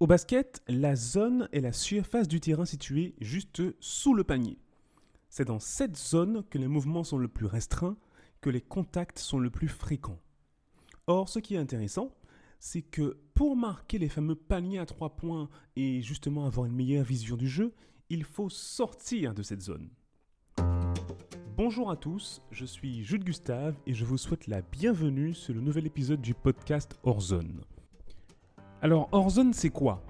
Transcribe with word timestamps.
Au 0.00 0.06
basket, 0.06 0.62
la 0.68 0.94
zone 0.94 1.48
est 1.50 1.60
la 1.60 1.72
surface 1.72 2.28
du 2.28 2.38
terrain 2.38 2.64
située 2.64 3.16
juste 3.20 3.62
sous 3.80 4.14
le 4.14 4.22
panier. 4.22 4.56
C'est 5.28 5.46
dans 5.46 5.58
cette 5.58 5.96
zone 5.96 6.44
que 6.50 6.58
les 6.58 6.68
mouvements 6.68 7.02
sont 7.02 7.18
le 7.18 7.26
plus 7.26 7.46
restreints, 7.46 7.96
que 8.40 8.48
les 8.48 8.60
contacts 8.60 9.18
sont 9.18 9.40
le 9.40 9.50
plus 9.50 9.66
fréquents. 9.66 10.20
Or, 11.08 11.28
ce 11.28 11.40
qui 11.40 11.56
est 11.56 11.58
intéressant, 11.58 12.14
c'est 12.60 12.82
que 12.82 13.18
pour 13.34 13.56
marquer 13.56 13.98
les 13.98 14.08
fameux 14.08 14.36
paniers 14.36 14.78
à 14.78 14.86
trois 14.86 15.16
points 15.16 15.48
et 15.74 16.00
justement 16.00 16.46
avoir 16.46 16.66
une 16.66 16.76
meilleure 16.76 17.04
vision 17.04 17.36
du 17.36 17.48
jeu, 17.48 17.74
il 18.08 18.22
faut 18.22 18.48
sortir 18.48 19.34
de 19.34 19.42
cette 19.42 19.62
zone. 19.62 19.90
Bonjour 21.56 21.90
à 21.90 21.96
tous, 21.96 22.40
je 22.52 22.66
suis 22.66 23.02
Jules 23.02 23.24
Gustave 23.24 23.74
et 23.84 23.94
je 23.94 24.04
vous 24.04 24.16
souhaite 24.16 24.46
la 24.46 24.62
bienvenue 24.62 25.34
sur 25.34 25.54
le 25.54 25.60
nouvel 25.60 25.86
épisode 25.86 26.20
du 26.20 26.34
podcast 26.34 26.96
Horzone. 27.02 27.64
Alors 28.80 29.08
Horzone 29.10 29.52
c'est 29.52 29.70
quoi? 29.70 30.02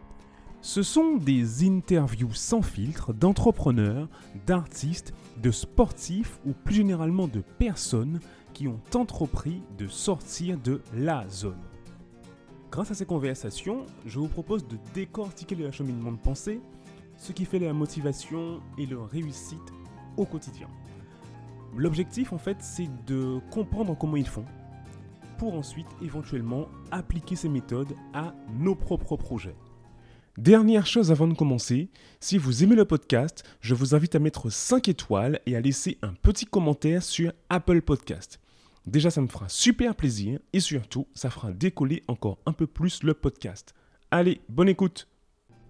Ce 0.61 0.83
sont 0.83 1.17
des 1.17 1.67
interviews 1.67 2.35
sans 2.35 2.61
filtre 2.61 3.15
d'entrepreneurs, 3.15 4.09
d'artistes, 4.47 5.15
de 5.41 5.51
sportifs 5.51 6.39
ou 6.45 6.53
plus 6.53 6.75
généralement 6.75 7.29
de 7.29 7.41
personnes 7.41 8.21
qui 8.53 8.69
ont 8.69 8.81
entrepris 8.95 9.63
de 9.79 9.87
sortir 9.87 10.59
de 10.59 10.83
la 10.93 11.27
zone. 11.31 11.63
Grâce 12.71 12.91
à 12.91 12.95
ces 12.95 13.07
conversations, 13.07 13.87
je 14.05 14.19
vous 14.19 14.29
propose 14.29 14.67
de 14.67 14.77
décortiquer 14.93 15.55
le 15.55 15.71
cheminement 15.71 16.13
de 16.13 16.19
pensée, 16.19 16.61
ce 17.17 17.33
qui 17.33 17.47
fait 17.47 17.61
la 17.61 17.73
motivation 17.73 18.61
et 18.77 18.85
leur 18.85 19.09
réussite 19.09 19.73
au 20.19 20.27
quotidien. 20.27 20.69
L'objectif, 21.75 22.35
en 22.35 22.39
fait, 22.39 22.59
c'est 22.61 22.89
de 23.07 23.41
comprendre 23.51 23.97
comment 23.97 24.17
ils 24.17 24.29
font, 24.29 24.45
pour 25.39 25.55
ensuite 25.55 25.87
éventuellement 26.03 26.69
appliquer 26.91 27.37
ces 27.37 27.49
méthodes 27.49 27.95
à 28.13 28.35
nos 28.59 28.75
propres 28.75 29.17
projets. 29.17 29.55
Dernière 30.37 30.87
chose 30.87 31.11
avant 31.11 31.27
de 31.27 31.35
commencer, 31.35 31.89
si 32.21 32.39
vous 32.39 32.63
aimez 32.63 32.77
le 32.77 32.85
podcast, 32.85 33.45
je 33.61 33.75
vous 33.75 33.95
invite 33.95 34.15
à 34.15 34.19
mettre 34.19 34.51
5 34.51 34.89
étoiles 34.89 35.41
et 35.47 35.57
à 35.57 35.61
laisser 35.61 35.99
un 36.03 36.13
petit 36.13 36.45
commentaire 36.45 37.03
sur 37.03 37.33
Apple 37.49 37.83
Podcast. 37.83 38.39
Déjà, 38.87 39.11
ça 39.11 39.21
me 39.21 39.27
fera 39.27 39.49
super 39.49 39.95
plaisir 39.95 40.39
et 40.53 40.61
surtout, 40.61 41.07
ça 41.15 41.31
fera 41.31 41.53
décoller 41.53 42.03
encore 42.09 42.39
un 42.47 42.53
peu 42.53 42.67
plus 42.67 43.03
le 43.03 43.15
podcast. 43.15 43.75
Allez, 44.11 44.41
bonne 44.49 44.69
écoute 44.69 45.09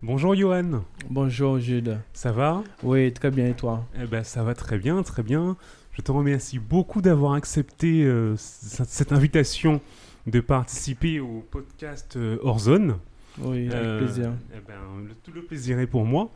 Bonjour 0.01 0.37
Johan 0.37 0.85
Bonjour 1.11 1.59
Jude. 1.59 1.99
Ça 2.13 2.31
va? 2.31 2.63
Oui, 2.85 3.13
très 3.13 3.33
bien 3.33 3.49
et 3.49 3.55
toi? 3.55 3.85
Eh 4.01 4.07
ben 4.07 4.23
ça 4.23 4.45
va 4.45 4.55
très 4.55 4.79
bien, 4.79 5.03
très 5.03 5.25
bien. 5.25 5.57
Je 5.99 6.03
te 6.05 6.13
remercie 6.13 6.61
beaucoup 6.61 7.03
d'avoir 7.03 7.33
accepté 7.33 8.05
euh, 8.05 8.37
cette 8.37 9.11
invitation 9.11 9.81
de 10.29 10.39
participer 10.39 11.19
au 11.19 11.45
podcast 11.51 12.15
euh, 12.17 12.39
Horzone. 12.41 12.99
Oui, 13.41 13.67
avec 13.67 13.75
euh, 13.75 13.99
plaisir. 13.99 14.31
Eh 14.55 14.61
ben, 14.65 15.13
tout 15.25 15.33
le 15.33 15.43
plaisir 15.43 15.81
est 15.81 15.89
pour 15.89 16.05
moi. 16.05 16.31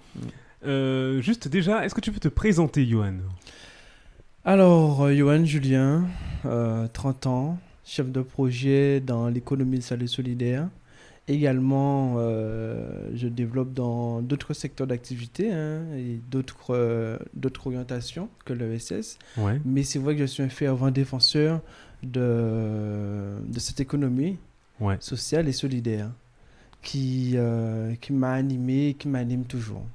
Mm. 0.64 1.20
juste 1.20 1.46
déjà, 1.46 1.86
est-ce 1.86 1.94
que 1.94 2.00
tu 2.00 2.10
peux 2.10 2.18
te 2.18 2.26
présenter, 2.26 2.84
Johan? 2.84 3.18
Alors, 4.44 5.08
Johan 5.12 5.44
Julien, 5.44 6.06
30 6.42 7.26
ans, 7.28 7.58
chef 7.84 8.10
de 8.10 8.20
projet 8.20 8.98
dans 8.98 9.28
l'économie 9.28 9.78
de 9.78 10.02
et 10.02 10.06
solidaire. 10.08 10.68
Également, 11.28 12.14
euh, 12.16 13.08
je 13.14 13.28
développe 13.28 13.72
dans 13.72 14.20
d'autres 14.22 14.54
secteurs 14.54 14.88
d'activité 14.88 15.52
hein, 15.52 15.84
et 15.96 16.18
d'autres 16.30 16.70
euh, 16.74 17.16
d'autres 17.34 17.68
orientations 17.68 18.28
que 18.44 18.52
l'ESS. 18.52 19.18
Ouais. 19.36 19.60
Mais 19.64 19.84
c'est 19.84 20.00
vrai 20.00 20.14
que 20.14 20.22
je 20.22 20.26
suis 20.26 20.42
un 20.42 20.48
fervent 20.48 20.90
défenseur 20.90 21.60
de, 22.02 23.36
de 23.46 23.58
cette 23.60 23.78
économie 23.78 24.36
sociale 24.98 25.46
et 25.46 25.52
solidaire 25.52 26.10
qui, 26.82 27.34
euh, 27.36 27.94
qui 28.00 28.12
m'a 28.12 28.32
animé 28.32 28.88
et 28.88 28.94
qui 28.94 29.06
m'anime 29.06 29.44
toujours. 29.44 29.86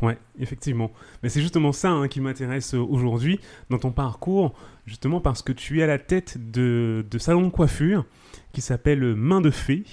Ouais, 0.00 0.16
effectivement. 0.38 0.92
Mais 1.22 1.28
c'est 1.28 1.42
justement 1.42 1.72
ça 1.72 1.90
hein, 1.90 2.06
qui 2.06 2.20
m'intéresse 2.20 2.74
aujourd'hui 2.74 3.40
dans 3.68 3.78
ton 3.78 3.90
parcours, 3.90 4.54
justement 4.86 5.20
parce 5.20 5.42
que 5.42 5.52
tu 5.52 5.80
es 5.80 5.82
à 5.82 5.88
la 5.88 5.98
tête 5.98 6.38
de, 6.52 7.04
de 7.10 7.18
salon 7.18 7.42
de 7.42 7.50
coiffure 7.50 8.06
qui 8.52 8.60
s'appelle 8.60 9.16
Main 9.16 9.40
de 9.40 9.50
Fée 9.50 9.84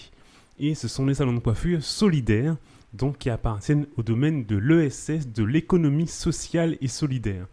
et 0.60 0.76
ce 0.76 0.88
sont 0.88 1.06
des 1.06 1.16
salons 1.16 1.34
de 1.34 1.40
coiffure 1.40 1.84
solidaires, 1.84 2.58
donc 2.94 3.18
qui 3.18 3.30
appartiennent 3.30 3.86
au 3.98 4.04
domaine 4.04 4.46
de 4.46 4.58
l'ESS, 4.58 5.28
de 5.28 5.44
l'économie 5.44 6.08
sociale 6.08 6.78
et 6.82 6.88
solidaire. 6.88 7.48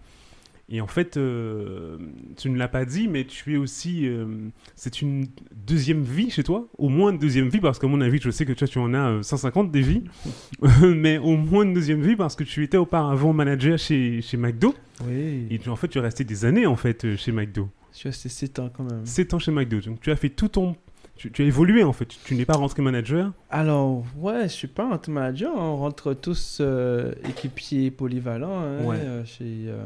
Et 0.71 0.81
en 0.81 0.87
fait, 0.87 1.17
euh, 1.19 1.99
tu 2.39 2.49
ne 2.49 2.57
l'as 2.57 2.69
pas 2.69 2.87
dit, 2.87 3.07
mais 3.07 3.25
tu 3.25 3.55
es 3.55 3.57
aussi. 3.59 4.09
Euh, 4.09 4.25
c'est 4.77 5.03
une 5.03 5.27
deuxième 5.55 6.03
vie 6.03 6.31
chez 6.31 6.43
toi, 6.43 6.69
au 6.79 6.89
moins 6.89 7.13
une 7.13 7.19
deuxième 7.19 7.49
vie, 7.49 7.61
parce 7.61 7.79
qu'à 7.79 7.87
mon 7.87 8.01
avis, 8.01 8.19
je 8.21 8.31
sais 8.31 8.47
que 8.47 8.53
toi, 8.55 8.67
tu 8.67 8.79
en 8.79 8.95
as 8.95 9.23
150 9.23 9.67
euh, 9.67 9.71
des 9.71 9.83
vies, 9.83 10.05
mais 10.83 11.19
au 11.19 11.37
moins 11.37 11.65
une 11.65 11.75
deuxième 11.75 12.01
vie, 12.01 12.17
parce 12.17 12.35
que 12.35 12.45
tu 12.45 12.65
étais 12.65 12.79
auparavant 12.79 13.35
manager 13.35 13.79
chez, 13.79 14.23
chez 14.23 14.39
McDo. 14.39 14.75
Oui. 15.07 15.47
Et 15.51 15.61
en 15.69 15.77
fait, 15.77 15.89
tu 15.89 15.99
es 15.99 16.01
resté 16.01 16.25
des 16.25 16.47
années 16.47 16.67
en 16.67 16.77
fait 16.77 17.15
chez 17.17 17.33
McDo. 17.33 17.69
Je 17.93 17.99
suis 17.99 18.09
resté 18.09 18.29
7 18.31 18.59
ans 18.61 18.71
quand 18.75 18.85
même. 18.85 19.05
7 19.05 19.35
ans 19.35 19.39
chez 19.39 19.53
McDo. 19.53 19.81
Donc 19.81 20.01
tu 20.01 20.11
as 20.11 20.17
fait 20.17 20.31
tout 20.31 20.49
ton 20.49 20.77
tu, 21.17 21.43
as 21.43 21.45
évolué 21.45 21.85
en 21.85 21.93
fait, 21.93 22.07
tu, 22.25 22.35
n'es 22.35 22.45
pas 22.45 22.55
rentré 22.55 22.83
manager 22.83 23.33
Alors, 23.51 24.05
ouais, 24.17 24.43
je 24.45 24.53
suis 24.53 24.69
pas 24.69 24.89
rentré 24.89 25.13
manager, 25.13 25.53
on 25.55 25.77
rentre 25.77 26.13
tous 26.13 26.59
euh, 26.61 27.13
équipiers 27.29 27.91
polyvalents 27.91 28.61
hein, 28.61 28.81
euh, 28.91 29.25
chez, 29.25 29.67
euh, 29.69 29.85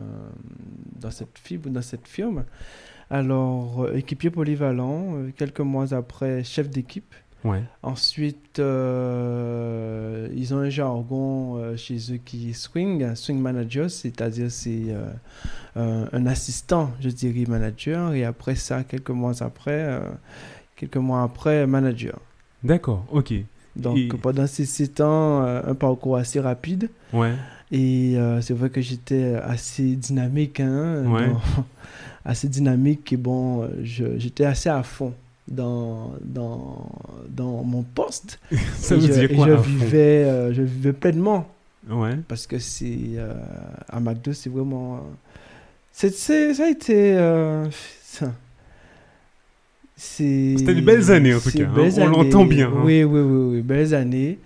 dans, 0.97 1.11
cette 1.11 1.39
fibre, 1.39 1.69
dans 1.71 1.83
cette 1.83 2.09
firme. 2.09 2.45
Alors, 3.11 3.89
équipier 3.95 4.31
polyvalent, 4.31 5.17
quelques 5.37 5.61
mois 5.61 5.95
après, 5.95 6.45
chef 6.45 6.69
d'équipe. 6.69 7.15
Ouais. 7.45 7.63
Ensuite, 7.83 8.59
ils 8.59 8.63
ont 10.55 10.59
un 10.59 10.69
jargon 10.69 11.75
chez 11.77 12.13
eux 12.13 12.19
qui 12.23 12.51
est 12.51 12.53
swing, 12.53 13.15
swing 13.15 13.39
manager, 13.39 13.91
c'est-à-dire 13.91 14.51
c'est 14.51 14.95
un 15.77 16.27
assistant, 16.27 16.91
je 17.01 17.09
dirais, 17.09 17.45
manager. 17.49 18.13
Et 18.13 18.25
après 18.25 18.57
ça, 18.57 18.85
quelques 18.85 19.09
mois 19.09 19.43
après, 19.43 20.03
quelques 20.79 20.97
mois 20.97 21.23
après, 21.23 21.67
manager. 21.67 22.19
D'accord, 22.63 23.05
ok. 23.13 23.35
Donc 23.77 24.17
pendant 24.21 24.47
ces 24.47 24.65
sept 24.65 25.01
ans, 25.01 25.45
euh, 25.45 25.63
un 25.67 25.75
parcours 25.75 26.17
assez 26.17 26.41
rapide. 26.41 26.91
Ouais. 27.13 27.33
Et 27.71 28.15
euh, 28.17 28.41
c'est 28.41 28.55
vrai 28.55 28.71
que 28.71 28.81
j'étais 28.81 29.35
assez 29.35 29.95
dynamique, 29.95 30.61
hein, 30.61 31.05
ouais. 31.07 31.31
assez 32.25 32.49
dynamique 32.49 33.13
et 33.13 33.17
bon, 33.17 33.69
j'étais 33.83 34.45
assez 34.45 34.69
à 34.69 34.83
fond 34.83 35.13
dans, 35.47 36.13
dans, 36.23 36.91
dans 37.29 37.63
mon 37.63 37.83
poste. 37.83 38.41
Ça 38.77 38.97
veut 38.97 39.07
dire 39.07 39.37
quoi 39.37 39.47
je 39.49 39.69
vivais, 39.69 40.25
euh, 40.25 40.53
je 40.53 40.63
vivais 40.63 40.93
pleinement. 40.93 41.47
Ouais. 41.89 42.17
Parce 42.27 42.47
que 42.47 42.59
c'est 42.59 43.17
à 43.89 44.01
McDo, 44.01 44.33
c'est 44.33 44.51
vraiment. 44.51 45.01
c'est 45.93 46.11
ça 46.11 46.65
a 46.65 46.69
été. 46.69 47.17
C'était 49.99 50.75
de 50.75 50.81
belles 50.81 51.11
années 51.11 51.35
en 51.35 51.41
tout 51.41 51.51
cas, 51.51 51.65
hein. 51.65 51.89
on 51.99 52.07
l'entend 52.07 52.45
bien. 52.45 52.69
Hein. 52.69 52.83
Oui, 52.85 53.03
oui, 53.03 53.21
oui, 53.21 53.57
oui, 53.57 53.63
belles 53.63 53.95
années. 53.95 54.39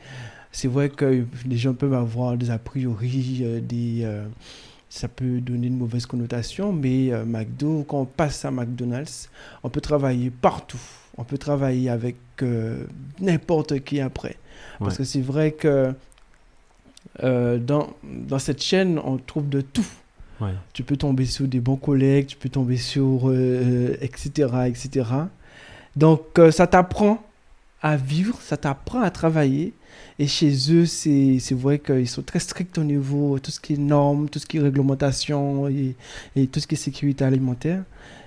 C'est 0.50 0.68
vrai 0.68 0.88
que 0.88 1.24
les 1.46 1.56
gens 1.58 1.74
peuvent 1.74 1.92
avoir 1.92 2.38
des 2.38 2.50
a 2.50 2.58
priori, 2.58 3.40
euh, 3.42 3.60
des, 3.60 4.00
euh, 4.02 4.24
ça 4.88 5.08
peut 5.08 5.41
donner 5.41 5.66
une 5.66 5.76
mauvaise 5.76 6.06
connotation, 6.06 6.72
mais 6.72 7.12
euh, 7.12 7.26
McDo, 7.26 7.84
quand 7.86 8.00
on 8.00 8.04
passe 8.06 8.46
à 8.46 8.50
McDonald's, 8.50 9.28
on 9.62 9.68
peut 9.68 9.82
travailler 9.82 10.30
partout. 10.30 10.80
On 11.18 11.24
peut 11.24 11.36
travailler 11.36 11.91
avec 11.91 12.16
n'importe 13.20 13.80
qui 13.80 14.00
après. 14.00 14.36
Parce 14.78 14.96
que 14.96 15.04
c'est 15.04 15.20
vrai 15.20 15.52
que 15.52 15.92
dans, 17.22 17.92
dans 18.02 18.38
cette 18.38 18.62
chaîne, 18.62 18.98
on 18.98 19.18
trouve 19.18 19.50
de 19.50 19.60
tout. 19.60 19.86
Tu 20.72 20.82
peux 20.82 20.96
tomber 20.96 21.26
sur 21.26 21.46
des 21.46 21.60
bons 21.60 21.76
collègues, 21.76 22.26
tu 22.28 22.36
peux 22.36 22.48
tomber 22.48 22.78
sur 22.78 23.30
etc., 23.30 24.48
etc. 24.66 25.04
Donc, 25.97 26.38
euh, 26.38 26.50
ça 26.50 26.66
t'apprend 26.66 27.22
à 27.82 27.97
vivre, 27.97 28.38
ça 28.41 28.56
t'apprend 28.56 29.00
à 29.00 29.10
travailler. 29.10 29.72
Et 30.19 30.26
chez 30.26 30.53
eux, 30.72 30.86
c'est 30.86 31.53
vrai 31.53 31.78
qu'ils 31.78 32.09
sont 32.09 32.22
très 32.22 32.39
stricts 32.39 32.78
au 32.78 32.84
niveau 32.84 33.39
tout 33.39 33.50
ce 33.50 33.60
qui 33.60 33.74
est 33.74 33.78
normes, 33.78 34.28
tout 34.28 34.39
ce 34.39 34.47
qui 34.47 34.59
est 34.59 34.60
réglementation 34.60 35.68
et, 35.68 35.97
tout 36.47 36.60
ce 36.60 36.66
qui 36.66 36.74
est 36.74 36.78
sécurité 36.78 37.24
alimentaire. 37.24 37.83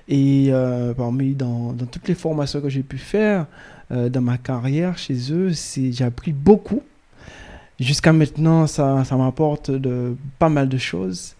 Et 0.07 0.47
euh, 0.50 0.94
parmi 0.94 1.33
dans, 1.33 1.73
toutes 1.91 2.07
les 2.07 2.15
formations 2.15 2.62
que 2.62 2.69
j'ai 2.69 2.83
pu 2.83 2.97
faire 2.97 3.47
euh, 3.91 4.09
dans 4.09 4.21
ma 4.21 4.38
carrière 4.38 4.97
chez 4.97 5.31
eux, 5.31 5.51
j'ai 5.75 6.03
appris 6.03 6.33
beaucoup. 6.33 6.83
Jusqu'à 7.79 8.13
maintenant, 8.13 8.67
ça, 8.67 9.03
ça 9.06 9.15
m'apporte 9.15 9.71
pas 10.39 10.50
mal 10.50 10.69
de 10.69 10.77
choses. 10.77 11.35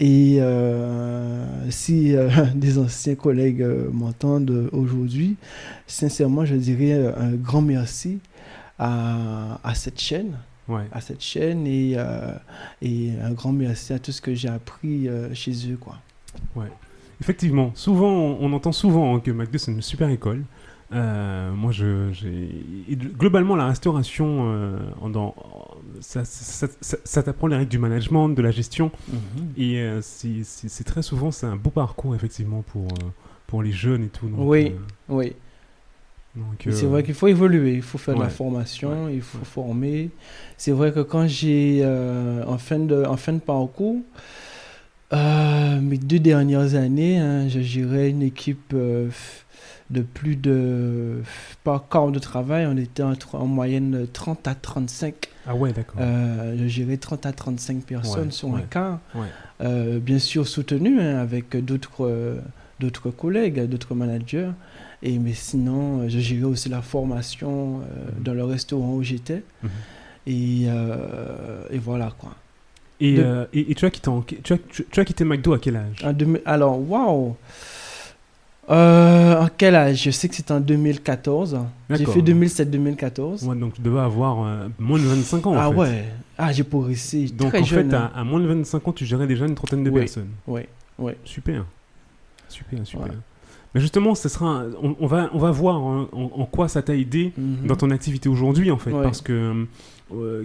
Et 0.00 0.36
euh, 0.40 1.70
si 1.70 2.14
euh, 2.14 2.28
des 2.54 2.78
anciens 2.78 3.14
collègues 3.14 3.62
euh, 3.62 3.90
m'entendent 3.92 4.68
aujourd'hui, 4.72 5.36
sincèrement, 5.86 6.44
je 6.44 6.54
dirais 6.54 7.14
un 7.16 7.32
grand 7.32 7.62
merci 7.62 8.20
à, 8.78 9.58
à 9.64 9.74
cette 9.74 10.00
chaîne. 10.00 10.36
à 10.92 11.00
cette 11.00 11.22
chaîne 11.22 11.66
et, 11.66 11.96
et 12.82 13.12
un 13.22 13.32
grand 13.32 13.52
merci 13.52 13.92
à 13.92 13.98
tout 13.98 14.12
ce 14.12 14.20
que 14.20 14.34
j'ai 14.34 14.48
appris 14.48 15.08
chez 15.32 15.52
eux. 15.70 15.76
Quoi. 15.80 15.96
Ouais. 16.54 16.70
Effectivement, 17.20 17.72
souvent, 17.74 18.10
on, 18.12 18.52
entend 18.52 18.72
souvent 18.72 19.16
hein, 19.16 19.20
que 19.20 19.30
McDo 19.30 19.58
c'est 19.58 19.72
une 19.72 19.80
super 19.80 20.10
école, 20.10 20.44
Euh, 20.92 21.52
moi, 21.52 21.72
je, 21.72 22.10
globalement, 23.18 23.56
la 23.56 23.66
restauration, 23.66 24.52
euh, 24.52 24.78
en- 25.02 25.34
ça, 26.00 26.24
ça, 26.24 26.68
ça- 26.80 26.96
ça 27.02 27.22
t'apprend 27.24 27.48
les 27.48 27.56
règles 27.56 27.70
du 27.70 27.78
management, 27.78 28.28
de 28.28 28.40
la 28.42 28.52
gestion. 28.52 28.92
Et 29.56 29.80
euh, 29.80 30.00
c'est, 30.00 30.84
très 30.84 31.02
souvent, 31.02 31.30
c'est 31.32 31.46
un 31.46 31.56
beau 31.56 31.70
parcours, 31.70 32.14
effectivement, 32.14 32.62
pour, 32.62 32.86
pour 33.48 33.62
les 33.64 33.72
jeunes 33.72 34.04
et 34.04 34.08
tout. 34.08 34.28
donc, 34.28 34.38
Oui. 34.40 34.72
Oui. 35.08 35.32
C'est 36.68 36.84
vrai 36.84 37.02
qu'il 37.02 37.14
faut 37.14 37.28
évoluer, 37.28 37.74
il 37.76 37.82
faut 37.82 37.96
faire 37.96 38.14
de 38.14 38.20
la 38.20 38.26
ouais, 38.26 38.30
formation, 38.32 39.08
il 39.08 39.22
faut 39.22 39.38
ouais. 39.38 39.44
former. 39.44 40.10
C'est 40.58 40.70
vrai 40.72 40.92
que 40.92 41.00
quand 41.00 41.26
j'ai, 41.26 41.82
en, 42.46 42.58
fin 42.58 42.78
de, 42.78 43.04
en 43.04 43.16
fin 43.16 43.32
de 43.32 43.38
parcours, 43.40 44.02
mes 45.12 45.98
deux 45.98 46.18
dernières 46.18 46.74
années, 46.74 47.18
hein, 47.18 47.48
je 47.48 47.60
gérais 47.60 48.10
une 48.10 48.22
équipe 48.22 48.74
de 49.90 50.02
plus 50.02 50.36
de, 50.36 51.22
par 51.64 51.88
quart 51.88 52.08
de 52.10 52.18
travail, 52.18 52.66
on 52.66 52.76
était 52.76 53.02
entre, 53.02 53.36
en 53.36 53.46
moyenne 53.46 54.06
30 54.12 54.48
à 54.48 54.54
35. 54.54 55.14
Ah 55.46 55.54
ouais, 55.54 55.72
d'accord. 55.72 55.96
Euh, 56.00 56.56
je 56.58 56.66
gérais 56.66 56.96
30 56.96 57.24
à 57.26 57.32
35 57.32 57.82
personnes 57.84 58.26
Ouais, 58.26 58.30
sur 58.32 58.48
un 58.48 58.54
ouais, 58.54 58.64
quart. 58.68 58.98
ouais. 59.14 59.26
Euh, 59.62 59.98
bien 60.00 60.18
sûr 60.18 60.46
soutenu 60.46 61.00
hein, 61.00 61.18
avec 61.18 61.56
d'autres 61.64 62.38
d'autres 62.80 63.10
collègues, 63.10 63.64
d'autres 63.68 63.94
managers. 63.94 64.50
Et, 65.02 65.18
mais 65.18 65.32
sinon, 65.34 66.08
je 66.08 66.18
gérais 66.18 66.42
aussi 66.44 66.68
la 66.68 66.82
formation 66.82 67.80
euh, 67.80 67.82
Mhm. 68.18 68.22
dans 68.24 68.34
le 68.34 68.44
restaurant 68.44 68.94
où 68.94 69.02
j'étais. 69.02 69.42
Mhm. 69.62 69.70
Et, 70.26 70.64
euh, 70.68 71.62
et 71.70 71.78
voilà 71.78 72.12
quoi. 72.18 72.34
Et, 72.98 73.14
de- 73.16 73.46
et, 73.52 73.70
et 73.70 73.74
tu, 73.74 73.84
as 73.84 73.90
quitté 73.90 74.10
tu, 74.42 74.52
as, 74.54 74.58
tu, 74.70 74.84
tu 74.90 75.00
as 75.00 75.04
quitté 75.04 75.24
McDo 75.24 75.52
à 75.52 75.58
quel 75.58 75.76
âge? 75.76 76.02
En 76.04 76.12
2000 76.12 76.40
alors, 76.44 76.78
waouh! 76.90 77.36
Euh, 78.68 79.40
en 79.42 79.48
quel 79.56 79.74
âge? 79.76 80.02
Je 80.02 80.10
sais 80.10 80.28
que 80.28 80.34
c'est 80.34 80.50
en 80.50 80.60
2014. 80.60 81.58
J'ai 81.90 82.04
fait 82.06 82.20
2007-2014. 82.20 83.44
Ouais, 83.44 83.54
donc 83.56 83.74
tu 83.74 83.80
devais 83.80 84.00
avoir 84.00 84.44
euh, 84.44 84.68
moins 84.78 84.98
de 84.98 85.04
25 85.04 85.46
ans. 85.46 85.52
en 85.52 85.56
ah 85.58 85.70
fait. 85.70 85.76
ouais, 85.76 86.04
ah, 86.38 86.52
j'ai 86.52 86.64
progressé 86.64 87.26
Donc 87.28 87.50
très 87.50 87.60
en 87.60 87.64
jeune. 87.64 87.90
fait, 87.90 87.96
hein. 87.96 88.10
à, 88.14 88.20
à 88.20 88.24
moins 88.24 88.40
de 88.40 88.46
25 88.46 88.88
ans, 88.88 88.92
tu 88.92 89.04
gérais 89.06 89.26
déjà 89.26 89.46
une 89.46 89.54
trentaine 89.54 89.84
de 89.84 89.90
Oui. 89.90 90.00
personnes. 90.00 90.30
Oui, 90.46 90.62
oui. 90.98 91.12
Super. 91.24 91.64
Super, 92.48 92.84
super. 92.86 93.12
Mais 93.74 93.80
justement, 93.80 94.14
ce 94.14 94.28
sera 94.28 94.64
on, 94.82 94.96
on 95.00 95.06
va, 95.06 95.28
on 95.34 95.38
va 95.38 95.50
voir 95.50 95.76
en, 95.76 96.06
en 96.12 96.46
quoi 96.46 96.66
ça 96.68 96.82
t'a 96.82 96.96
aidé 96.96 97.32
Mhm. 97.36 97.66
dans 97.66 97.76
ton 97.76 97.90
activité 97.90 98.28
aujourd'hui, 98.28 98.70
en 98.70 98.78
fait. 98.78 98.90
Ouais. 98.90 99.02
Parce 99.02 99.20
que, 99.20 99.66
euh, 100.14 100.44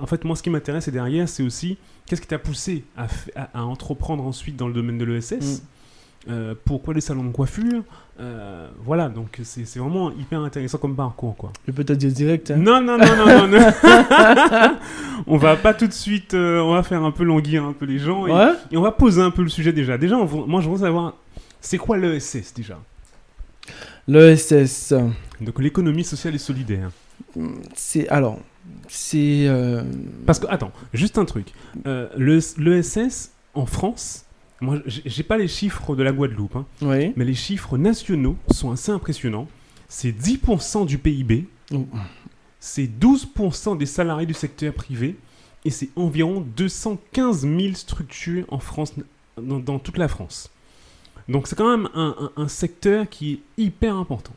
en 0.00 0.06
fait, 0.06 0.24
moi, 0.24 0.36
ce 0.36 0.42
qui 0.42 0.50
m'intéresse 0.50 0.88
derrière, 0.90 1.28
c'est 1.28 1.42
aussi 1.42 1.78
qu'est-ce 2.06 2.20
qui 2.20 2.26
t'a 2.28 2.38
poussé 2.38 2.84
à, 2.96 3.06
f- 3.06 3.30
à- 3.34 3.48
à 3.60 3.62
entreprendre 3.62 4.24
ensuite 4.24 4.56
dans 4.56 4.68
le 4.68 4.74
domaine 4.74 4.98
de 4.98 5.04
l'ESS 5.04 5.32
Mm. 5.62 5.64
Euh, 6.28 6.54
Pourquoi 6.64 6.94
les 6.94 7.00
salons 7.00 7.24
de 7.24 7.32
coiffure 7.32 7.82
Euh, 8.20 8.68
Voilà, 8.84 9.08
donc 9.08 9.38
c'est 9.44 9.64
vraiment 9.78 10.10
hyper 10.10 10.40
intéressant 10.40 10.78
comme 10.78 10.96
parcours, 10.96 11.36
quoi. 11.36 11.52
Je 11.66 11.72
peux 11.72 11.84
te 11.84 11.92
dire 11.92 12.10
direct. 12.10 12.50
hein. 12.50 12.56
Non, 12.56 12.80
non, 12.80 12.98
non, 12.98 13.16
non, 13.16 13.26
non, 13.26 13.48
non. 13.48 13.70
on 15.26 15.36
va 15.36 15.56
pas 15.56 15.74
tout 15.74 15.86
de 15.86 15.92
suite, 15.92 16.34
euh, 16.34 16.60
on 16.60 16.74
va 16.74 16.82
faire 16.82 17.02
un 17.04 17.12
peu 17.12 17.24
languir 17.24 17.64
un 17.64 17.72
peu 17.72 17.84
les 17.86 17.98
gens 17.98 18.26
et, 18.26 18.32
Ouais? 18.32 18.52
et 18.72 18.76
on 18.76 18.82
va 18.82 18.90
poser 18.92 19.22
un 19.22 19.30
peu 19.30 19.42
le 19.42 19.48
sujet 19.48 19.72
déjà. 19.72 19.96
Déjà, 19.96 20.16
on 20.16 20.46
moi, 20.46 20.60
je 20.60 20.68
veux 20.68 20.78
savoir, 20.78 21.14
c'est 21.60 21.78
quoi 21.78 21.96
l'ESS 21.96 22.52
déjà? 22.54 22.78
L'ESS. 24.06 24.94
Donc 25.40 25.60
l'économie 25.60 26.04
sociale 26.04 26.34
et 26.34 26.38
solidaire. 26.38 26.90
C'est 27.74 28.08
alors, 28.08 28.38
c'est 28.88 29.46
Parce 30.26 30.38
que, 30.38 30.46
attends, 30.48 30.72
juste 30.92 31.18
un 31.18 31.24
truc. 31.24 31.48
Euh, 31.86 32.08
le- 32.16 32.40
L'ESS 32.58 33.30
en 33.54 33.66
France, 33.66 34.24
moi, 34.60 34.78
j'ai 34.86 35.22
pas 35.22 35.36
les 35.38 35.48
chiffres 35.48 35.94
de 35.94 36.02
la 36.02 36.12
Guadeloupe, 36.12 36.56
hein, 36.56 36.66
oui. 36.82 37.12
mais 37.16 37.24
les 37.24 37.34
chiffres 37.34 37.78
nationaux 37.78 38.36
sont 38.50 38.70
assez 38.72 38.90
impressionnants. 38.92 39.46
C'est 39.88 40.12
10% 40.12 40.84
du 40.86 40.98
PIB, 40.98 41.46
Oh. 41.72 41.86
c'est 42.60 42.86
12% 42.86 43.76
des 43.76 43.86
salariés 43.86 44.26
du 44.26 44.34
secteur 44.34 44.72
privé 44.74 45.16
et 45.64 45.70
c'est 45.70 45.90
environ 45.96 46.40
215 46.56 47.42
000 47.42 47.74
structures 47.74 48.44
en 48.48 48.58
France, 48.58 48.94
dans, 49.40 49.58
dans 49.58 49.78
toute 49.78 49.98
la 49.98 50.08
France. 50.08 50.50
Donc 51.28 51.46
c'est 51.46 51.56
quand 51.56 51.70
même 51.76 51.88
un, 51.94 52.14
un- 52.36 52.42
un 52.42 52.48
secteur 52.48 53.08
qui 53.08 53.34
est 53.34 53.40
hyper 53.62 53.94
important. 53.96 54.32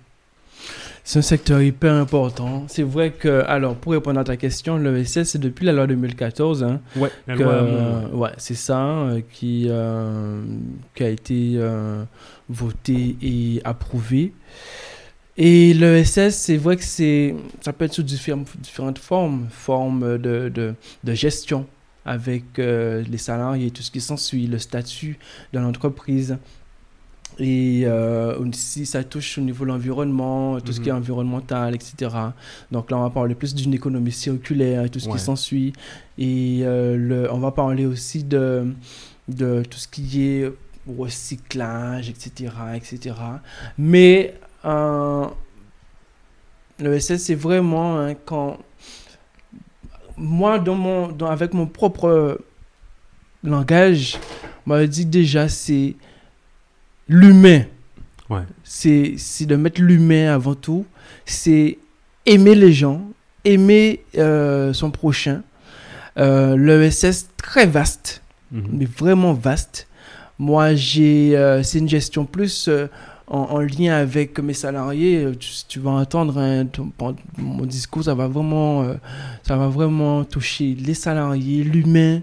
C'est 1.03 1.19
un 1.19 1.23
secteur 1.23 1.61
hyper 1.61 1.93
important. 1.93 2.65
C'est 2.67 2.83
vrai 2.83 3.11
que, 3.11 3.43
alors, 3.47 3.75
pour 3.75 3.93
répondre 3.93 4.19
à 4.19 4.23
ta 4.23 4.37
question, 4.37 4.77
l'ESS, 4.77 5.23
c'est 5.23 5.39
depuis 5.39 5.65
la 5.65 5.73
loi 5.73 5.87
2014, 5.87 6.63
hein, 6.63 6.79
Ouais, 6.95 7.09
la 7.27 7.35
que, 7.35 7.43
loi 7.43 7.53
euh, 7.53 8.09
ouais, 8.11 8.29
c'est 8.37 8.55
ça, 8.55 8.79
euh, 8.79 9.21
qui, 9.31 9.65
euh, 9.69 10.43
qui 10.93 11.03
a 11.03 11.09
été 11.09 11.53
euh, 11.55 12.03
voté 12.49 13.17
et 13.21 13.61
approuvé. 13.63 14.33
Et 15.37 15.73
l'ESS, 15.73 16.35
c'est 16.35 16.57
vrai 16.57 16.77
que 16.77 16.83
c'est, 16.83 17.35
ça 17.61 17.73
peut 17.73 17.85
être 17.85 17.93
sous 17.93 18.03
différentes, 18.03 18.99
formes, 18.99 19.47
formes 19.49 20.19
de, 20.19 20.49
de, 20.49 20.75
de 21.03 21.13
gestion 21.13 21.65
avec 22.05 22.43
les 22.57 23.17
salariés, 23.17 23.71
tout 23.71 23.81
ce 23.81 23.91
qui 23.91 24.01
s'ensuit, 24.01 24.47
le 24.47 24.59
statut 24.59 25.17
de 25.53 25.59
l'entreprise. 25.59 26.37
Et 27.43 27.83
euh, 27.85 28.37
aussi, 28.37 28.85
ça 28.85 29.03
touche 29.03 29.39
au 29.39 29.41
niveau 29.41 29.65
de 29.65 29.69
l'environnement, 29.69 30.59
tout 30.61 30.71
ce 30.71 30.79
qui 30.79 30.89
est 30.89 30.91
Mhm. 30.91 30.99
environnemental, 30.99 31.73
etc. 31.73 31.95
Donc 32.71 32.91
là, 32.91 32.97
on 32.97 33.01
va 33.01 33.09
parler 33.09 33.33
plus 33.33 33.55
d'une 33.55 33.73
économie 33.73 34.11
circulaire 34.11 34.83
et 34.85 34.89
tout 34.89 34.99
ce 34.99 35.07
Ouais. 35.07 35.13
qui 35.13 35.19
s'ensuit. 35.19 35.73
Et 36.19 36.59
euh, 36.61 36.95
le, 36.95 37.33
on 37.33 37.39
va 37.39 37.49
parler 37.51 37.87
aussi 37.87 38.23
de, 38.23 38.71
de 39.27 39.63
tout 39.67 39.79
ce 39.79 39.87
qui 39.87 40.21
est 40.27 40.51
recyclage, 40.87 42.09
etc. 42.09 42.51
etc. 42.75 43.15
Mais 43.75 44.35
euh, 44.65 45.25
le 46.79 46.99
SS, 46.99 47.23
c'est 47.23 47.35
vraiment 47.35 47.99
hein, 47.99 48.13
quand. 48.23 48.59
Moi, 50.15 50.59
dans 50.59 50.75
mon, 50.75 51.07
dans- 51.07 51.27
avec 51.31 51.53
mon 51.55 51.65
propre 51.65 52.37
langage, 53.43 54.19
on 54.67 54.69
m'a 54.71 54.85
dit 54.85 55.05
déjà, 55.07 55.49
c'est 55.49 55.95
l'humain. 57.11 57.63
Ouais. 58.29 58.41
C'est 58.63 59.15
c'est 59.17 59.45
de 59.45 59.55
mettre 59.55 59.81
l'humain 59.81 60.33
avant 60.33 60.55
tout. 60.55 60.85
C'est 61.25 61.77
aimer 62.25 62.55
les 62.55 62.71
gens, 62.73 63.01
aimer 63.45 64.01
euh, 64.17 64.71
son 64.73 64.89
prochain. 64.91 65.41
Euh, 66.17 66.55
le 66.55 66.89
SS, 66.89 67.27
très 67.37 67.65
vaste 67.67 68.21
Mhm. 68.51 68.63
mais 68.73 68.85
vraiment 68.85 69.33
vaste. 69.33 69.87
Moi, 70.37 70.73
j'ai, 70.75 71.37
euh, 71.37 71.63
c'est 71.63 71.79
une 71.79 71.87
gestion 71.87 72.25
plus 72.25 72.67
euh, 72.67 72.87
en, 73.27 73.37
en 73.39 73.59
lien 73.59 73.93
avec 73.95 74.37
mes 74.39 74.53
salariés. 74.53 75.25
Tu, 75.39 75.49
tu 75.69 75.79
vas 75.79 75.91
entendre 75.91 76.37
hein, 76.37 76.65
ton- 76.65 76.91
mon 77.37 77.65
discours, 77.65 78.03
ça 78.03 78.13
va 78.13 78.27
vraiment, 78.27 78.85
ça 79.43 79.55
va 79.55 79.67
vraiment 79.69 80.25
toucher 80.25 80.75
les 80.77 80.93
salariés, 80.95 81.63
l'humain. 81.63 82.21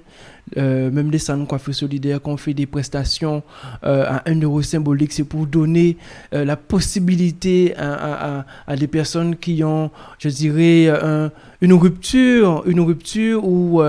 Euh, 0.56 0.90
même 0.90 1.10
les 1.10 1.18
salons 1.18 1.42
de 1.44 1.48
coiffure 1.48 1.74
solidaire, 1.74 2.20
quand 2.22 2.32
on 2.32 2.36
fait 2.36 2.54
des 2.54 2.66
prestations 2.66 3.42
euh, 3.84 4.04
à 4.08 4.22
1 4.28 4.40
euro 4.42 4.62
symbolique, 4.62 5.12
c'est 5.12 5.24
pour 5.24 5.46
donner 5.46 5.96
euh, 6.32 6.44
la 6.44 6.56
possibilité 6.56 7.76
à, 7.76 7.92
à- 7.92 8.38
à- 8.40 8.46
à 8.66 8.76
des 8.76 8.86
personnes 8.88 9.36
qui 9.36 9.62
ont, 9.64 9.90
je 10.18 10.28
dirais, 10.28 10.88
un- 10.88 11.30
une 11.60 11.72
rupture, 11.74 12.62
une 12.66 12.80
rupture 12.80 13.44
ou 13.44 13.82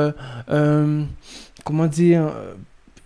comment 1.63 1.87
dire, 1.87 2.31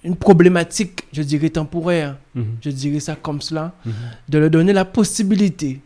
une 0.03 0.15
problématique, 0.15 1.03
je 1.13 1.21
dirais, 1.21 1.49
temporaire, 1.49 2.17
Mhm. 2.35 2.45
je 2.61 2.69
dirais 2.69 2.99
ça 2.99 3.15
comme 3.15 3.41
cela, 3.41 3.73
Mhm. 3.85 3.93
de 4.29 4.37
leur 4.37 4.49
donner 4.49 4.73
la 4.73 4.85
possibilité 4.85 5.79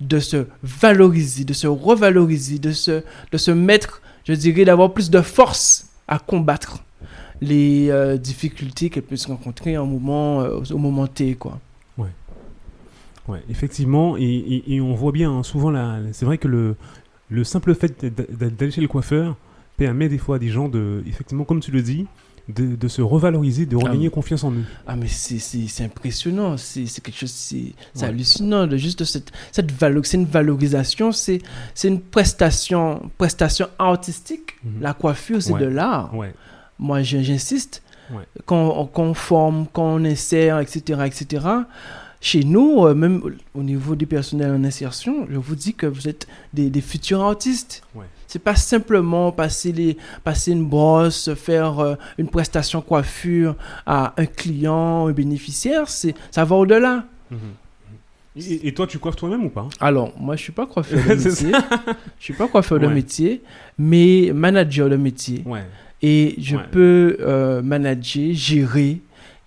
de 0.00 0.18
se 0.20 0.46
valoriser, 0.62 1.44
de 1.44 1.52
se 1.54 1.66
revaloriser, 1.66 2.58
de 2.58 2.72
se, 2.72 3.02
de 3.32 3.38
se 3.38 3.50
mettre, 3.50 4.02
je 4.24 4.34
dirais, 4.34 4.64
d'avoir 4.64 4.92
plus 4.92 5.10
de 5.10 5.20
force 5.20 5.86
à 6.06 6.18
combattre 6.18 6.82
les 7.40 7.88
euh, 7.90 8.16
difficultés 8.16 8.90
qu'elles 8.90 9.02
peuvent 9.02 9.24
rencontrer 9.28 9.76
en 9.78 9.86
moment, 9.86 10.40
euh, 10.42 10.60
au 10.70 10.78
moment 10.78 11.06
T, 11.06 11.34
quoi. 11.34 11.58
Ouais, 13.28 13.42
effectivement, 13.50 14.16
et, 14.16 14.22
et- 14.22 14.74
et 14.76 14.80
on 14.80 14.94
voit 14.94 15.10
bien 15.10 15.32
hein, 15.32 15.42
souvent, 15.42 15.70
la, 15.70 15.98
c'est 16.12 16.24
vrai 16.24 16.38
que 16.38 16.46
le, 16.46 16.76
le 17.28 17.42
simple 17.42 17.74
fait 17.74 18.04
d'a- 18.04 18.22
d'a- 18.30 18.50
d'aller 18.50 18.70
chez 18.70 18.80
le 18.80 18.86
coiffeur 18.86 19.36
permet 19.76 20.08
des 20.08 20.18
fois 20.18 20.36
à 20.36 20.38
des 20.38 20.48
gens 20.48 20.68
de, 20.68 21.02
effectivement, 21.08 21.42
comme 21.42 21.58
tu 21.58 21.72
le 21.72 21.82
dis, 21.82 22.06
de, 22.48 22.76
de 22.76 22.86
se 22.86 23.02
revaloriser, 23.02 23.66
de 23.66 23.74
regagner 23.74 24.06
Ah. 24.06 24.14
confiance 24.14 24.44
en 24.44 24.52
eux. 24.52 24.62
Ah, 24.86 24.94
mais 24.94 25.08
c'est- 25.08 25.82
impressionnant, 25.82 26.56
c'est 26.56 26.86
c'est 26.86 27.00
quelque 27.02 27.18
chose, 27.18 27.32
c'est 27.32 27.72
Ouais. 27.96 28.04
hallucinant, 28.04 28.68
de 28.68 28.76
juste 28.76 29.02
cette, 29.04 29.32
cette 29.50 29.72
valo- 29.72 30.04
c'est 30.04 30.18
une 30.18 30.26
valorisation, 30.26 31.10
c'est 31.10 31.40
c'est 31.74 31.88
une 31.88 32.00
prestation, 32.00 33.10
prestation 33.18 33.66
artistique. 33.80 34.54
Mhm. 34.62 34.82
La 34.82 34.94
coiffure, 34.94 35.42
c'est 35.42 35.52
Ouais. 35.54 35.60
de 35.62 35.66
l'art. 35.66 36.14
Ouais, 36.14 36.32
Moi, 36.78 37.02
j'insiste, 37.02 37.82
Ouais. 38.12 38.22
quand, 38.44 38.88
on- 38.94 39.02
on 39.02 39.14
forme, 39.14 39.66
quand 39.72 39.94
on 39.96 40.04
insère, 40.04 40.60
etc., 40.60 41.00
etc., 41.06 41.44
chez 42.20 42.44
nous, 42.44 42.84
euh, 42.86 42.94
même 42.94 43.20
au 43.22 43.30
au 43.60 43.62
niveau 43.62 43.94
du 43.94 44.06
personnel 44.06 44.50
en 44.50 44.64
insertion, 44.64 45.26
je 45.30 45.36
vous 45.38 45.54
dis 45.54 45.74
que 45.74 45.86
vous 45.86 46.08
êtes 46.08 46.26
des, 46.52 46.70
des 46.70 46.80
futurs 46.80 47.22
artistes. 47.22 47.82
Ouais. 47.94 48.04
C'est 48.26 48.38
pas 48.42 48.56
simplement 48.56 49.32
passer, 49.32 49.70
les, 49.72 49.96
passer 50.24 50.52
une 50.52 50.64
brosse, 50.64 51.32
faire 51.34 51.78
euh, 51.78 51.94
une 52.18 52.28
prestation 52.28 52.80
coiffure 52.80 53.54
à 53.86 54.12
un 54.16 54.26
client, 54.26 55.06
un 55.08 55.12
bénéficiaire, 55.12 55.88
c'est, 55.88 56.14
ça 56.30 56.44
va 56.44 56.56
au-delà. 56.56 57.04
Mhm. 57.30 57.38
Et, 58.38 58.74
toi, 58.74 58.86
tu 58.86 58.98
coiffes 58.98 59.16
toi-même 59.16 59.46
ou 59.46 59.48
pas? 59.48 59.66
Alors, 59.80 60.12
moi, 60.20 60.36
je 60.36 60.42
suis 60.42 60.52
pas 60.52 60.66
coiffeur 60.66 60.98
de 61.02 61.14
métier. 61.24 61.52
Je 62.18 62.24
suis 62.24 62.34
pas 62.34 62.46
coiffeur 62.48 62.78
de 62.78 62.86
métier, 62.86 63.42
mais 63.78 64.30
manager 64.34 64.90
de 64.90 64.96
métier. 64.96 65.42
Ouais. 65.46 65.64
Et 66.08 66.34
je 66.38 66.56
Ouais. 66.56 66.62
peux 66.70 67.16
euh, 67.20 67.62
manager, 67.62 68.32
gérer, 68.32 69.00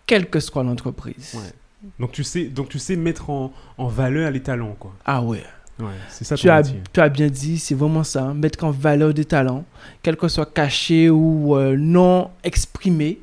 quelle 0.05 0.25
que 0.29 0.39
soit 0.39 0.63
l'entreprise. 0.63 1.35
Ouais. 1.35 1.51
Donc 1.99 2.11
tu 2.11 2.23
sais, 2.23 2.45
donc 2.45 2.67
tu 2.69 2.79
sais 2.79 2.95
mettre 2.97 3.29
en, 3.29 3.53
en 3.77 3.87
valeur 3.87 4.29
les 4.31 4.41
talents, 4.41 4.75
quoi. 4.77 4.93
Ah 5.05 5.21
ouais. 5.21 5.43
Ouais, 5.79 5.85
c'est 6.09 6.25
ça 6.25 6.35
Tu 6.35 6.49
as, 6.49 6.57
métier. 6.57 6.81
tu 6.91 6.99
as 6.99 7.07
bien 7.07 7.27
dit, 7.27 7.57
c'est 7.57 7.75
vraiment 7.75 8.03
ça. 8.03 8.23
hein. 8.23 8.33
Mettre 8.33 8.65
en 8.65 8.71
valeur 8.71 9.13
des 9.13 9.23
talents, 9.23 9.63
quel 10.03 10.17
que 10.17 10.27
soit 10.27 10.51
caché 10.53 11.09
ou 11.09 11.55
euh, 11.55 11.77
non 11.77 12.31
exprimé, 12.43 13.19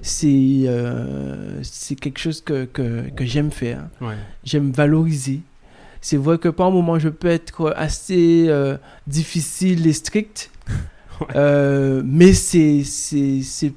c'est 0.00 0.62
euh, 0.64 1.60
quelque 2.00 2.18
chose 2.18 2.40
que, 2.40 2.64
que, 2.64 3.10
que 3.10 3.24
j'aime 3.26 3.50
faire. 3.50 3.82
Ouais. 4.00 4.14
J'aime 4.44 4.70
valoriser. 4.72 5.40
C'est 6.00 6.16
vrai 6.16 6.38
que 6.38 6.48
par 6.48 6.70
moments, 6.70 6.98
je 6.98 7.10
peux 7.10 7.28
être 7.28 7.74
assez 7.76 8.46
euh, 8.48 8.78
difficile 9.06 9.86
et 9.86 9.92
strict. 9.92 10.50
Euh, 11.36 12.02
mais 12.04 12.32
c'est, 12.32 12.82
c'est, 12.84 13.42
c'est, 13.42 13.72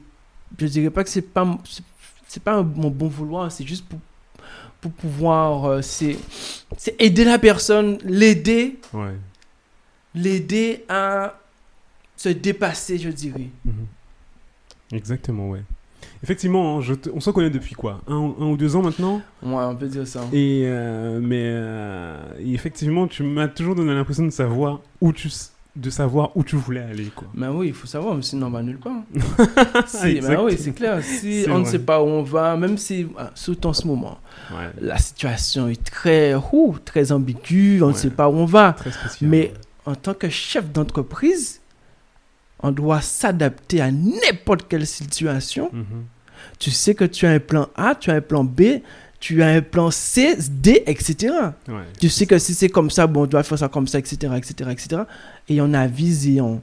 je 0.60 0.66
dirais 0.68 0.90
pas 0.90 1.04
que 1.04 1.10
c'est 1.10 1.22
pas, 1.22 1.58
c'est- 1.66 1.84
c'est 2.28 2.44
pas 2.44 2.62
mon 2.64 2.90
bon 2.90 3.08
vouloir, 3.08 3.52
c'est 3.52 3.66
juste 3.66 3.86
pour, 3.88 4.00
pour 4.82 4.92
pouvoir, 4.92 5.66
euh, 5.66 5.82
c'est, 5.82 6.18
c'est 6.78 6.96
aider 7.02 7.24
la 7.26 7.38
personne, 7.40 7.98
l'aider, 8.06 8.80
Ouais. 8.94 9.16
l'aider 10.16 10.84
à 10.90 11.40
se 12.18 12.30
dépasser, 12.30 12.98
je 12.98 13.10
dirais. 13.10 13.50
Mhm. 13.66 13.74
Exactement, 14.92 15.50
ouais. 15.50 15.62
Effectivement, 16.22 16.78
hein, 16.78 16.82
je 16.82 16.94
te- 16.94 17.10
on 17.10 17.20
se 17.20 17.30
connaît 17.32 17.50
depuis 17.50 17.76
quoi? 17.76 18.02
Un, 18.08 18.16
ou- 18.18 18.36
un 18.40 18.46
ou 18.48 18.58
deux 18.58 18.76
ans 18.76 18.82
maintenant? 18.82 19.22
Ouais, 19.42 19.64
on 19.64 19.76
peut 19.76 19.88
dire 19.88 20.08
ça. 20.08 20.22
Et 20.32 20.64
euh, 20.66 21.20
mais 21.22 21.44
euh, 21.44 22.18
effectivement, 22.40 23.08
tu 23.08 23.24
m'as 23.24 23.48
toujours 23.48 23.76
donné 23.76 23.94
l'impression 23.94 24.24
de 24.24 24.30
savoir 24.30 24.80
où 25.02 25.12
tu 25.12 25.30
de 25.76 25.90
savoir 25.90 26.36
où 26.38 26.44
tu 26.44 26.56
voulais 26.56 26.82
aller, 26.82 27.06
quoi. 27.16 27.28
Mais 27.34 27.48
oui, 27.48 27.70
il 27.70 27.74
faut 27.74 27.88
savoir, 27.88 28.24
sinon 28.24 28.48
on 28.48 28.52
va 28.52 28.62
nulle 28.62 28.78
part. 28.78 29.02
Si, 29.88 30.04
mais 30.06 30.16
exact. 30.18 30.40
oui, 30.44 30.56
c'est 30.60 30.72
clair. 30.74 31.02
Si 31.04 31.46
on 31.50 31.60
ne 31.60 31.66
sait 31.66 31.80
pas 31.80 32.02
où 32.02 32.06
on 32.06 32.22
va, 32.22 32.56
même 32.56 32.78
si, 32.78 33.08
ah, 33.18 33.32
surtout 33.34 33.70
en 33.70 33.74
ce 33.74 33.88
moment, 33.88 34.20
Ouais. 34.52 34.70
la 34.82 34.98
situation 35.00 35.68
est 35.68 35.84
très, 35.84 36.36
ouh, 36.36 36.78
très 36.86 37.12
ambiguë, 37.12 37.82
on 37.82 37.88
ne 37.90 37.94
sait 37.94 38.10
pas 38.12 38.30
où 38.30 38.34
on 38.36 38.46
va. 38.46 38.76
Mais 39.22 39.52
en 39.86 39.96
tant 39.96 40.14
que 40.14 40.30
chef 40.30 40.72
d'entreprise, 40.72 41.60
on 42.60 42.72
doit 42.72 43.02
s'adapter 43.02 43.82
à 43.82 43.90
n'importe 43.92 44.68
quelle 44.70 44.86
situation. 44.86 45.70
Mhm. 45.74 46.06
Tu 46.60 46.72
sais 46.72 46.94
que 46.94 47.06
tu 47.06 47.26
as 47.26 47.32
un 47.32 47.40
plan 47.40 47.68
A, 47.76 47.96
tu 47.96 48.12
as 48.12 48.16
un 48.16 48.22
plan 48.22 48.44
B, 48.44 48.62
tu 49.24 49.42
as 49.42 49.48
un 49.48 49.62
plan 49.62 49.90
C, 49.90 50.36
D, 50.52 50.84
etc. 50.86 51.34
Ouais. 51.70 51.76
Tu 51.98 52.10
sais 52.10 52.26
que 52.26 52.38
si 52.38 52.54
c'est 52.54 52.68
comme 52.68 52.90
ça, 52.90 53.08
bon, 53.08 53.22
on 53.22 53.26
doit 53.26 53.42
faire 53.44 53.58
ça 53.58 53.70
comme 53.70 53.88
ça, 53.88 53.98
etc., 53.98 54.34
etc., 54.36 54.70
etc. 54.70 55.04
Et 55.48 55.62
on 55.62 55.74
avise 55.74 56.28
et 56.28 56.42
on... 56.42 56.62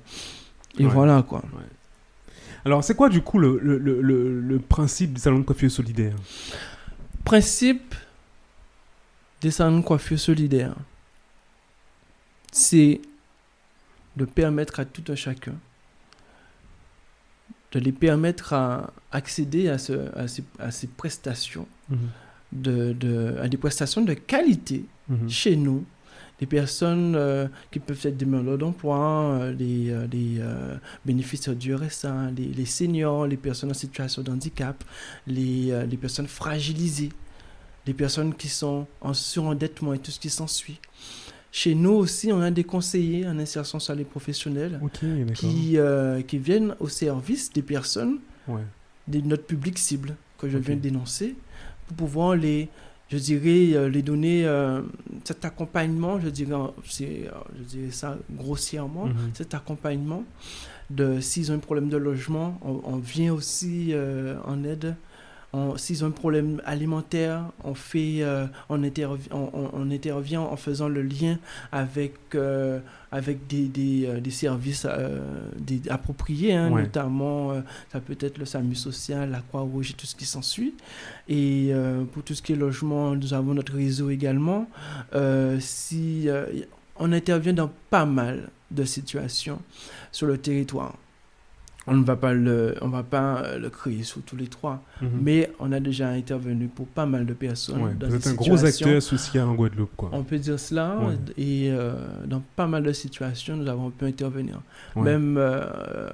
Et 0.78 0.84
Ouais. 0.84 0.90
voilà, 0.92 1.22
quoi. 1.22 1.42
Alors, 2.66 2.84
c'est 2.84 2.94
quoi 2.94 3.08
du 3.08 3.22
coup 3.22 3.38
le, 3.38 3.58
le, 3.62 3.78
le, 3.78 4.02
le, 4.02 4.40
le 4.42 4.58
principe 4.58 5.14
des 5.14 5.20
salons 5.20 5.38
de 5.38 5.44
coiffure 5.44 5.70
solidaire 5.70 6.14
Principe 7.24 7.94
des 9.40 9.50
salons 9.50 9.78
de 9.78 9.82
coiffure 9.84 10.20
solidaire, 10.20 10.74
c'est 12.52 13.00
de 14.18 14.26
permettre 14.26 14.80
à 14.80 14.84
tout 14.84 15.04
un 15.10 15.14
chacun 15.14 15.54
de 17.72 17.78
les 17.80 17.92
permettre 17.92 18.52
à 18.52 18.92
accéder 19.12 19.68
à, 19.70 19.78
ce, 19.78 19.94
à, 20.14 20.28
ces, 20.28 20.44
à 20.58 20.70
ces 20.70 20.88
prestations, 20.88 21.66
Mhm. 21.88 21.98
De, 22.52 22.92
de- 22.92 23.36
à 23.40 23.48
des 23.48 23.56
prestations 23.56 24.02
de 24.02 24.14
qualité 24.14 24.84
Mhm. 25.08 25.28
chez 25.28 25.56
nous. 25.56 25.84
Des 26.38 26.46
personnes 26.46 27.14
euh, 27.16 27.48
qui 27.70 27.80
peuvent 27.80 28.00
être 28.04 28.16
demandeurs 28.16 28.56
d'emploi, 28.56 28.98
euh, 29.40 29.52
les, 29.52 29.90
euh, 29.90 30.06
les, 30.10 30.36
euh, 30.38 30.76
bénéficiaires 31.04 31.54
du 31.54 31.74
RSA, 31.74 32.30
les, 32.34 32.46
les 32.46 32.64
seniors, 32.64 33.26
les 33.26 33.36
personnes 33.36 33.70
en 33.70 33.74
situation 33.74 34.22
de 34.22 34.30
handicap, 34.30 34.82
les, 35.26 35.86
les 35.86 35.96
personnes 35.98 36.26
fragilisées, 36.28 37.10
les 37.86 37.92
personnes 37.92 38.34
qui 38.34 38.48
sont 38.48 38.86
en 39.02 39.12
surendettement 39.12 39.92
et 39.92 39.98
tout 39.98 40.10
ce 40.10 40.18
qui 40.18 40.30
s'ensuit. 40.30 40.80
Chez 41.52 41.74
nous 41.74 41.90
aussi, 41.92 42.32
on 42.32 42.40
a 42.40 42.50
des 42.50 42.64
conseillers 42.64 43.26
en 43.26 43.38
insertion 43.38 43.78
professionnelle 44.08 44.78
Ok, 44.82 45.00
d'accord. 45.02 45.34
qui, 45.34 45.76
euh, 45.76 46.22
qui 46.22 46.38
viennent 46.38 46.74
au 46.80 46.88
service 46.88 47.52
des 47.52 47.62
personnes 47.62 48.18
Ouais. 48.48 48.62
de 49.08 49.20
notre 49.20 49.44
public 49.44 49.76
cible 49.78 50.16
que 50.38 50.48
je 50.48 50.56
viens 50.56 50.76
de 50.76 50.80
dénoncer 50.80 51.34
pour 51.94 52.06
pouvoir 52.08 52.34
les 52.36 52.68
je 53.12 53.18
dirais 53.18 53.74
euh, 53.76 53.88
les 53.88 54.02
donner 54.02 54.44
euh, 54.46 54.82
cet 55.24 55.44
accompagnement 55.44 56.20
je 56.20 56.28
dirais 56.28 56.52
euh, 56.54 56.68
je 57.58 57.64
dirais 57.64 57.90
ça 57.90 58.16
grossièrement 58.30 59.06
Mhm. 59.06 59.30
cet 59.34 59.54
accompagnement 59.54 60.22
de 60.90 61.20
s'ils 61.20 61.50
ont 61.52 61.54
un 61.56 61.58
problème 61.58 61.88
de 61.88 61.96
logement 61.96 62.58
on, 62.62 62.80
on 62.84 62.96
vient 62.96 63.32
aussi 63.32 63.88
euh, 63.92 64.36
en 64.44 64.62
aide 64.64 64.94
s'ils 65.76 66.04
ont 66.04 66.08
un 66.08 66.12
problème 66.12 66.62
alimentaire 66.64 67.44
on 67.64 67.74
fait 67.74 68.18
euh, 68.22 68.46
on, 68.68 68.82
intervi- 68.82 69.28
on, 69.32 69.50
on- 69.52 69.70
on 69.72 69.90
intervient 69.90 70.40
en 70.42 70.56
faisant 70.56 70.88
le 70.88 71.02
lien 71.02 71.38
avec 71.72 72.14
euh, 72.36 72.78
avec 73.10 73.48
des, 73.48 73.66
des, 73.66 74.06
euh, 74.06 74.20
des 74.20 74.30
services 74.30 74.86
des, 75.58 75.80
appropriés, 75.90 76.54
hein, 76.54 76.70
Ouais. 76.70 76.82
notamment 76.82 77.52
ça 77.92 77.98
peut 78.00 78.16
être 78.20 78.38
le 78.38 78.44
SAMU 78.44 78.76
social, 78.76 79.30
la 79.30 79.40
Croix-Rouge 79.40 79.90
et 79.90 79.94
tout 79.94 80.06
ce 80.06 80.14
qui 80.14 80.24
s'ensuit. 80.26 80.74
Et 81.28 81.72
pour 82.12 82.22
tout 82.22 82.34
ce 82.34 82.42
qui 82.42 82.52
est 82.52 82.56
logement, 82.56 83.16
nous 83.16 83.34
avons 83.34 83.54
notre 83.54 83.74
réseau 83.74 84.10
également. 84.10 84.68
Si, 85.58 86.28
on 86.96 87.12
intervient 87.12 87.52
dans 87.54 87.70
pas 87.90 88.04
mal 88.06 88.48
de 88.70 88.84
situations 88.84 89.60
sur 90.12 90.26
le 90.28 90.38
territoire. 90.38 90.94
On 91.86 91.96
ne 91.96 92.04
va 92.04 92.14
pas 92.14 92.34
le, 92.34 92.74
on 92.82 92.88
va 92.88 93.02
pas 93.02 93.56
le 93.56 93.70
créer 93.70 94.02
sur 94.02 94.20
tous 94.22 94.36
les 94.36 94.48
trois, 94.48 94.82
Mhm. 95.00 95.08
mais 95.22 95.50
on 95.58 95.72
a 95.72 95.80
déjà 95.80 96.10
intervenu 96.10 96.68
pour 96.68 96.86
pas 96.86 97.06
mal 97.06 97.24
de 97.24 97.32
personnes. 97.32 97.80
Ouais, 97.82 97.94
dans 97.94 98.06
vous 98.08 98.16
êtes 98.16 98.26
un 98.26 98.34
gros 98.34 98.64
acteur 98.64 99.00
social 99.02 99.44
en 99.48 99.54
Guadeloupe, 99.54 99.96
quoi. 99.96 100.10
on 100.12 100.22
peut 100.22 100.38
dire 100.38 100.60
cela. 100.60 100.98
Ouais. 100.98 101.14
Et 101.38 101.70
euh, 101.70 101.94
dans 102.26 102.42
pas 102.54 102.66
mal 102.66 102.82
de 102.82 102.92
situations, 102.92 103.56
nous 103.56 103.66
avons 103.68 103.90
pu 103.90 104.04
intervenir. 104.04 104.60
Ouais. 104.94 105.04
Même 105.04 105.36
euh, 105.38 106.10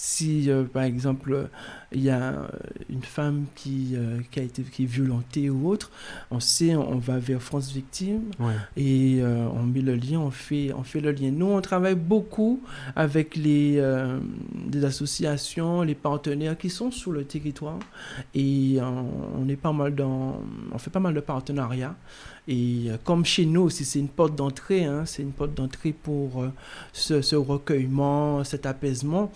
si, 0.00 0.48
euh, 0.48 0.62
par 0.62 0.84
exemple, 0.84 1.48
il 1.90 2.02
y 2.02 2.08
a 2.10 2.32
euh, 2.32 2.46
une 2.88 3.02
femme 3.02 3.46
qui, 3.56 3.94
euh, 3.96 4.20
qui 4.30 4.38
a 4.38 4.44
été 4.44 4.62
qui 4.62 4.84
est 4.84 4.86
violentée 4.86 5.50
ou 5.50 5.68
autre, 5.68 5.90
on 6.30 6.38
sait, 6.38 6.76
on 6.76 6.98
va 6.98 7.18
vers 7.18 7.42
France 7.42 7.72
Victime 7.72 8.20
Ouais. 8.38 8.54
et 8.76 9.18
euh, 9.20 9.48
on 9.52 9.64
met 9.64 9.80
le 9.80 9.96
lien, 9.96 10.20
on 10.20 10.30
fait, 10.30 10.72
on 10.72 10.84
fait 10.84 11.00
le 11.00 11.10
lien. 11.10 11.32
Nous, 11.32 11.46
on 11.46 11.60
travaille 11.60 11.96
beaucoup 11.96 12.62
avec 12.94 13.34
les 13.34 13.82
des 14.66 14.84
associations, 14.84 15.82
les 15.82 15.96
partenaires 15.96 16.56
qui 16.56 16.70
sont 16.70 16.92
sur 16.92 17.10
le 17.10 17.24
territoire 17.24 17.80
et 18.36 18.78
on 18.80 19.48
est 19.48 19.56
pas 19.56 19.72
mal 19.72 19.96
dans, 19.96 20.40
on 20.70 20.78
fait 20.78 20.90
pas 20.90 21.00
mal 21.00 21.12
de 21.14 21.20
partenariats. 21.20 21.96
Et 22.46 22.86
comme 23.04 23.24
chez 23.24 23.46
nous 23.46 23.62
aussi, 23.62 23.84
c'est 23.84 23.98
une 23.98 24.08
porte 24.08 24.36
d'entrée, 24.36 24.84
hein, 24.84 25.04
c'est 25.06 25.22
une 25.22 25.32
porte 25.32 25.54
d'entrée 25.54 25.92
pour 25.92 26.44
ce, 26.92 27.20
ce 27.20 27.34
recueillement, 27.36 28.44
cet 28.44 28.64
apaisement. 28.64 29.32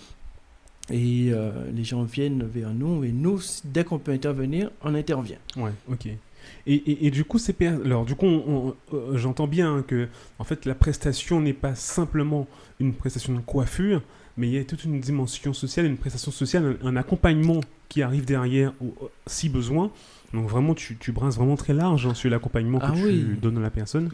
Et 0.91 1.29
euh, 1.33 1.51
les 1.75 1.85
gens 1.85 2.03
viennent 2.03 2.43
vers 2.45 2.71
nous 2.75 3.05
et 3.05 3.13
nous, 3.13 3.41
dès 3.65 3.85
qu'on 3.85 3.99
peut 3.99 4.13
intervenir, 4.13 4.71
on 4.83 4.95
intervient. 4.95 5.39
Ouais, 5.57 5.71
ok. 5.89 6.07
Et, 6.07 6.75
et, 6.75 7.07
et 7.07 7.11
du 7.11 7.25
coup, 7.25 7.39
c'est 7.39 7.61
alors 7.63 8.05
du 8.05 8.15
coup, 8.17 8.27
on- 8.27 8.45
on- 8.93 8.97
euh, 8.97 9.17
j'entends 9.17 9.47
bien 9.47 9.77
hein, 9.77 9.85
que 9.87 10.09
en 10.41 10.45
fait 10.45 10.67
la 10.67 10.75
prestation 10.75 11.41
n'est 11.41 11.53
pas 11.53 11.75
simplement 11.77 12.49
une 12.81 12.95
prestation 12.95 13.33
de 13.33 13.39
coiffure, 13.41 14.03
mais 14.37 14.49
il 14.49 14.55
y 14.55 14.59
a 14.59 14.65
toute 14.65 14.83
une 14.85 14.99
dimension 15.01 15.53
sociale, 15.53 15.87
une 15.87 15.97
prestation 15.97 16.33
sociale, 16.33 16.77
un, 16.83 16.89
un 16.89 16.97
accompagnement 16.97 17.61
qui 17.89 18.03
arrive 18.03 18.25
derrière 18.25 18.73
ou- 18.81 18.93
si 19.27 19.49
besoin. 19.49 19.91
Donc 20.35 20.49
vraiment, 20.49 20.75
tu, 20.75 20.97
tu 20.97 21.13
brasses 21.13 21.37
vraiment 21.37 21.57
très 21.57 21.75
large 21.75 22.07
hein, 22.07 22.15
sur 22.15 22.29
l'accompagnement 22.29 22.81
que 22.81 22.87
Ah 22.87 22.93
tu 22.97 23.05
oui. 23.05 23.25
donnes 23.41 23.59
à 23.59 23.61
la 23.61 23.71
personne. 23.71 24.11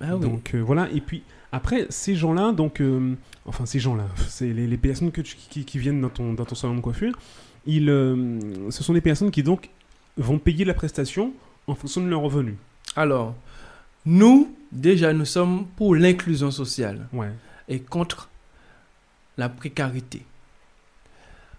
Ah 0.00 0.16
oui. 0.16 0.20
Donc 0.20 0.54
euh, 0.54 0.60
voilà, 0.60 0.90
et 0.92 1.00
puis 1.00 1.22
après, 1.52 1.86
ces 1.90 2.14
gens-là, 2.14 2.52
donc, 2.52 2.80
euh, 2.80 3.14
enfin 3.46 3.64
ces 3.66 3.78
gens-là, 3.80 4.06
c'est 4.28 4.52
les, 4.52 4.66
les 4.66 4.76
personnes 4.76 5.10
que 5.10 5.20
tu- 5.22 5.36
qui, 5.36 5.64
qui 5.64 5.78
viennent 5.78 6.00
dans 6.00 6.10
ton, 6.10 6.34
dans 6.34 6.44
ton 6.44 6.54
salon 6.54 6.74
de 6.76 6.80
coiffure, 6.80 7.18
ils, 7.66 7.88
euh, 7.90 8.70
ce 8.70 8.82
sont 8.82 8.92
des 8.92 9.00
personnes 9.00 9.30
qui 9.30 9.42
donc 9.42 9.70
vont 10.16 10.38
payer 10.38 10.64
la 10.64 10.74
prestation 10.74 11.32
en 11.66 11.74
fonction 11.74 12.02
de 12.02 12.08
leurs 12.08 12.20
revenus. 12.20 12.56
Alors, 12.96 13.34
nous, 14.04 14.54
déjà, 14.72 15.12
nous 15.12 15.24
sommes 15.24 15.66
pour 15.76 15.94
l'inclusion 15.94 16.50
sociale 16.50 17.06
Ouais, 17.12 17.30
et 17.68 17.80
contre 17.80 18.28
la 19.36 19.48
précarité. 19.48 20.22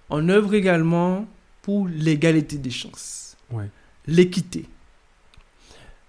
On 0.10 0.28
œuvre 0.30 0.54
également 0.56 1.28
pour 1.62 1.88
l'égalité 1.88 2.58
des 2.58 2.72
chances, 2.72 3.38
ouais, 3.52 3.70
l'équité. 4.08 4.66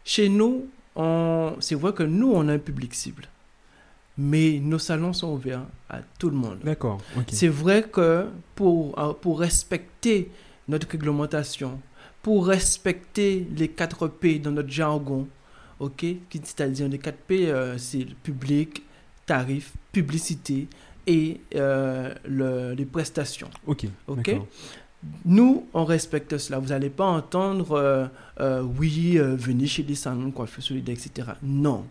Chez 0.04 0.28
nous, 0.28 0.66
on- 0.96 1.54
c'est 1.60 1.74
vrai 1.74 1.92
que 1.92 2.02
nous, 2.02 2.30
on 2.32 2.48
a 2.48 2.54
un 2.54 2.58
public 2.58 2.94
cible, 2.94 3.26
mais 4.20 4.60
nos 4.60 4.78
salons 4.78 5.12
sont 5.14 5.32
ouverts 5.32 5.64
à 5.88 6.00
tout 6.18 6.28
le 6.30 6.36
monde. 6.36 6.58
d'accord. 6.62 6.98
C'est 7.30 7.48
vrai 7.48 7.82
que 7.90 8.26
pour, 8.54 8.98
euh, 8.98 9.12
pour 9.14 9.40
respecter 9.40 10.30
notre 10.68 10.88
réglementation, 10.90 11.80
pour 12.22 12.46
respecter 12.46 13.46
les 13.56 13.68
4 13.68 14.08
P 14.08 14.38
dans 14.38 14.50
notre 14.50 14.68
jargon. 14.70 15.26
OK 15.78 15.96
Qui- 16.00 16.40
C'est-à-dire 16.44 16.86
les 16.88 16.98
4 16.98 17.16
P, 17.26 17.50
euh, 17.50 17.78
c'est 17.78 18.00
le 18.04 18.14
public, 18.22 18.82
tarif, 19.24 19.72
publicité 19.92 20.68
et 21.06 21.40
euh, 21.54 22.12
le- 22.28 22.74
les 22.74 22.84
prestations. 22.84 23.48
Ok. 23.66 23.86
Ok? 24.06 24.36
Nous, 25.24 25.66
on 25.72 25.86
respecte 25.86 26.36
cela. 26.36 26.58
Vous 26.58 26.68
n'allez 26.68 26.90
pas 26.90 27.06
entendre 27.06 28.10
euh, 28.38 28.62
oui, 28.78 29.16
venez 29.18 29.66
chez 29.66 29.82
les 29.82 29.94
salons 29.94 30.26
de 30.26 30.30
coiffure 30.32 30.62
solidaire, 30.62 30.94
etc. 30.94 31.28
Non. 31.42 31.86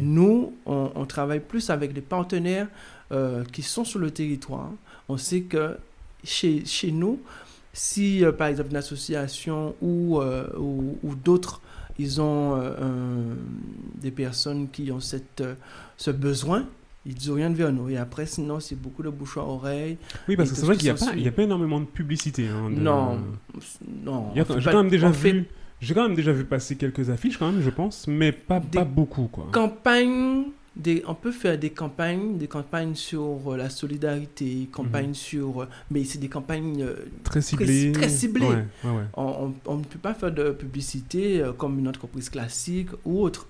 Nous, 0.00 0.52
on, 0.66 0.90
on 0.94 1.04
travaille 1.06 1.40
plus 1.40 1.68
avec 1.70 1.92
des 1.92 2.00
partenaires 2.00 2.68
euh, 3.12 3.42
qui 3.52 3.62
sont 3.62 3.84
sur 3.84 3.98
le 3.98 4.10
territoire. 4.10 4.70
On 5.08 5.16
sait 5.16 5.42
que 5.42 5.76
chez, 6.22 6.64
chez 6.64 6.90
nous, 6.92 7.20
si 7.72 8.24
euh, 8.24 8.32
par 8.32 8.46
exemple 8.48 8.70
une 8.70 8.76
association 8.76 9.74
ou, 9.82 10.20
euh, 10.20 10.46
ou, 10.58 10.96
ou 11.02 11.14
d'autres, 11.14 11.60
ils 11.98 12.20
ont 12.20 12.54
un- 12.54 13.36
des 14.00 14.10
personnes 14.10 14.68
qui 14.70 14.90
ont 14.90 15.00
cette, 15.00 15.42
ce 15.96 16.10
besoin, 16.10 16.66
ils 17.06 17.30
orientent 17.30 17.54
vers 17.54 17.72
nous. 17.72 17.88
Et 17.90 17.96
après, 17.96 18.26
sinon, 18.26 18.60
c'est 18.60 18.74
beaucoup 18.80 19.02
de 19.02 19.10
bouche 19.10 19.36
à 19.36 19.42
oreille. 19.42 19.96
Oui, 20.28 20.36
parce 20.36 20.50
que 20.50 20.56
c'est 20.56 20.64
vrai 20.66 20.76
qu'il 20.76 20.86
n'y 20.86 20.90
a, 20.90 20.94
pas- 20.94 21.14
y 21.14 21.28
a 21.28 21.32
pas 21.32 21.42
énormément 21.42 21.78
de 21.80 21.84
publicité. 21.86 22.48
hein, 22.48 22.70
de- 22.70 22.76
Non, 22.80 23.18
non. 24.04 24.30
Il 24.34 24.38
y 24.38 24.40
a- 24.40 24.44
on 24.48 24.54
fait 24.54 24.60
J'ai 24.60 24.70
quand 24.70 24.78
même 24.82 24.88
déjà 24.90 25.12
fait 25.12 25.32
vu. 25.32 25.46
J'ai 25.84 25.94
quand 25.94 26.02
même 26.04 26.14
déjà 26.16 26.32
vu 26.32 26.44
passer 26.44 26.76
quelques 26.76 27.10
affiches 27.10 27.36
quand 27.38 27.52
même, 27.52 27.60
je 27.62 27.70
pense, 27.70 28.06
mais 28.08 28.32
pas, 28.32 28.58
Des- 28.60 28.78
pas 28.78 28.84
beaucoup 28.84 29.24
quoi. 29.28 29.46
campagnes, 29.52 30.44
des, 30.76 31.04
on 31.06 31.14
peut 31.14 31.30
faire 31.30 31.58
des 31.58 31.70
campagnes, 31.70 32.38
des 32.38 32.48
campagnes 32.48 32.94
sur 32.94 33.52
euh, 33.52 33.56
la 33.56 33.68
solidarité, 33.70 34.68
campagnes 34.72 35.08
Mhm. 35.08 35.14
sur, 35.14 35.62
euh, 35.62 35.68
mais 35.90 36.04
c'est 36.04 36.18
des 36.18 36.28
campagnes, 36.28 36.82
euh, 36.82 36.94
Très 37.22 37.40
ciblé. 37.42 37.92
très 37.92 38.08
ciblé. 38.08 38.46
Ouais, 38.46 38.64
ouais, 38.84 38.90
ouais. 38.90 39.04
on, 39.16 39.76
ne 39.76 39.84
peut 39.84 39.98
pas 40.00 40.14
faire 40.14 40.32
de 40.32 40.50
publicité 40.50 41.42
comme 41.58 41.78
une 41.78 41.88
entreprise 41.88 42.28
classique 42.30 42.88
ou 43.04 43.20
autre. 43.20 43.46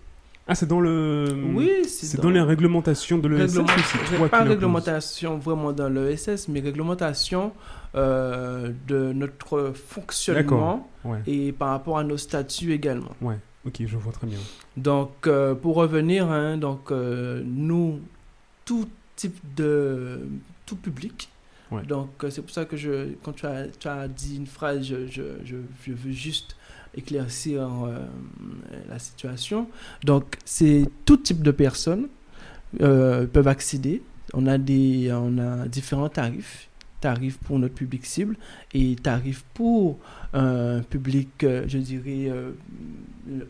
Ah, 0.46 0.54
c'est 0.54 0.66
dans 0.66 0.80
le. 0.80 1.24
Oui, 1.54 1.70
C'est 1.88 2.20
dans 2.20 2.28
les 2.30 2.40
réglementations 2.42 3.16
de 3.18 3.28
l'ESS 3.28 3.56
Réglement- 3.58 4.24
ou 4.24 4.28
pas 4.28 4.42
réglementation 4.42 5.38
vraiment 5.38 5.72
dans 5.72 5.88
l'ESS, 5.88 6.48
mais 6.48 6.60
réglementation 6.60 7.52
euh, 7.94 8.70
de 8.86 9.12
notre 9.12 9.72
fonctionnement 9.74 10.90
Ouais, 11.04 11.20
et 11.26 11.52
par 11.52 11.70
rapport 11.70 11.98
à 11.98 12.04
nos 12.04 12.16
statuts 12.16 12.72
également. 12.72 13.14
ouais. 13.22 13.38
Ok, 13.66 13.76
je 13.86 13.96
vois 13.96 14.12
très 14.12 14.26
bien. 14.26 14.38
Donc, 14.76 15.26
euh, 15.26 15.54
pour 15.54 15.76
revenir, 15.76 16.30
hein, 16.30 16.58
donc, 16.58 16.90
euh, 16.92 17.42
nous, 17.46 17.98
tout 18.66 18.86
type 19.16 19.38
de. 19.56 20.20
tout 20.66 20.76
public. 20.76 21.30
Ouais. 21.70 21.82
Donc, 21.84 22.10
c'est 22.28 22.42
pour 22.42 22.50
ça 22.50 22.66
que 22.66 22.76
je, 22.76 23.14
quand 23.22 23.32
tu 23.32 23.46
as, 23.46 23.68
tu 23.80 23.88
as 23.88 24.06
dit 24.06 24.36
une 24.36 24.46
phrase, 24.46 24.82
je, 24.84 25.06
je, 25.06 25.22
je, 25.46 25.56
je 25.86 25.92
veux 25.92 26.12
juste 26.12 26.56
éclaircir 26.96 27.62
euh, 27.62 27.98
la 28.88 28.98
situation. 28.98 29.68
Donc, 30.04 30.36
c'est 30.44 30.88
tout 31.04 31.16
type 31.16 31.42
de 31.42 31.50
personnes 31.50 32.08
euh, 32.80 33.26
peuvent 33.26 33.48
accéder. 33.48 34.02
On 34.32 34.46
a, 34.46 34.58
des, 34.58 35.12
on 35.12 35.38
a 35.38 35.68
différents 35.68 36.08
tarifs. 36.08 36.68
Tarifs 37.00 37.36
pour 37.38 37.58
notre 37.58 37.74
public 37.74 38.06
cible 38.06 38.36
et 38.72 38.96
tarifs 38.96 39.44
pour 39.52 39.98
un 40.32 40.80
public, 40.80 41.44
euh, 41.44 41.64
je 41.68 41.78
dirais, 41.78 42.30
euh, 42.30 42.52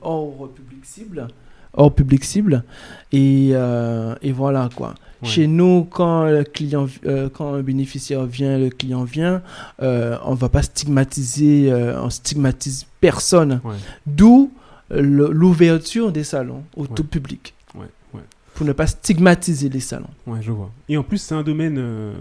hors 0.01 0.51
public 0.53 0.85
cible. 0.85 1.29
Hors 1.77 1.95
public 1.95 2.25
cible. 2.25 2.65
Et, 3.13 3.51
euh, 3.53 4.15
et 4.23 4.33
voilà 4.33 4.69
quoi. 4.75 4.95
Ouais. 5.23 5.29
Chez 5.29 5.47
nous, 5.47 5.85
quand, 5.91 6.25
le 6.25 6.45
client, 6.45 6.87
euh, 7.07 7.29
quand 7.33 7.55
un 7.55 7.63
bénéficiaire 7.63 8.25
vient, 8.27 8.59
le 8.59 8.69
client 8.71 9.05
vient, 9.05 9.43
euh, 9.83 10.17
on 10.25 10.33
ne 10.33 10.37
va 10.37 10.49
pas 10.49 10.63
stigmatiser, 10.63 11.73
euh, 11.73 12.01
on 12.03 12.11
stigmatise 12.11 12.87
personne. 13.01 13.61
Ouais, 13.65 13.75
D'où 14.07 14.53
l'ouverture 14.91 16.13
des 16.13 16.25
salons 16.25 16.65
au 16.77 16.83
Ouais. 16.83 16.89
tout 16.95 17.05
public. 17.05 17.55
ouais, 17.75 17.87
ouais. 18.15 18.21
Pour 18.55 18.67
ne 18.67 18.73
pas 18.73 18.87
stigmatiser 18.87 19.69
les 19.69 19.81
salons. 19.81 20.11
Ouais, 20.27 20.41
je 20.43 20.53
vois. 20.53 20.71
Et 20.89 20.97
en 20.97 21.03
plus, 21.03 21.19
c'est 21.19 21.35
un 21.35 21.43
domaine. 21.43 21.77
euh, 21.79 22.13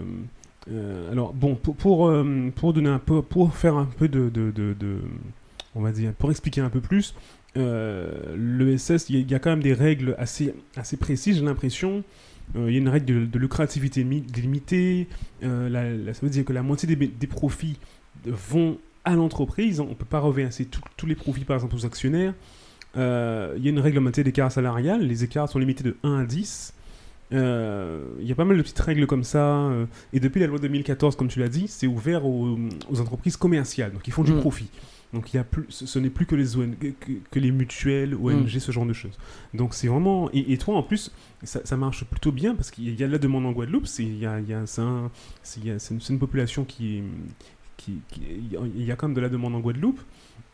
euh, 0.70 1.12
alors, 1.12 1.32
bon, 1.34 1.54
pour, 1.56 1.76
pour, 1.76 2.08
euh, 2.08 2.50
pour 2.56 2.72
donner 2.72 2.88
un 2.88 2.98
peu, 2.98 3.20
pour 3.22 3.54
faire 3.54 3.76
un 3.76 3.84
peu 3.84 4.08
de, 4.08 4.30
de, 4.30 4.50
de- 4.50 4.74
de- 4.78 4.98
on 5.74 5.82
va 5.82 5.92
dire, 5.92 6.12
pour 6.18 6.30
expliquer 6.30 6.60
un 6.62 6.70
peu 6.70 6.80
plus, 6.80 7.14
l'ESS, 7.56 9.08
il 9.08 9.16
y, 9.16 9.18
a- 9.18 9.22
il 9.22 9.30
y 9.30 9.34
a 9.34 9.38
quand 9.38 9.50
même 9.50 9.62
des 9.62 9.74
règles 9.74 10.14
assez, 10.18 10.54
assez 10.76 10.96
précises, 10.96 11.36
j'ai 11.38 11.44
l'impression. 11.44 12.02
Euh, 12.56 12.66
il 12.68 12.72
y 12.74 12.76
a 12.76 12.80
une 12.80 12.88
règle 12.88 13.06
de, 13.06 13.24
de 13.26 13.38
lucrativité 13.38 14.04
mi- 14.04 14.24
limitée. 14.36 15.08
euh, 15.42 15.68
la- 15.68 15.90
la- 15.90 16.14
ça 16.14 16.20
veut 16.22 16.30
dire 16.30 16.44
que 16.44 16.52
la 16.52 16.62
moitié 16.62 16.94
des, 16.94 17.26
profits 17.26 17.78
vont 18.26 18.78
à 19.04 19.14
l'entreprise. 19.14 19.80
On 19.80 19.88
ne 19.88 19.94
peut 19.94 20.04
pas 20.04 20.20
reverser 20.20 20.66
tous 20.96 21.06
les 21.06 21.14
profits, 21.14 21.44
par 21.44 21.56
exemple, 21.56 21.74
aux 21.76 21.86
actionnaires. 21.86 22.34
Euh, 22.96 23.54
il 23.56 23.64
y 23.64 23.66
a 23.66 23.70
une 23.70 23.80
réglementation 23.80 24.22
d'écart 24.24 24.52
salarial. 24.52 25.02
Les 25.06 25.24
écarts 25.24 25.48
sont 25.48 25.58
limités 25.58 25.82
de 25.84 25.96
1 26.04 26.18
à 26.20 26.24
10. 26.24 26.74
Euh, 27.32 28.04
Il 28.20 28.26
y 28.28 28.32
a 28.32 28.34
pas 28.34 28.44
mal 28.44 28.56
de 28.56 28.62
petites 28.62 28.78
règles 28.80 29.06
comme 29.06 29.24
ça. 29.24 29.38
euh, 29.56 29.86
et 30.12 30.20
depuis 30.20 30.40
la 30.40 30.46
loi 30.46 30.58
2014, 30.58 31.16
comme 31.16 31.28
tu 31.28 31.40
l'as 31.40 31.48
dit, 31.48 31.66
c'est 31.68 31.86
ouvert 31.86 32.24
aux, 32.26 32.56
aux 32.90 33.00
entreprises 33.00 33.36
commerciales. 33.36 33.92
Donc 33.92 34.06
ils 34.06 34.12
font 34.12 34.22
du 34.22 34.32
Mm. 34.32 34.40
profit. 34.40 34.68
Donc 35.14 35.32
il 35.32 35.36
y 35.36 35.40
a 35.40 35.44
plus, 35.44 35.64
ce, 35.70 35.86
ce 35.86 35.98
n'est 35.98 36.10
plus 36.10 36.26
que 36.26 36.34
les, 36.34 36.56
ONG, 36.56 36.76
que, 36.78 37.12
que 37.30 37.38
les 37.38 37.50
mutuelles, 37.52 38.14
ONG, 38.14 38.48
ce 38.58 38.72
genre 38.72 38.84
de 38.84 38.92
choses. 38.92 39.16
Donc 39.54 39.72
c'est 39.72 39.86
vraiment... 39.88 40.28
Et, 40.32 40.52
et 40.52 40.58
toi, 40.58 40.76
en 40.76 40.82
plus, 40.82 41.12
ça, 41.44 41.60
ça 41.64 41.76
marche 41.76 42.04
plutôt 42.04 42.32
bien 42.32 42.54
parce 42.54 42.70
qu'il 42.70 42.98
y 42.98 43.02
a 43.02 43.06
de 43.06 43.12
la 43.12 43.18
demande 43.18 43.46
en 43.46 43.52
Guadeloupe. 43.52 43.86
C'est 43.86 44.04
un- 44.26 45.10
une, 46.10 46.18
population 46.18 46.64
qui, 46.64 46.98
est- 46.98 47.04
qui, 47.76 47.92
qui- 48.10 48.22
Il 48.76 48.84
y 48.84 48.90
a 48.92 48.96
quand 48.96 49.06
même 49.08 49.14
de 49.16 49.20
la 49.20 49.28
demande 49.28 49.54
en 49.54 49.60
Guadeloupe. 49.60 50.00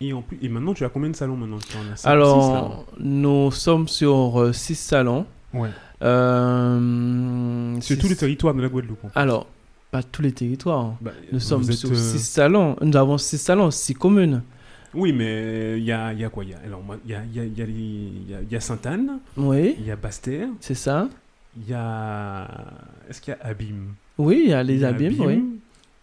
Et, 0.03 0.13
en 0.13 0.23
plus, 0.23 0.39
et 0.41 0.49
maintenant, 0.49 0.73
tu 0.75 0.85
as 0.85 0.89
combien 0.89 1.11
de 1.11 1.17
salons 1.17 1.37
maintenant? 1.37 1.59
As 1.95 2.07
Alors, 2.09 2.87
nous 2.99 3.51
sommes 3.51 3.87
sur 3.89 4.51
6 4.55 4.75
salons. 4.75 5.27
Ouais. 5.53 5.69
Euh, 6.03 7.81
Sur 7.81 7.99
tous 7.99 8.09
les 8.09 8.17
territoires 8.17 8.55
de 8.55 8.63
la 8.63 8.69
Guadeloupe. 8.69 9.05
en 9.05 9.09
fait. 9.09 9.19
Alors, 9.19 9.47
pas 9.91 10.03
tous 10.03 10.23
les 10.23 10.33
territoires. 10.33 10.95
Bah, 11.01 11.13
Nous 11.33 11.41
sommes 11.41 11.63
êtes, 11.63 11.73
sur 11.73 11.91
euh, 11.91 11.95
6 11.95 12.19
salons. 12.21 12.77
Nous 12.81 12.97
avons 12.97 13.19
6 13.19 13.39
salons, 13.39 13.71
6 13.71 13.95
communes. 13.95 14.43
Oui, 14.95 15.13
mais 15.13 15.79
il 15.79 15.85
y 15.85 15.93
a, 15.93 16.13
y 16.13 16.25
a 16.25 16.29
quoi? 16.31 16.43
Il 16.45 16.51
y 16.51 16.55
a, 16.55 16.59
alors, 16.65 16.83
moi, 16.83 16.97
il 17.05 17.11
y 17.13 17.15
a, 17.15 17.23
il 17.25 17.35
y 17.37 17.41
a, 17.63 17.65
il 17.65 18.53
y 18.53 18.57
a 18.57 18.61
Sainte-Anne, 18.61 19.19
Oui, 19.37 19.77
il 19.79 19.87
y 19.87 19.91
a 19.91 19.97
Basse-Terre, 19.97 20.49
c'est 20.61 20.75
ça. 20.75 21.09
il 21.57 21.69
y 21.71 21.75
a... 21.75 22.49
Est-ce 23.09 23.21
qu'il 23.21 23.33
y 23.35 23.37
a 23.41 23.47
Abîme? 23.49 23.95
Oui, 24.19 24.43
il 24.45 24.51
y 24.51 24.53
a 24.53 24.63
les 24.63 24.83
abîmes, 24.85 25.15
oui. 25.21 25.45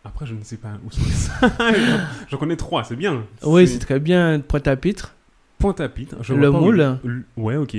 Après, 0.03 0.25
je 0.25 0.33
ne 0.33 0.41
sais 0.43 0.55
pas 0.57 0.69
où 0.85 0.89
sont 0.89 1.01
les. 1.01 1.57
J'en 2.29 2.37
connais 2.37 2.55
trois, 2.55 2.83
c'est 2.85 2.95
bien. 2.95 3.23
Oui, 3.43 3.67
c'est 3.67 3.79
très 3.79 3.99
bien. 3.99 4.39
Pointe-à-Pitre. 4.39 5.13
Pointe-à-Pitre. 5.59 6.15
Le 6.33 6.49
où- 6.49 6.53
Moule. 6.53 6.97
le- 7.03 7.23
Ouais, 7.35 7.57
ok. 7.57 7.75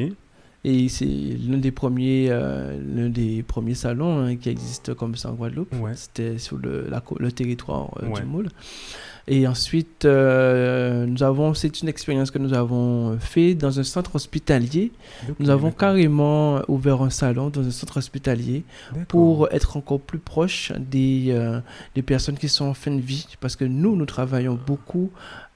Et 0.65 0.89
c'est 0.89 1.05
l'un 1.07 1.59
des 1.59 1.71
premiers, 1.71 2.27
euh, 2.31 2.77
l'un 2.95 3.09
des 3.09 3.45
premiers 3.45 3.75
salons 3.75 4.19
hein, 4.25 4.37
qui 4.37 4.49
existe 4.49 4.93
comme 4.95 5.15
ça 5.15 5.31
en 5.31 5.35
Guadeloupe. 5.35 5.73
Ouais. 5.81 5.93
C'était 5.95 6.37
sur 6.39 6.57
le, 6.57 6.89
la 6.91 7.01
co- 7.01 7.17
le 7.21 7.31
territoire 7.31 7.91
euh, 8.03 8.09
Ouais. 8.09 8.21
du 8.21 8.27
Moule. 8.27 8.49
Et 9.31 9.47
ensuite, 9.47 10.05
euh, 10.07 11.05
nous 11.07 11.23
avons, 11.23 11.53
c'est 11.55 11.83
une 11.83 11.89
expérience 11.89 12.31
que 12.31 12.39
nous 12.39 12.55
avons 12.55 13.19
fait 13.21 13.55
dans 13.55 13.79
un 13.79 13.83
centre 13.83 14.17
hospitalier. 14.17 14.91
Nous 15.39 15.51
avons 15.51 15.71
carrément 15.71 16.63
ouvert 16.67 17.03
un 17.03 17.11
salon 17.11 17.51
dans 17.51 17.61
un 17.67 17.71
centre 17.71 17.99
hospitalier 17.99 18.65
pour 19.07 19.49
être 19.53 19.77
encore 19.77 20.01
plus 20.01 20.19
proche 20.19 20.73
des, 20.79 21.27
euh, 21.29 21.61
des 21.95 22.03
personnes 22.03 22.37
qui 22.39 22.49
sont 22.49 22.65
en 22.65 22.75
fin 22.75 22.91
de 22.91 23.01
vie. 23.03 23.27
Parce 23.41 23.55
que 23.55 23.67
nous, 23.67 23.97
nous 23.97 24.07
travaillons 24.07 24.59
beaucoup 24.67 25.11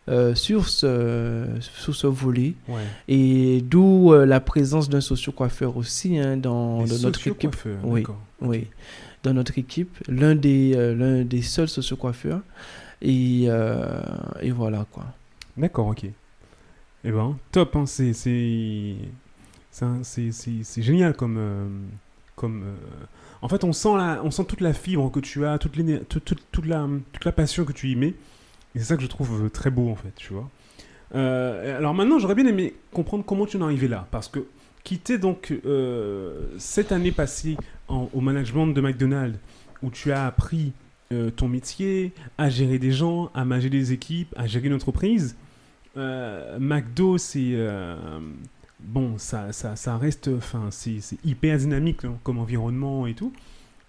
euh, 0.08 0.34
sur, 0.34 0.68
ce, 0.68 1.46
sur 1.60 1.94
ce 1.94 2.08
volet. 2.08 2.54
Ouais. 2.66 2.82
Et 3.06 3.60
d'où 3.62 4.12
euh, 4.12 4.26
la 4.26 4.40
présence 4.40 4.88
d'un 4.88 5.00
socio-coiffeur 5.00 5.76
aussi 5.76 6.18
hein, 6.18 6.36
dans, 6.36 6.84
notre 6.84 7.28
équipe. 7.28 7.56
Oui. 7.84 8.04
Oui, 8.40 8.66
dans 9.22 9.32
notre 9.32 9.58
équipe, 9.58 9.96
l'un 10.08 10.34
des, 10.34 10.72
euh, 10.74 10.96
l'un 10.96 11.22
des 11.22 11.42
seuls 11.42 11.68
socio-coiffeurs. 11.68 12.40
Et, 13.00 13.44
et 14.40 14.50
voilà 14.50 14.86
quoi. 14.90 15.04
D'accord, 15.56 15.88
ok. 15.88 16.04
Eh 17.04 17.10
ben, 17.10 17.36
top, 17.50 17.76
hein, 17.76 17.86
c'est 17.86 18.12
c'est 18.12 18.96
c'est 19.72 20.82
génial 20.82 21.14
comme 21.14 21.88
comme. 22.34 22.64
En 23.40 23.48
fait, 23.48 23.62
on 23.64 23.72
sent 23.72 23.96
la, 23.96 24.20
on 24.24 24.30
sent 24.32 24.44
toute 24.44 24.60
la 24.60 24.72
fibre 24.72 25.10
que 25.10 25.18
tu 25.20 25.44
as, 25.46 25.58
toute, 25.58 25.72
toute, 26.08 26.24
toute, 26.24 26.42
toute 26.50 26.66
la 26.66 26.88
toute 27.12 27.24
la 27.24 27.32
passion 27.32 27.64
que 27.64 27.72
tu 27.72 27.88
y 27.90 27.96
mets. 27.96 28.14
Et 28.74 28.78
c'est 28.78 28.84
ça 28.84 28.96
que 28.96 29.02
je 29.02 29.08
trouve 29.08 29.44
euh, 29.44 29.48
très 29.48 29.70
beau 29.70 29.90
en 29.90 29.96
fait, 29.96 30.12
tu 30.16 30.32
vois. 30.32 30.48
Euh, 31.14 31.76
alors 31.76 31.94
maintenant, 31.94 32.18
j'aurais 32.18 32.34
bien 32.34 32.46
aimé 32.46 32.74
comprendre 32.92 33.24
comment 33.24 33.46
tu 33.46 33.56
en 33.56 33.60
es 33.60 33.64
arrivé 33.64 33.88
là, 33.88 34.06
parce 34.10 34.28
que 34.28 34.46
quitter 34.82 35.18
donc 35.18 35.52
euh, 35.66 36.46
cette 36.58 36.90
année 36.90 37.12
passée 37.12 37.56
au 37.88 38.20
management 38.20 38.68
de 38.68 38.80
McDonald's, 38.80 39.38
où 39.82 39.90
tu 39.90 40.12
as 40.12 40.26
appris 40.26 40.72
ton 41.36 41.46
métier, 41.46 42.12
à 42.38 42.48
gérer 42.48 42.78
des 42.78 42.90
gens, 42.90 43.30
à 43.34 43.44
manager 43.44 43.70
des 43.70 43.92
équipes, 43.92 44.32
à 44.34 44.46
gérer 44.46 44.68
une 44.68 44.74
entreprise. 44.74 45.36
McDo, 45.94 47.18
c'est 47.18 47.54
bon, 48.80 49.18
ça, 49.18 49.52
ça, 49.52 49.96
reste, 49.98 50.30
enfin, 50.34 50.68
c'est 50.70 51.00
hyper 51.22 51.58
dynamique 51.58 52.02
hein, 52.06 52.16
comme 52.24 52.38
environnement 52.38 53.06
et 53.06 53.12
tout. 53.12 53.30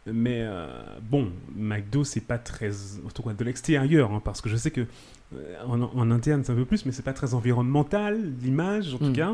Mais 0.06 0.42
euh, 0.42 0.68
bon, 1.10 1.30
McDo, 1.56 2.04
c'est 2.04 2.20
pas 2.28 2.38
très. 2.38 2.72
En 3.06 3.10
tout 3.14 3.22
cas, 3.24 3.34
de 3.34 3.44
l'extérieur, 3.44 4.12
hein, 4.12 4.22
parce 4.24 4.42
que 4.42 4.50
je 4.50 4.58
sais 4.58 4.72
que 4.72 4.82
euh, 4.82 5.56
en, 5.66 5.82
en 5.82 6.12
interne, 6.12 6.44
c'est 6.44 6.52
un 6.52 6.56
peu 6.56 6.66
plus, 6.66 6.86
mais 6.86 6.92
c'est 6.92 7.04
pas 7.06 7.14
très 7.14 7.34
environnemental, 7.34 8.20
l'image, 8.42 8.94
en 8.94 8.98
tout 8.98 9.06
Mm. 9.06 9.14
cas. 9.14 9.32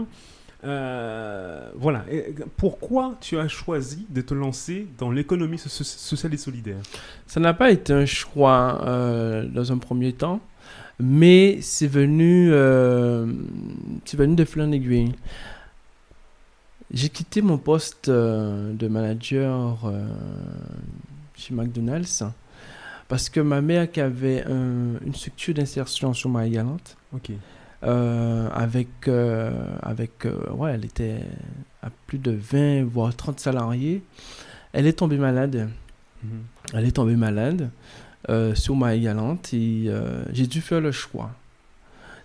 Euh, 0.65 1.69
voilà. 1.75 2.03
Et 2.11 2.35
pourquoi 2.57 3.15
tu 3.21 3.37
as 3.39 3.47
choisi 3.47 4.05
de 4.09 4.21
te 4.21 4.33
lancer 4.33 4.87
dans 4.97 5.09
l'économie 5.09 5.57
so- 5.57 5.69
so- 5.69 5.83
sociale 5.83 6.33
et 6.33 6.37
solidaire? 6.37 6.81
Ça 7.25 7.39
n'a 7.39 7.53
pas 7.53 7.71
été 7.71 7.93
un 7.93 8.05
choix 8.05 8.81
dans 9.51 9.71
un 9.71 9.77
premier 9.77 10.13
temps, 10.13 10.41
mais 10.99 11.59
c'est 11.61 11.87
venu, 11.87 12.49
c'est 14.05 14.17
venu 14.17 14.35
de 14.35 14.43
fil 14.45 14.61
en 14.61 14.71
aiguille. 14.71 15.13
J'ai 16.91 17.09
quitté 17.09 17.41
mon 17.41 17.57
poste 17.57 18.09
euh, 18.09 18.73
de 18.73 18.87
manager 18.87 19.77
euh, 19.85 20.07
chez 21.35 21.53
McDonald's 21.53 22.23
parce 23.07 23.29
que 23.29 23.39
ma 23.39 23.61
mère 23.61 23.91
qui 23.91 24.01
avait 24.01 24.43
un- 24.45 24.97
une 25.05 25.13
structure 25.13 25.53
d'insertion 25.53 26.13
sur 26.13 26.29
ma 26.29 26.47
galante 26.49 26.97
Ok. 27.13 27.31
euh, 27.83 28.49
avec, 28.51 29.07
euh, 29.07 29.51
avec 29.83 30.25
euh, 30.25 30.49
ouais, 30.51 30.71
elle 30.73 30.85
était 30.85 31.19
à 31.83 31.89
plus 32.07 32.17
de 32.17 32.31
20 32.31 32.83
voire 32.85 33.15
30 33.15 33.39
salariés. 33.39 34.01
Elle 34.73 34.87
est 34.87 34.93
tombée 34.93 35.17
malade. 35.17 35.69
Mhm. 36.23 36.29
Elle 36.73 36.85
est 36.85 36.91
tombée 36.91 37.15
malade 37.15 37.69
sur 38.53 38.75
ma 38.75 38.95
galante 38.97 39.53
et 39.55 39.89
j'ai 40.33 40.45
dû 40.45 40.61
faire 40.61 40.81
le 40.81 40.91
choix. 40.91 41.31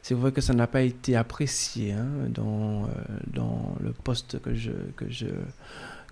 C'est 0.04 0.12
vrai 0.12 0.32
que 0.32 0.42
ça 0.42 0.52
n'a 0.52 0.66
pas 0.66 0.82
été 0.82 1.16
apprécié 1.16 1.92
hein, 1.92 2.04
dans, 2.28 2.82
euh, 2.82 2.88
dans 3.32 3.74
le 3.82 3.92
poste 3.92 4.38
que 4.42 4.54
je 4.54 4.70
que 4.96 5.08
je 5.08 5.24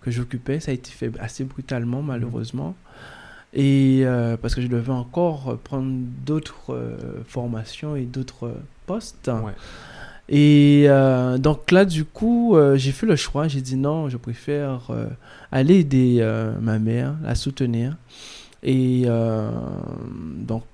que 0.01 0.11
j'occupais. 0.11 0.61
Ça 0.61 0.71
a 0.71 0.75
été 0.75 0.91
fait 0.91 1.13
assez 1.21 1.45
brutalement 1.45 2.01
malheureusement. 2.01 2.75
Et 3.53 4.01
euh, 4.05 4.39
parce 4.39 4.55
que 4.55 4.63
je 4.63 4.67
devais 4.67 4.93
encore 4.93 5.59
prendre 5.63 5.93
d'autres 6.25 6.73
euh, 6.73 6.97
formations 7.29 7.95
et 7.95 8.05
d'autres 8.05 8.55
postes. 8.87 9.29
Ouais. 9.29 9.53
Et 10.31 10.87
euh, 10.87 11.37
donc 11.37 11.71
là, 11.71 11.85
du 11.85 12.07
coup, 12.07 12.57
j'ai 12.77 12.93
fait 12.93 13.05
le 13.05 13.17
choix. 13.17 13.47
J'ai 13.47 13.61
dit 13.61 13.77
non, 13.77 14.09
je 14.09 14.17
préfère 14.17 14.91
aller 15.51 15.81
aider 15.81 16.27
ma 16.63 16.79
mère, 16.79 17.15
la 17.23 17.35
soutenir. 17.35 17.99
Et 18.63 19.05
donc, 20.39 20.65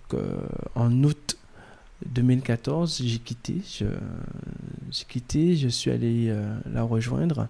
en 0.77 1.03
août 1.03 1.37
2014, 2.07 3.03
j'ai 3.05 3.19
quitté. 3.19 3.61
J'ai 3.67 5.05
quitté, 5.09 5.57
je 5.57 5.69
suis 5.69 5.91
allé 5.91 6.29
euh, 6.29 6.57
la 6.73 6.83
rejoindre. 6.83 7.49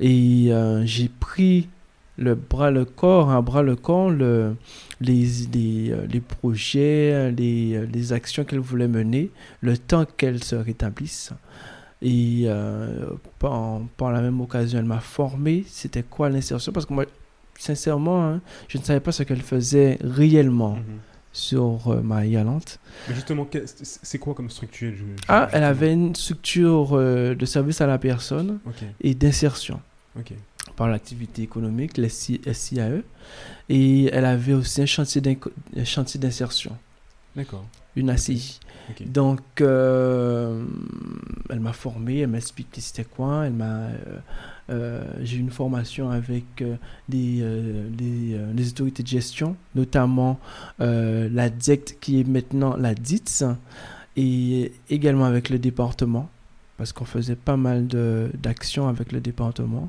Et 0.00 0.48
euh, 0.50 0.84
j'ai 0.84 1.08
pris 1.08 1.68
le 2.18 2.34
bras 2.34 2.70
le 2.70 2.84
corps, 2.84 3.30
un 3.30 3.42
bras 3.42 3.62
le 3.62 3.76
corps, 3.76 4.10
le, 4.10 4.56
les, 5.00 5.26
les, 5.52 5.90
euh, 5.90 6.06
les 6.06 6.20
projets, 6.20 7.30
les, 7.30 7.86
les 7.86 8.12
actions 8.12 8.44
qu'elle 8.44 8.60
voulait 8.60 8.88
mener, 8.88 9.30
le 9.60 9.76
temps 9.76 10.06
qu'elle 10.16 10.42
se 10.42 10.56
rétablisse. 10.56 11.32
Et 12.02 12.42
euh, 12.46 13.06
par, 13.38 14.12
la 14.12 14.20
même 14.20 14.40
occasion, 14.40 14.78
elle 14.78 14.84
m'a 14.84 15.00
formé. 15.00 15.64
C'était 15.66 16.02
quoi 16.02 16.28
l'insertion? 16.28 16.72
Parce 16.72 16.86
que 16.86 16.92
moi, 16.92 17.04
sincèrement, 17.58 18.24
hein, 18.26 18.40
je 18.68 18.78
ne 18.78 18.82
savais 18.82 19.00
pas 19.00 19.12
ce 19.12 19.22
qu'elle 19.22 19.42
faisait 19.42 19.98
réellement 20.02 20.76
Mhm. 20.76 20.82
Sur 21.36 21.88
euh, 21.88 22.00
ma 22.02 22.26
galante. 22.26 22.78
Mais 23.08 23.14
justement, 23.14 23.46
c'est 24.02 24.18
quoi 24.18 24.34
comme 24.34 24.48
structure 24.50 24.92
je- 24.92 24.96
je- 25.04 25.24
Ah, 25.28 25.48
elle 25.52 25.64
avait 25.64 25.92
une 25.92 26.14
structure 26.14 26.90
euh, 26.94 27.34
de 27.34 27.44
service 27.44 27.80
à 27.80 27.86
la 27.86 27.98
personne 27.98 28.58
et 29.00 29.14
d'insertion 29.14 29.80
par 30.76 30.88
l'activité 30.88 31.42
économique, 31.42 31.96
les 31.98 32.08
SI- 32.08 32.40
SIAE. 32.52 33.02
Et 33.68 34.06
elle 34.12 34.24
avait 34.24 34.54
aussi 34.54 34.80
un 34.82 34.86
chantier 34.86 35.20
d'insertion, 35.20 36.76
D'accord. 37.34 37.66
une 37.96 38.10
ACI. 38.10 38.58
Donc, 39.04 39.40
euh, 39.60 40.64
elle 41.50 41.60
m'a 41.60 41.72
formé, 41.72 42.20
elle 42.20 42.28
m'a 42.28 42.38
expliqué 42.38 42.80
c'était 42.80 43.04
quoi. 43.04 43.46
Elle 43.46 43.52
m'a, 43.52 43.88
euh, 43.88 44.18
j'ai 44.68 45.36
eu 45.36 45.40
une 45.40 45.50
formation 45.50 46.10
avec 46.10 46.44
euh, 46.62 46.76
euh, 47.14 47.88
des, 47.90 48.34
euh, 48.34 48.68
autorités 48.70 49.02
de 49.02 49.08
gestion, 49.08 49.56
notamment 49.74 50.38
euh, 50.80 51.28
la 51.32 51.48
DIECT 51.50 51.98
qui 52.00 52.20
est 52.20 52.28
maintenant 52.28 52.76
la 52.76 52.94
DITS, 52.94 53.44
et 54.16 54.72
également 54.88 55.26
avec 55.26 55.50
le 55.50 55.58
département, 55.58 56.28
parce 56.76 56.92
qu'on 56.92 57.04
faisait 57.04 57.36
pas 57.36 57.56
mal 57.56 57.86
d'actions 57.86 58.88
avec 58.88 59.12
le 59.12 59.20
département. 59.20 59.88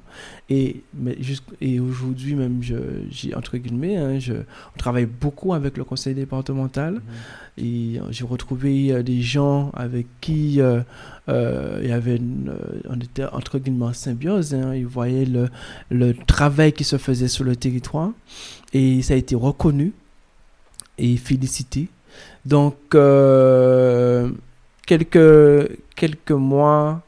Et, 0.50 0.84
mais 0.94 1.18
et 1.60 1.80
aujourd'hui, 1.80 2.36
même, 2.36 2.64
je, 2.64 2.76
j'ai, 3.10 3.36
entre 3.36 3.58
guillemets, 3.58 3.98
hein, 3.98 4.20
je, 4.20 4.34
on 4.34 4.78
travaille 4.78 5.06
beaucoup 5.06 5.54
avec 5.54 5.78
le 5.78 5.84
conseil 5.84 6.14
départemental. 6.14 6.94
Mhm. 6.96 7.02
Et 7.58 8.00
euh, 8.00 8.04
j'ai 8.12 8.24
retrouvé 8.24 8.92
euh, 8.92 9.04
des 9.04 9.22
gens 9.22 9.72
avec 9.74 10.06
qui 10.22 10.62
euh, 10.62 10.82
euh, 11.28 11.80
il 11.82 11.90
y 11.90 11.92
avait 11.92 12.18
une, 12.18 12.54
on 12.88 13.00
était 13.00 13.26
entre 13.26 13.60
guillemets 13.60 13.86
en 13.86 13.94
symbiose. 13.94 14.54
Hein, 14.54 14.76
ils 14.76 14.86
voyaient 14.86 15.26
le, 15.26 15.50
le 15.90 16.14
travail 16.14 16.72
qui 16.72 16.84
se 16.84 16.98
faisait 16.98 17.28
sur 17.28 17.44
le 17.44 17.56
territoire 17.56 18.12
et 18.74 19.02
ça 19.02 19.14
a 19.16 19.18
été 19.18 19.36
reconnu 19.36 19.94
et 20.98 21.18
félicité. 21.18 21.90
Donc, 22.46 22.76
quelques, 24.86 25.70
quelques 25.98 26.32
mois 26.32 27.02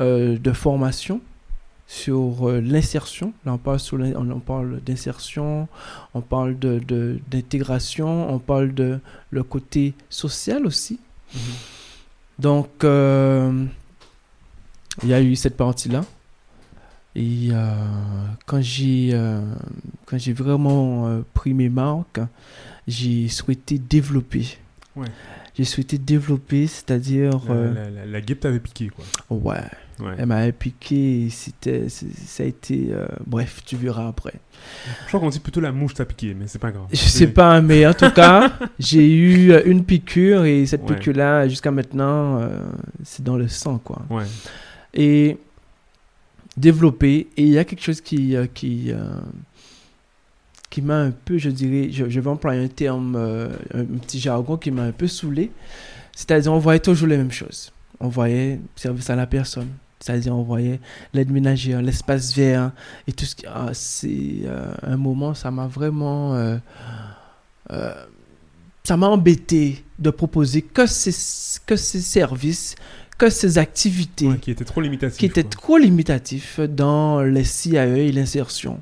euh, 0.00 0.36
de 0.38 0.52
formation 0.52 1.20
sur 1.86 2.48
euh, 2.50 2.60
l'insertion. 2.60 3.32
Là, 3.46 3.52
on 3.54 3.58
parle, 3.58 3.78
sur 3.80 3.96
l'in- 3.96 4.12
on, 4.16 4.28
on 4.30 4.40
parle 4.40 4.80
d'insertion, 4.80 5.68
on 6.14 6.20
parle 6.20 6.58
de, 6.58 7.18
d'intégration, 7.30 8.30
on 8.30 8.38
parle 8.38 8.74
de 8.74 9.00
le 9.30 9.42
côté 9.42 9.94
social 10.10 10.66
aussi. 10.66 10.98
Mhm. 11.34 11.40
Donc, 12.40 12.70
euh, 12.84 13.64
il 15.02 15.08
y 15.08 15.14
a 15.14 15.20
eu 15.22 15.36
cette 15.36 15.56
partie-là. 15.56 16.04
Et 17.16 17.50
quand 18.46 18.60
j'ai 18.60 19.16
quand 20.04 20.18
j'ai 20.18 20.32
vraiment 20.32 21.22
pris 21.32 21.54
mes 21.54 21.68
marques, 21.68 22.18
j'ai 22.88 23.28
souhaité 23.28 23.78
développer. 23.78 24.58
Ouais. 24.96 25.06
J'ai 25.56 25.64
souhaité 25.64 25.98
développer, 25.98 26.66
c'est-à-dire... 26.66 27.30
La, 27.48 27.54
euh, 27.54 27.74
la, 27.74 27.90
la, 27.90 28.06
la 28.06 28.20
guêpe 28.20 28.40
t'avait 28.40 28.58
piqué, 28.60 28.88
quoi. 28.90 29.04
ouais, 29.30 29.60
Ouais. 30.00 30.14
elle 30.18 30.26
m'a 30.26 30.50
piqué, 30.50 31.28
c'était, 31.30 31.88
ça 31.88 32.42
a 32.42 32.46
été... 32.46 32.88
euh, 32.90 33.06
bref, 33.24 33.62
tu 33.64 33.76
verras 33.76 34.08
après. 34.08 34.34
Je 35.04 35.06
crois 35.08 35.20
qu'on 35.20 35.28
dit 35.28 35.38
plutôt 35.38 35.60
la 35.60 35.70
mouche 35.70 35.94
t'a 35.94 36.04
piqué, 36.04 36.34
mais 36.34 36.48
c'est 36.48 36.58
pas 36.58 36.72
grave. 36.72 36.86
Je 36.92 36.96
sais 36.96 37.28
pas, 37.28 37.60
mais 37.60 37.86
en 37.86 37.94
tout 37.94 38.10
cas, 38.10 38.52
j'ai 38.80 39.08
eu 39.14 39.52
euh, 39.52 39.62
une 39.66 39.84
piqûre 39.84 40.44
et 40.44 40.66
cette 40.66 40.82
Ouais. 40.90 40.96
piqûre-là, 40.96 41.46
jusqu'à 41.46 41.70
maintenant, 41.70 42.40
euh, 42.40 42.48
c'est 43.04 43.22
dans 43.22 43.36
le 43.36 43.46
sang, 43.46 43.78
quoi. 43.78 44.02
Ouais. 44.10 44.24
Et 44.94 45.38
développer, 46.56 47.28
et 47.36 47.42
il 47.42 47.48
y 47.50 47.58
a 47.58 47.64
quelque 47.64 47.82
chose 47.82 48.00
qui, 48.00 48.34
qui, 48.54 48.92
qui 50.74 50.82
m'a 50.82 50.98
un 51.02 51.12
peu, 51.12 51.38
je 51.38 51.50
dirais, 51.50 51.88
je, 51.92 52.08
je 52.10 52.18
vais 52.20 52.28
employer 52.30 52.64
un 52.64 52.66
terme, 52.68 53.14
euh, 53.16 53.48
un 53.72 53.84
petit 53.84 54.18
jargon 54.18 54.56
qui 54.56 54.72
m'a 54.72 54.82
un 54.82 54.90
peu 54.92 55.06
saoulé. 55.06 55.52
C'est-à-dire, 56.16 56.52
on 56.52 56.58
voyait 56.58 56.80
toujours 56.80 57.06
les 57.06 57.16
mêmes 57.16 57.30
choses. 57.30 57.70
On 58.00 58.08
voyait 58.08 58.58
service 58.74 59.08
à 59.08 59.14
la 59.14 59.28
personne. 59.28 59.68
C'est-à-dire, 60.00 60.34
on 60.34 60.42
voyait 60.42 60.80
l'aide 61.12 61.30
ménagère, 61.30 61.80
l'espace 61.80 62.34
vert 62.34 62.72
et 63.06 63.12
tout 63.12 63.24
ce 63.24 63.36
qui. 63.36 63.46
ah, 63.46 63.70
c'est 63.72 64.40
euh, 64.46 64.74
un 64.82 64.96
moment, 64.96 65.32
ça 65.34 65.52
m'a 65.52 65.68
vraiment. 65.68 66.34
euh, 66.34 66.58
ça 68.82 68.96
m'a 68.96 69.06
embêté 69.06 69.84
de 69.98 70.10
proposer 70.10 70.60
que 70.62 70.86
ces, 70.86 71.14
que 71.66 71.76
ces 71.76 72.00
services, 72.00 72.74
que 73.16 73.30
ces 73.30 73.58
activités 73.58 74.26
Ouais, 74.26 74.38
qui 74.38 74.50
était 74.50 74.64
trop 74.64 74.80
limitatif. 74.80 75.18
qui 75.18 75.30
quoi. 75.30 75.42
trop 75.44 75.78
limitatif 75.78 76.58
dans 76.60 77.22
les 77.22 77.44
CAE 77.44 77.96
et 78.08 78.12
l'insertion. 78.12 78.80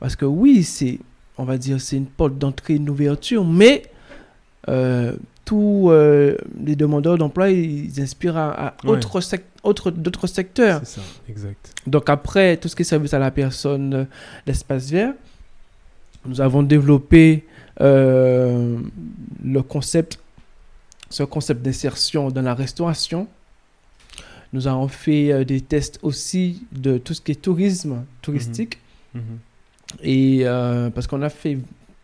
Parce 0.00 0.16
que 0.16 0.24
oui, 0.26 0.64
c'est, 0.64 0.98
on 1.40 1.44
va 1.44 1.56
dire, 1.58 1.80
c'est 1.80 1.96
une 1.96 2.06
porte 2.06 2.36
d'entrée, 2.38 2.74
une 2.74 2.88
ouverture, 2.90 3.44
mais 3.44 3.84
euh, 4.68 5.14
tous 5.44 5.90
euh, 5.90 6.36
les 6.64 6.76
demandeurs 6.76 7.16
d'emploi, 7.18 7.50
ils 7.50 7.98
inspirent 8.00 8.36
à, 8.36 8.50
à 8.68 8.74
Ouais. 8.84 8.90
autres 8.90 9.20
sec- 9.20 9.44
autres- 9.62 9.90
d'autres 9.90 10.26
secteurs. 10.26 10.80
C'est 10.84 11.00
ça, 11.00 11.06
exact. 11.28 11.72
Donc 11.86 12.08
après, 12.10 12.56
tout 12.58 12.68
ce 12.68 12.76
qui 12.76 12.82
est 12.82 12.84
service 12.84 13.14
à 13.14 13.18
la 13.18 13.30
personne, 13.30 13.94
euh, 13.94 14.04
l'espace 14.46 14.90
vert, 14.90 15.14
nous 16.26 16.40
avons 16.40 16.62
développé 16.62 17.46
euh, 17.80 18.78
le 19.42 19.62
concept, 19.62 20.18
ce 21.08 21.22
concept 21.24 21.62
d'insertion 21.62 22.28
dans 22.30 22.42
la 22.42 22.54
restauration. 22.54 23.26
Nous 24.52 24.66
avons 24.66 24.88
fait 24.88 25.44
des 25.46 25.60
tests 25.62 25.98
aussi 26.02 26.64
de 26.72 26.98
tout 26.98 27.14
ce 27.14 27.20
qui 27.22 27.32
est 27.32 27.40
tourisme 27.40 28.04
touristique. 28.20 28.78
Mhm. 29.14 29.22
Et 30.02 30.40
euh, 30.44 30.90
parce 30.90 31.06
qu'on 31.06 31.22
a 31.22 31.30
fait 31.30 31.58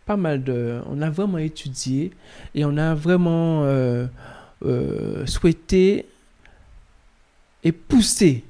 pas 0.05 0.17
mal 0.17 0.43
de... 0.43 0.79
On 0.89 1.01
a 1.01 1.09
vraiment 1.09 1.37
étudié 1.37 2.11
et 2.55 2.65
on 2.65 2.77
a 2.77 2.93
vraiment 2.95 3.63
euh, 3.63 4.07
euh, 4.65 5.25
souhaité 5.25 6.05
et 7.63 7.71
poussé 7.71 8.43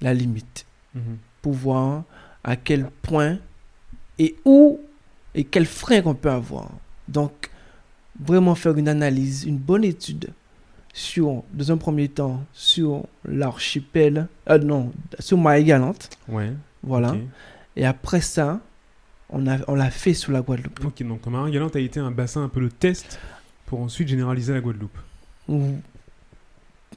la 0.00 0.12
limite 0.14 0.66
Mhm. 0.94 1.16
pour 1.40 1.52
voir 1.54 2.04
à 2.44 2.54
quel 2.56 2.84
point 3.00 3.38
et 4.18 4.36
où 4.44 4.78
et 5.34 5.44
quels 5.44 5.64
freins 5.64 6.02
qu'on 6.02 6.14
peut 6.14 6.30
avoir. 6.30 6.68
Donc, 7.08 7.48
vraiment 8.20 8.54
faire 8.54 8.76
une 8.76 8.88
analyse, 8.88 9.44
une 9.44 9.56
bonne 9.56 9.84
étude 9.84 10.28
sur, 10.92 11.42
dans 11.54 11.72
un 11.72 11.78
premier 11.78 12.08
temps, 12.08 12.44
sur 12.52 13.06
l'archipel, 13.24 14.28
euh, 14.50 14.58
non, 14.58 14.92
sur 15.18 15.38
Maï 15.38 15.64
Galante. 15.64 16.10
Ouais. 16.28 16.52
Voilà. 16.82 17.14
Et 17.76 17.84
après 17.86 18.20
ça, 18.20 18.60
on 19.30 19.46
a, 19.46 19.58
on 19.68 19.74
l'a 19.74 19.90
fait 19.90 20.14
sur 20.14 20.32
la 20.32 20.42
Guadeloupe. 20.42 20.84
Ok, 20.84 21.02
donc 21.06 21.26
Marin 21.26 21.50
Galante 21.50 21.76
a 21.76 21.80
été 21.80 22.00
un 22.00 22.10
bassin 22.10 22.44
un 22.44 22.48
peu 22.48 22.60
de 22.60 22.68
test 22.68 23.18
pour 23.66 23.80
ensuite 23.80 24.08
généraliser 24.08 24.52
la 24.52 24.60
Guadeloupe. 24.60 24.96
Ou- 25.48 25.76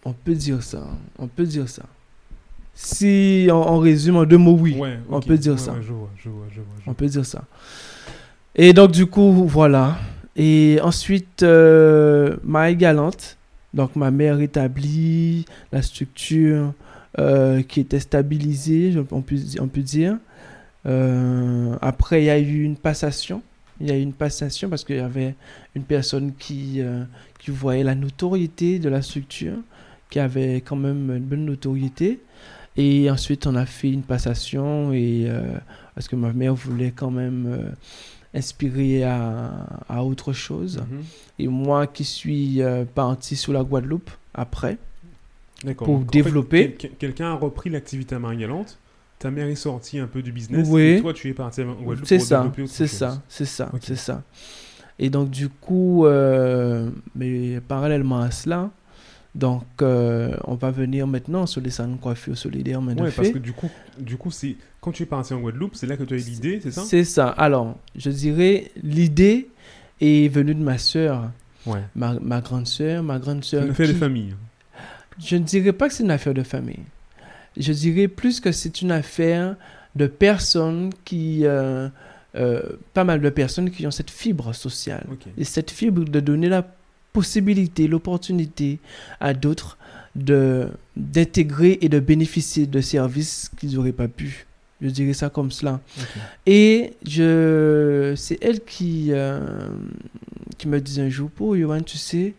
On 0.04 0.14
peut 0.14 0.34
dire 0.36 0.62
ça. 0.62 0.86
On 1.18 1.28
peut 1.28 1.46
dire 1.46 1.68
ça. 1.70 1.84
Si 2.74 3.48
on, 3.50 3.74
on 3.76 3.80
résume 3.80 4.18
en 4.18 4.26
deux 4.26 4.38
mots, 4.38 4.58
oui. 4.60 4.76
Ouais, 4.78 5.00
on 5.10 5.22
peut 5.22 5.38
dire 5.38 5.54
Ouais, 5.54 5.58
ça. 5.60 5.72
ouais, 5.74 5.80
je 5.82 5.94
vois, 5.94 6.10
je 6.18 6.30
vois, 6.30 6.46
je 6.52 6.58
vois. 6.62 6.66
On 6.88 6.94
peut 6.94 7.06
dire 7.08 7.26
ça. 7.26 7.46
Et 8.56 8.74
donc, 8.74 8.92
du 8.92 9.06
coup, 9.06 9.32
voilà. 9.48 9.98
Et 10.36 10.80
ensuite, 10.84 11.44
euh, 11.44 12.36
Maï 12.44 12.76
Galante. 12.76 13.38
Donc, 13.74 13.96
ma 13.96 14.12
mère 14.12 14.40
établit 14.42 15.46
la 15.72 15.82
structure 15.82 16.74
euh, 17.20 17.62
qui 17.64 17.80
était 17.80 18.00
stabilisée, 18.00 18.92
je- 18.92 19.00
on 19.12 19.22
peut, 19.22 19.36
on 19.60 19.68
peut 19.68 19.82
dire. 19.82 20.18
Euh, 20.86 21.76
après, 21.82 22.22
il 22.22 22.26
y 22.26 22.30
a 22.30 22.40
eu 22.40 22.64
une 22.64 22.76
passation. 22.78 23.42
Il 23.82 23.88
y 23.88 23.92
a 23.92 23.98
eu 23.98 24.02
une 24.02 24.14
passation 24.14 24.70
parce 24.70 24.84
qu'il 24.84 24.96
y 24.98 25.00
avait 25.00 25.36
une 25.76 25.84
personne 25.84 26.34
qui, 26.38 26.82
euh, 26.82 27.04
qui 27.40 27.52
voyait 27.52 27.84
la 27.84 27.96
notoriété 27.96 28.80
de 28.80 28.88
la 28.90 29.02
structure, 29.02 29.58
qui 30.10 30.20
avait 30.20 30.58
quand 30.62 30.76
même 30.78 31.12
une 31.16 31.24
bonne 31.24 31.46
notoriété. 31.46 32.20
Et 32.78 33.10
ensuite, 33.10 33.48
on 33.48 33.56
a 33.56 33.66
fait 33.66 33.90
une 33.92 34.04
passation 34.04 34.92
et 34.94 35.26
euh, 35.28 35.42
parce 35.94 36.08
que 36.08 36.16
ma 36.16 36.32
mère 36.34 36.56
voulait 36.56 36.92
quand 36.92 37.12
même 37.12 37.72
inspirer 38.34 39.04
à, 39.04 39.66
à 39.90 40.04
autre 40.04 40.34
chose. 40.34 40.78
Mhm. 40.90 41.04
Et 41.40 41.48
moi 41.48 41.88
qui 41.88 42.04
suis 42.04 42.62
euh, 42.62 42.84
parti 42.86 43.36
sur 43.36 43.54
la 43.54 43.64
Guadeloupe 43.64 44.10
après, 44.34 44.78
pour 45.86 45.96
en 45.96 46.00
développer. 46.12 46.76
quel- 46.78 46.92
quelqu'un 46.92 47.28
a 47.32 47.34
repris 47.36 47.70
l'activité 47.70 48.16
à 48.16 48.20
Marin 48.20 48.36
Galante. 48.36 48.78
Ta 49.26 49.32
mère 49.32 49.48
est 49.48 49.56
sortie 49.56 49.98
un 49.98 50.06
peu 50.06 50.22
du 50.22 50.32
business. 50.32 50.68
Oui. 50.70 50.84
Et 50.84 51.02
toi, 51.02 51.12
tu 51.12 51.28
es 51.28 51.34
parti 51.34 51.64
en 51.64 51.74
Guadeloupe 51.74 52.06
c'est 52.06 52.20
ça, 52.20 52.54
c'est 52.68 52.86
ça, 52.86 53.24
c'est 53.28 53.46
ça, 53.46 53.72
c'est 53.82 53.96
ça. 53.96 54.22
Et 55.00 55.10
donc 55.10 55.32
du 55.32 55.50
coup, 55.50 56.06
euh, 56.06 56.92
mais 57.16 57.60
parallèlement 57.68 58.20
à 58.20 58.30
cela, 58.30 58.70
donc 59.34 59.64
euh, 59.82 60.38
on 60.44 60.54
va 60.54 60.70
venir 60.70 61.08
maintenant 61.08 61.48
sur 61.48 61.60
les 61.60 61.72
salons 61.72 61.96
de 61.96 62.00
coiffure 62.00 62.38
solidaires 62.38 62.84
fée. 62.84 63.12
parce 63.16 63.30
que 63.30 63.40
du 63.40 63.52
coup, 63.52 63.68
du 64.00 64.16
coup 64.16 64.30
c'est 64.30 64.58
quand 64.80 64.92
tu 64.92 65.02
es 65.02 65.08
parti 65.08 65.34
en 65.34 65.40
Guadeloupe, 65.40 65.74
c'est 65.74 65.88
là 65.88 65.98
que 65.98 66.04
tu 66.04 66.14
as 66.14 66.18
eu 66.18 66.20
l'idée, 66.20 66.60
c'est 66.62 66.70
ça? 66.70 66.84
C'est 66.84 67.04
ça. 67.04 67.30
Alors, 67.30 67.80
je 67.96 68.12
dirais, 68.12 68.70
l'idée 68.84 69.50
est 70.02 70.32
venue 70.32 70.54
de 70.54 70.62
ma 70.62 70.78
sœur, 70.78 71.32
Ouais. 71.66 71.82
ma, 71.96 72.14
ma 72.20 72.42
grande 72.42 72.68
sœur, 72.68 73.02
ma 73.02 73.18
grande 73.18 73.44
sœur. 73.44 73.64
une 73.64 73.72
affaire 73.72 73.88
de 73.88 73.94
famille. 73.94 74.36
Je 75.18 75.36
ne 75.36 75.44
dirais 75.44 75.74
pas 75.74 75.88
que 75.88 75.96
c'est 75.96 76.04
une 76.04 76.12
affaire 76.12 76.36
de 76.36 76.44
famille. 76.44 76.84
Je 77.58 77.72
dirais 77.74 78.08
plus 78.08 78.40
que 78.40 78.52
c'est 78.52 78.82
une 78.82 78.92
affaire 78.92 79.56
de 79.96 80.08
personnes 80.08 80.92
qui... 81.04 81.42
euh, 81.46 81.90
euh, 82.36 82.62
pas 82.94 83.06
mal 83.06 83.22
de 83.22 83.30
personnes 83.30 83.72
qui 83.72 83.88
ont 83.88 83.92
cette 83.92 84.12
fibre 84.12 84.54
sociale. 84.54 85.06
Et 85.38 85.46
cette 85.46 85.72
fibre 85.72 86.04
de 86.04 86.20
donner 86.20 86.50
la 86.50 86.68
possibilité, 87.14 87.88
l'opportunité 87.88 88.80
à 89.22 89.34
d'autres 89.34 89.78
de 90.16 90.68
d'intégrer 90.98 91.78
et 91.82 91.90
de 91.90 92.00
bénéficier 92.00 92.68
de 92.68 92.82
services 92.82 93.50
qu'ils 93.58 93.76
n'auraient 93.76 93.94
pas 93.94 94.08
pu. 94.08 94.46
Je 94.82 94.90
dirais 94.90 95.14
ça 95.14 95.30
comme 95.30 95.52
cela. 95.52 95.80
Et 96.46 96.94
je, 97.08 98.14
c'est 98.18 98.38
elle 98.42 98.60
qui, 98.62 99.08
euh, 99.12 99.40
qui 100.58 100.68
me 100.68 100.80
disait 100.82 101.04
un 101.04 101.10
jour, 101.10 101.30
pour 101.32 101.56
Yohan, 101.56 101.82
tu 101.82 101.98
sais, 101.98 102.34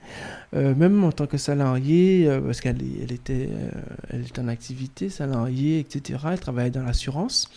euh, 0.55 0.75
même 0.75 1.03
en 1.03 1.13
tant 1.13 1.27
que 1.27 1.39
salarié, 1.39 2.27
euh, 2.29 2.41
parce 2.41 2.61
qu'elle 2.61 2.77
elle 3.03 3.13
était, 3.13 3.49
elle 4.11 4.21
était 4.21 4.41
en 4.41 4.49
activité, 4.49 5.09
salariée, 5.09 5.79
etc., 5.81 6.19
elle 6.33 6.39
travaillait 6.41 6.71
dans 6.71 6.83
l'assurance, 6.85 7.51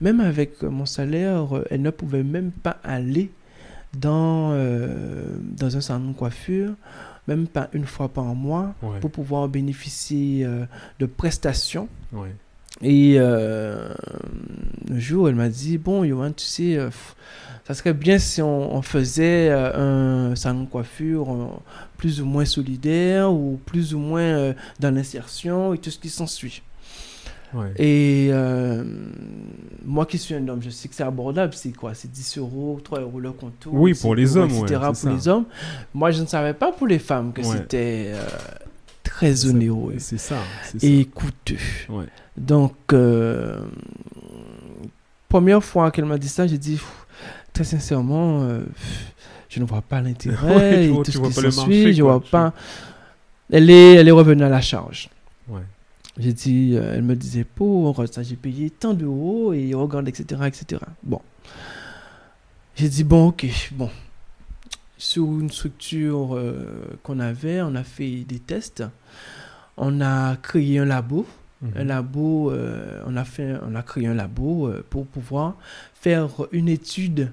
même 0.00 0.20
avec 0.20 0.62
mon 0.62 0.86
salaire, 0.86 1.48
elle 1.70 1.82
ne 1.82 1.90
pouvait 1.90 2.22
même 2.22 2.52
pas 2.52 2.78
aller 2.84 3.30
dans, 3.92 4.50
dans 4.52 5.76
un 5.76 5.80
salon 5.80 6.10
de 6.10 6.14
coiffure, 6.14 6.72
même 7.28 7.46
pas 7.46 7.68
une 7.72 7.84
fois 7.86 8.08
par 8.08 8.34
mois, 8.34 8.74
Ouais. 8.82 9.00
pour 9.00 9.10
pouvoir 9.10 9.48
bénéficier 9.48 10.46
de 10.98 11.06
prestations. 11.06 11.88
Ouais. 12.12 12.34
Et 12.82 13.14
euh, 13.18 13.88
un 14.90 14.98
jour, 14.98 15.28
elle 15.28 15.34
m'a 15.36 15.48
dit 15.48 15.78
Bon, 15.78 16.04
Johan, 16.04 16.32
tu 16.32 16.44
sais, 16.44 16.76
euh, 16.76 16.90
ça 17.66 17.74
serait 17.74 17.94
bien 17.94 18.18
si 18.18 18.42
on, 18.42 18.74
on 18.74 18.82
faisait 18.82 19.48
euh, 19.50 20.30
un 20.30 20.36
salon 20.36 20.62
de 20.64 20.68
coiffure 20.68 21.30
euh, 21.32 21.46
plus 21.96 22.20
ou 22.20 22.26
moins 22.26 22.44
solidaire 22.44 23.32
ou 23.32 23.60
plus 23.64 23.94
ou 23.94 23.98
moins 23.98 24.20
euh, 24.22 24.52
dans 24.80 24.92
l'insertion 24.92 25.72
et 25.74 25.78
tout 25.78 25.90
ce 25.90 25.98
qui 25.98 26.08
s'ensuit. 26.10 26.62
Ouais. 27.54 27.70
Et 27.78 28.30
moi 29.84 30.06
qui 30.06 30.16
suis 30.16 30.34
un 30.34 30.48
homme, 30.48 30.62
je 30.62 30.70
sais 30.70 30.88
que 30.88 30.94
c'est 30.94 31.02
abordable. 31.02 31.52
C'est 31.54 31.72
quoi? 31.72 31.92
C'est 31.94 32.10
10 32.10 32.38
euros, 32.38 32.80
3 32.82 33.00
euros 33.00 33.20
le 33.20 33.30
contour. 33.32 33.74
Oui, 33.74 33.94
6 33.94 34.00
pour 34.00 34.14
les 34.14 34.24
euros, 34.36 34.38
hommes, 34.46 34.52
ouais, 34.52 34.62
etc. 34.62 34.80
c'est 34.80 34.86
pour 34.86 34.96
ça. 34.96 35.10
les 35.12 35.28
hommes. 35.28 35.44
Moi, 35.92 36.10
je 36.12 36.22
ne 36.22 36.26
savais 36.26 36.54
pas 36.54 36.72
pour 36.72 36.86
les 36.86 36.98
femmes 36.98 37.32
que 37.34 37.42
Ouais. 37.42 37.56
c'était 37.58 38.12
très 39.02 39.44
onéreux 39.46 39.96
C'est 39.98 40.16
ça. 40.18 40.36
c'est 40.64 40.80
ça. 40.80 40.86
et 40.86 41.04
coûteux. 41.04 41.56
Ouais. 41.90 42.06
Donc, 42.36 42.74
euh, 42.92 43.60
première 45.28 45.62
fois 45.62 45.90
qu'elle 45.90 46.04
m'a 46.06 46.18
dit 46.18 46.28
ça, 46.28 46.46
j'ai 46.46 46.58
dit, 46.58 46.74
Pff, 46.74 47.06
très 47.52 47.64
sincèrement, 47.64 48.42
euh, 48.42 48.60
pff, 48.64 49.12
je 49.48 49.60
ne 49.60 49.64
vois 49.64 49.82
pas 49.82 50.00
l'intérêt 50.00 50.46
Ouais, 50.56 50.70
tu 50.76 50.84
et 50.84 50.88
vois- 50.88 51.04
tout 51.04 51.12
ce 51.12 51.18
qui 51.18 51.32
s'ensuit, 51.52 51.92
je 51.94 52.02
vois 52.02 52.20
pas. 52.20 52.52
Elle 53.50 53.68
est, 53.70 53.94
elle 53.96 54.08
est 54.08 54.12
revenue 54.12 54.44
à 54.44 54.48
la 54.48 54.60
charge. 54.62 55.10
Ouais. 55.48 55.60
J'ai 56.18 56.32
dit, 56.32 56.72
euh, 56.74 56.94
elle 56.94 57.02
me 57.02 57.14
disait, 57.16 57.44
pour 57.44 58.02
ça, 58.10 58.22
j'ai 58.22 58.36
payé 58.36 58.70
tant 58.70 58.94
d'euros 58.94 59.52
et 59.52 59.74
regarde, 59.74 60.08
etc., 60.08 60.42
etc. 60.46 60.80
Bon. 61.02 61.20
J'ai 62.76 62.88
dit, 62.88 63.04
bon, 63.04 63.28
ok, 63.28 63.46
bon. 63.72 63.90
Sur 64.96 65.24
une 65.24 65.50
structure 65.50 66.34
euh, 66.36 66.84
qu'on 67.02 67.18
avait, 67.18 67.60
on 67.60 67.74
a 67.74 67.82
fait 67.82 68.24
des 68.26 68.38
tests. 68.38 68.84
On 69.76 70.00
a 70.00 70.36
créé 70.36 70.78
un 70.78 70.84
labo 70.84 71.26
Mhm. 71.62 71.70
un 71.76 71.84
labo, 71.84 72.50
euh, 72.50 73.02
on, 73.06 73.16
a 73.16 73.24
fait, 73.24 73.54
on 73.68 73.74
a 73.76 73.82
créé 73.82 74.06
un 74.08 74.14
labo 74.14 74.66
euh, 74.66 74.84
pour 74.90 75.06
pouvoir 75.06 75.54
faire 75.94 76.28
une 76.50 76.68
étude 76.68 77.30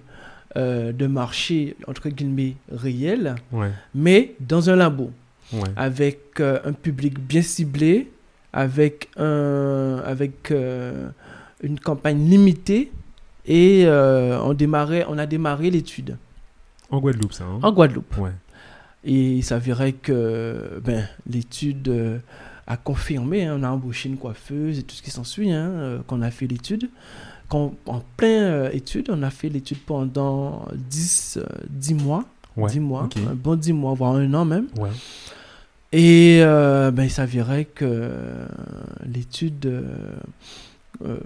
euh, 0.55 0.91
de 0.91 1.07
marché, 1.07 1.75
entre 1.87 2.09
guillemets, 2.09 2.55
réel, 2.71 3.35
Ouais. 3.51 3.71
mais 3.95 4.35
dans 4.39 4.69
un 4.69 4.75
labo, 4.75 5.11
Ouais. 5.51 5.59
avec 5.75 6.39
un 6.41 6.73
public 6.73 7.19
bien 7.19 7.41
ciblé, 7.41 8.11
avec, 8.53 9.09
un, 9.17 10.01
avec 10.05 10.51
une 11.63 11.79
campagne 11.79 12.23
limitée, 12.29 12.91
et 13.47 13.85
on, 13.87 14.53
démarrait, 14.53 15.05
on 15.09 15.17
a 15.17 15.25
démarré 15.25 15.71
l'étude 15.71 16.17
En 16.91 16.99
Guadeloupe, 16.99 17.33
ça. 17.33 17.45
Hein 17.45 17.59
en 17.63 17.71
Guadeloupe. 17.71 18.15
Ouais. 18.19 18.31
Et 19.03 19.37
il 19.37 19.43
s'avérait 19.43 19.93
que 19.93 20.79
ben, 20.83 21.07
l'étude 21.27 22.21
a 22.69 22.77
confirmé, 22.77 23.45
hein, 23.45 23.57
on 23.59 23.63
a 23.63 23.69
embauché 23.69 24.07
une 24.09 24.17
coiffeuse 24.17 24.79
et 24.79 24.83
tout 24.83 24.95
ce 24.95 25.01
qui 25.01 25.09
s'ensuit, 25.11 25.51
hein, 25.51 25.69
euh, 25.69 25.99
qu'on 26.07 26.21
a 26.21 26.31
fait 26.31 26.47
l'étude. 26.47 26.89
En 27.51 27.71
plein 28.15 28.43
euh, 28.43 28.69
étude, 28.71 29.09
on 29.09 29.23
a 29.23 29.31
fait 29.31 29.49
l'étude 29.49 29.79
pendant 29.79 30.67
10, 30.75 31.39
euh, 31.41 31.45
10 31.67 31.95
mois. 31.95 32.25
Ouais. 32.55 32.69
10 32.69 32.79
mois, 32.79 33.09
un 33.27 33.33
bon 33.33 33.55
10 33.55 33.73
mois, 33.73 33.93
voire 33.95 34.15
un 34.15 34.33
an 34.35 34.45
même. 34.45 34.67
Ouais. 34.77 34.89
Et 35.91 36.39
euh, 36.41 36.91
ben, 36.91 37.03
il 37.03 37.09
s'avérait 37.09 37.65
que 37.65 37.85
euh, 37.85 38.45
l'étude 39.03 39.65
euh, 39.65 39.81
euh, 41.03 41.17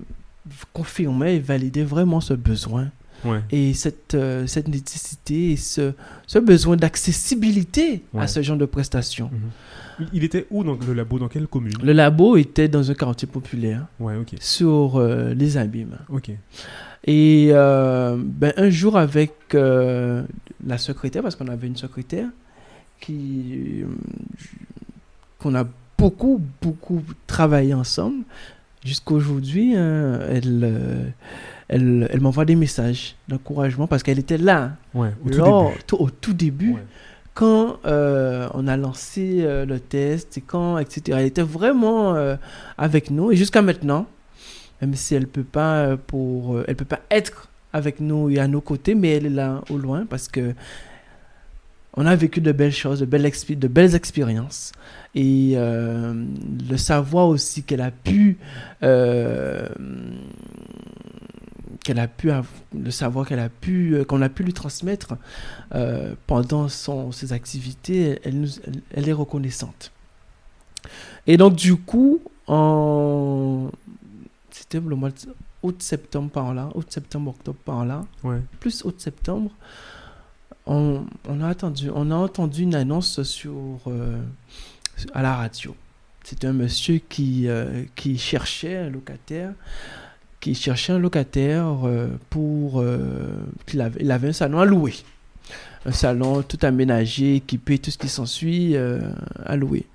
confirmait 0.72 1.36
et 1.36 1.40
validait 1.40 1.84
vraiment 1.84 2.22
ce 2.22 2.34
besoin 2.34 2.88
Ouais. 3.26 3.40
et 3.52 3.74
cette, 3.74 4.16
euh, 4.16 4.46
cette 4.48 4.68
nécessité 4.68 5.52
et 5.52 5.56
ce, 5.58 5.94
ce 6.28 6.40
besoin 6.40 6.76
d'accessibilité 6.76 8.04
Ouais. 8.14 8.24
à 8.24 8.28
ce 8.28 8.42
genre 8.42 8.58
de 8.58 8.66
prestations. 8.66 9.30
Mhm. 9.32 10.08
Il- 10.14 10.24
était 10.24 10.48
où 10.50 10.64
dans 10.64 10.76
le 10.88 10.94
labo? 10.94 11.20
Dans 11.20 11.28
quelle 11.28 11.48
commune? 11.48 11.74
Le 11.84 11.94
labo 11.94 12.36
était 12.36 12.68
dans 12.68 12.90
un 12.90 12.94
quartier 12.96 13.28
populaire 13.28 13.86
Ouais, 14.00 14.16
ok. 14.18 14.34
sur 14.40 14.96
euh, 14.98 15.34
les 15.36 15.56
abîmes. 15.58 15.98
Ok. 16.10 16.32
Et 17.06 17.50
euh, 17.52 18.18
ben, 18.18 18.54
un 18.58 18.70
jour 18.70 18.98
avec 18.98 19.34
la 19.54 20.78
secrétaire, 20.78 21.22
parce 21.22 21.36
qu'on 21.36 21.48
avait 21.48 21.68
une 21.68 21.76
secrétaire 21.78 22.30
qui 23.00 23.84
qu'on 25.40 25.56
a 25.56 25.66
beaucoup, 25.98 26.42
beaucoup 26.62 27.04
travaillé 27.28 27.74
ensemble. 27.74 28.24
Jusqu'à 28.86 29.14
aujourd'hui, 29.14 29.76
hein, 29.76 30.20
elle, 30.30 31.14
elle, 31.68 32.08
elle 32.12 32.22
m'envoie 32.22 32.46
des 32.46 32.56
messages 32.56 33.16
d'encouragement 33.28 33.88
parce 33.88 34.04
qu'elle 34.04 34.20
était 34.20 34.38
là 34.38 34.72
Ouais. 34.94 35.10
Au 35.26 35.30
tout 35.30 35.38
lors- 35.38 35.70
début. 35.70 35.84
tout- 35.88 35.98
au 35.98 36.10
tout 36.10 36.34
début, 36.34 36.74
Ouais. 36.74 36.84
quand 37.34 37.78
euh, 37.86 38.48
on 38.54 38.68
a 38.68 38.78
lancé 38.78 39.40
euh, 39.42 39.66
le 39.66 39.80
test 39.80 40.38
et 40.38 40.42
quand, 40.42 40.78
etc. 40.78 41.18
Elle 41.22 41.26
était 41.28 41.42
vraiment 41.42 42.16
euh, 42.16 42.36
avec 42.78 43.10
nous 43.12 43.32
et 43.32 43.36
jusqu'à 43.36 43.62
maintenant, 43.62 44.06
même 44.82 44.94
si 44.96 45.16
elle 45.16 45.28
peut 45.28 45.44
pas 45.44 45.96
pour, 45.98 46.60
elle 46.68 46.76
peut 46.76 46.86
pas 46.86 47.00
être 47.10 47.48
avec 47.72 48.00
nous 48.00 48.30
et 48.30 48.40
à 48.40 48.48
nos 48.48 48.62
côtés, 48.62 48.94
mais 48.96 49.12
elle 49.18 49.26
est 49.26 49.30
là 49.30 49.62
au 49.70 49.78
loin 49.78 50.06
parce 50.08 50.28
que 50.28 50.54
on 51.96 52.06
a 52.08 52.16
vécu 52.16 52.42
de 52.42 52.52
belles 52.52 52.72
choses, 52.74 53.00
de 53.02 53.06
belles, 53.06 53.32
de 53.50 53.68
belles 53.68 53.94
expériences. 53.96 54.72
Et 55.14 55.54
euh, 55.56 56.14
le 56.70 56.78
savoir 56.78 57.28
aussi 57.28 57.62
qu'elle 57.62 57.82
a 57.82 57.92
pu, 57.92 58.38
euh, 58.82 59.68
qu'elle 61.84 62.00
a 62.00 62.08
pu, 62.08 62.32
le 62.74 62.92
savoir 62.92 63.28
qu'elle 63.28 63.40
a 63.40 63.50
pu, 63.50 63.96
euh, 63.96 64.06
qu'on 64.06 64.22
a 64.22 64.30
pu 64.30 64.44
lui 64.44 64.54
transmettre 64.54 65.16
pendant 66.28 66.70
son, 66.70 67.12
ses 67.12 67.34
activités, 67.34 68.20
elle, 68.24 68.40
nous, 68.40 68.50
elle, 68.94 69.10
est 69.10 69.14
reconnaissante. 69.14 69.92
Et 71.28 71.38
donc 71.38 71.56
du 71.56 71.76
coup, 71.76 72.22
en 72.48 73.70
c'était 74.52 74.80
le 74.80 74.96
mois 74.96 75.10
août-septembre 75.64 76.30
par 76.30 76.54
là, 76.54 76.70
août-septembre, 76.76 77.32
octobre 77.32 77.60
par 77.64 77.86
là, 77.86 78.06
plus 78.60 78.84
août-septembre, 78.84 79.52
on, 80.66 81.06
a 81.42 81.48
attendu, 81.48 81.90
on 81.94 82.12
a 82.12 82.16
entendu 82.16 82.64
une 82.64 82.76
annonce 82.76 83.24
sur, 83.24 83.80
euh, 83.88 84.22
à 85.14 85.22
la 85.22 85.36
radio. 85.36 85.76
C'était 86.24 86.48
un 86.48 86.54
monsieur 86.54 87.00
qui, 87.00 87.48
euh, 87.48 87.84
qui 87.96 88.18
cherchait 88.18 88.78
un 88.78 88.90
locataire, 88.90 89.54
qui 90.44 90.56
cherchait 90.56 90.94
un 90.94 91.00
locataire 91.00 91.86
euh, 91.86 92.08
pour... 92.30 92.84
qu'il 93.66 93.82
avait, 93.82 94.02
il 94.02 94.12
avait 94.12 94.30
un 94.30 94.34
salon 94.34 94.60
à 94.60 94.66
louer. 94.66 94.96
Un 95.86 95.92
salon 95.92 96.42
tout 96.44 96.60
aménagé, 96.62 97.36
équipé, 97.36 97.78
tout 97.78 97.92
ce 97.92 97.98
qui 97.98 98.08
s'ensuit 98.08 98.76
à 99.46 99.56
louer. 99.56 99.86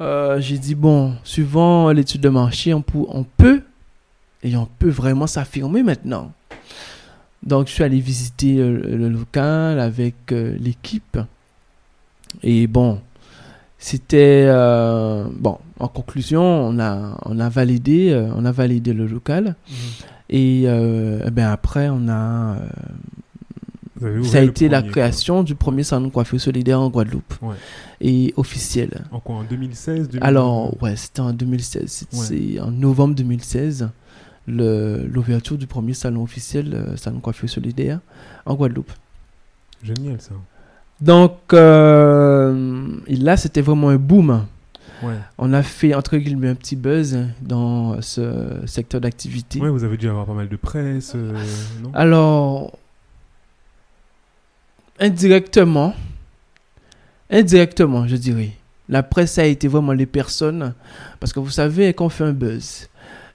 J'ai 0.00 0.58
dit, 0.58 0.74
bon, 0.74 1.14
suivant 1.24 1.90
l'étude 1.90 2.22
de 2.22 2.28
marché, 2.28 2.74
on, 2.74 2.84
on 2.94 3.24
peut, 3.24 3.62
et 4.42 4.56
on 4.56 4.66
peut 4.66 4.88
vraiment 4.88 5.26
s'affirmer 5.26 5.82
maintenant 5.82 6.32
donc, 7.42 7.68
je 7.68 7.72
suis 7.72 7.84
allé 7.84 8.00
visiter 8.00 8.56
le, 8.56 9.08
local 9.08 9.80
avec 9.80 10.32
euh, 10.32 10.56
l'équipe. 10.60 11.18
Et 12.42 12.66
bon, 12.66 13.00
c'était. 13.80 14.44
Euh, 14.46 15.24
bon, 15.34 15.58
en 15.80 15.88
conclusion, 15.88 16.42
on 16.42 16.78
a, 16.78 17.18
on 17.24 17.40
a, 17.40 17.48
validé, 17.48 18.10
euh, 18.10 18.30
on 18.36 18.44
a 18.44 18.52
validé 18.52 18.92
le 18.92 19.06
local. 19.06 19.56
Mhm. 19.68 19.74
Et, 20.32 20.62
eh 20.62 21.30
ben 21.32 21.48
après, 21.48 21.88
on 21.90 22.08
a. 22.08 22.56
ça 24.22 24.38
a 24.38 24.42
été 24.42 24.68
la 24.68 24.82
création 24.82 25.42
du 25.42 25.56
premier 25.56 25.82
salon 25.82 26.06
de 26.06 26.12
coiffure 26.12 26.40
solidaire 26.40 26.80
en 26.80 26.88
Guadeloupe. 26.88 27.34
Et 28.00 28.32
officiel. 28.36 29.02
En 29.10 29.18
quoi 29.18 29.36
En 29.36 29.42
2016 29.42 30.10
Alors, 30.20 30.80
ouais, 30.80 30.94
c'était 30.94 31.20
en 31.20 31.32
2016. 31.32 32.06
C'est 32.12 32.60
en 32.60 32.70
novembre 32.70 33.16
2016 33.16 33.88
l'ouverture 34.46 35.58
du 35.58 35.66
premier 35.66 35.94
salon 35.94 36.22
officiel, 36.22 36.74
euh, 36.74 36.96
salon 36.96 37.20
coiffure 37.20 37.48
solidaire, 37.48 38.00
en 38.46 38.54
Guadeloupe. 38.54 38.92
Génial 39.82 40.20
ça. 40.20 40.34
Donc 41.00 41.38
euh, 41.52 42.88
là, 43.08 43.36
c'était 43.36 43.62
vraiment 43.62 43.88
un 43.88 43.96
boom. 43.96 44.46
On 45.38 45.52
a 45.54 45.62
fait, 45.62 45.94
entre 45.94 46.18
guillemets, 46.18 46.48
un 46.48 46.54
petit 46.54 46.76
buzz 46.76 47.18
dans 47.40 48.02
ce 48.02 48.60
secteur 48.66 49.00
d'activité. 49.00 49.58
Oui, 49.58 49.70
vous 49.70 49.82
avez 49.82 49.96
dû 49.96 50.08
avoir 50.08 50.26
pas 50.26 50.34
mal 50.34 50.48
de 50.48 50.56
presse, 50.56 51.12
euh, 51.14 51.32
non? 51.82 51.90
Alors, 51.94 52.78
indirectement, 54.98 55.94
indirectement, 57.30 58.06
je 58.06 58.16
dirais. 58.16 58.52
La 58.90 59.02
presse 59.02 59.38
a 59.38 59.46
été 59.46 59.68
vraiment 59.68 59.92
les 59.92 60.04
personnes, 60.04 60.74
parce 61.18 61.32
que 61.32 61.40
vous 61.40 61.48
savez, 61.48 61.94
quand 61.94 62.04
on 62.04 62.10
fait 62.10 62.24
un 62.24 62.32
buzz, 62.32 62.89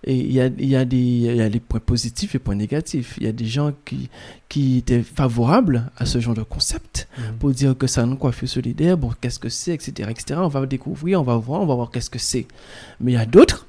et 0.05 0.15
il 0.15 0.31
y 0.31 0.39
a, 0.39 0.45
y, 0.45 0.75
a 0.75 0.83
y 0.83 1.41
a 1.41 1.49
des 1.49 1.59
points 1.59 1.79
positifs 1.79 2.35
et 2.35 2.39
points 2.39 2.55
négatifs. 2.55 3.15
Il 3.17 3.25
y 3.25 3.27
a 3.27 3.31
des 3.31 3.45
gens 3.45 3.73
qui, 3.85 4.09
qui 4.47 4.77
étaient 4.77 5.01
favorables 5.01 5.91
à 5.97 6.05
ce 6.05 6.19
genre 6.19 6.35
de 6.35 6.43
concept 6.43 7.07
mhm. 7.17 7.37
pour 7.39 7.49
dire 7.49 7.75
que 7.75 7.87
ça 7.87 8.05
nous 8.05 8.15
coiffure 8.15 8.47
solidaire, 8.47 8.97
bon, 8.97 9.11
qu'est-ce 9.19 9.39
que 9.39 9.49
c'est, 9.49 9.73
etc., 9.73 10.09
etc. 10.11 10.39
On 10.43 10.47
va 10.47 10.65
découvrir, 10.67 11.19
on 11.19 11.23
va 11.23 11.35
voir, 11.37 11.61
on 11.61 11.65
va 11.65 11.73
voir 11.73 11.89
qu'est-ce 11.89 12.11
que 12.11 12.19
c'est. 12.19 12.45
Mais 13.01 13.13
il 13.13 13.15
y 13.15 13.17
a 13.17 13.25
d'autres 13.25 13.67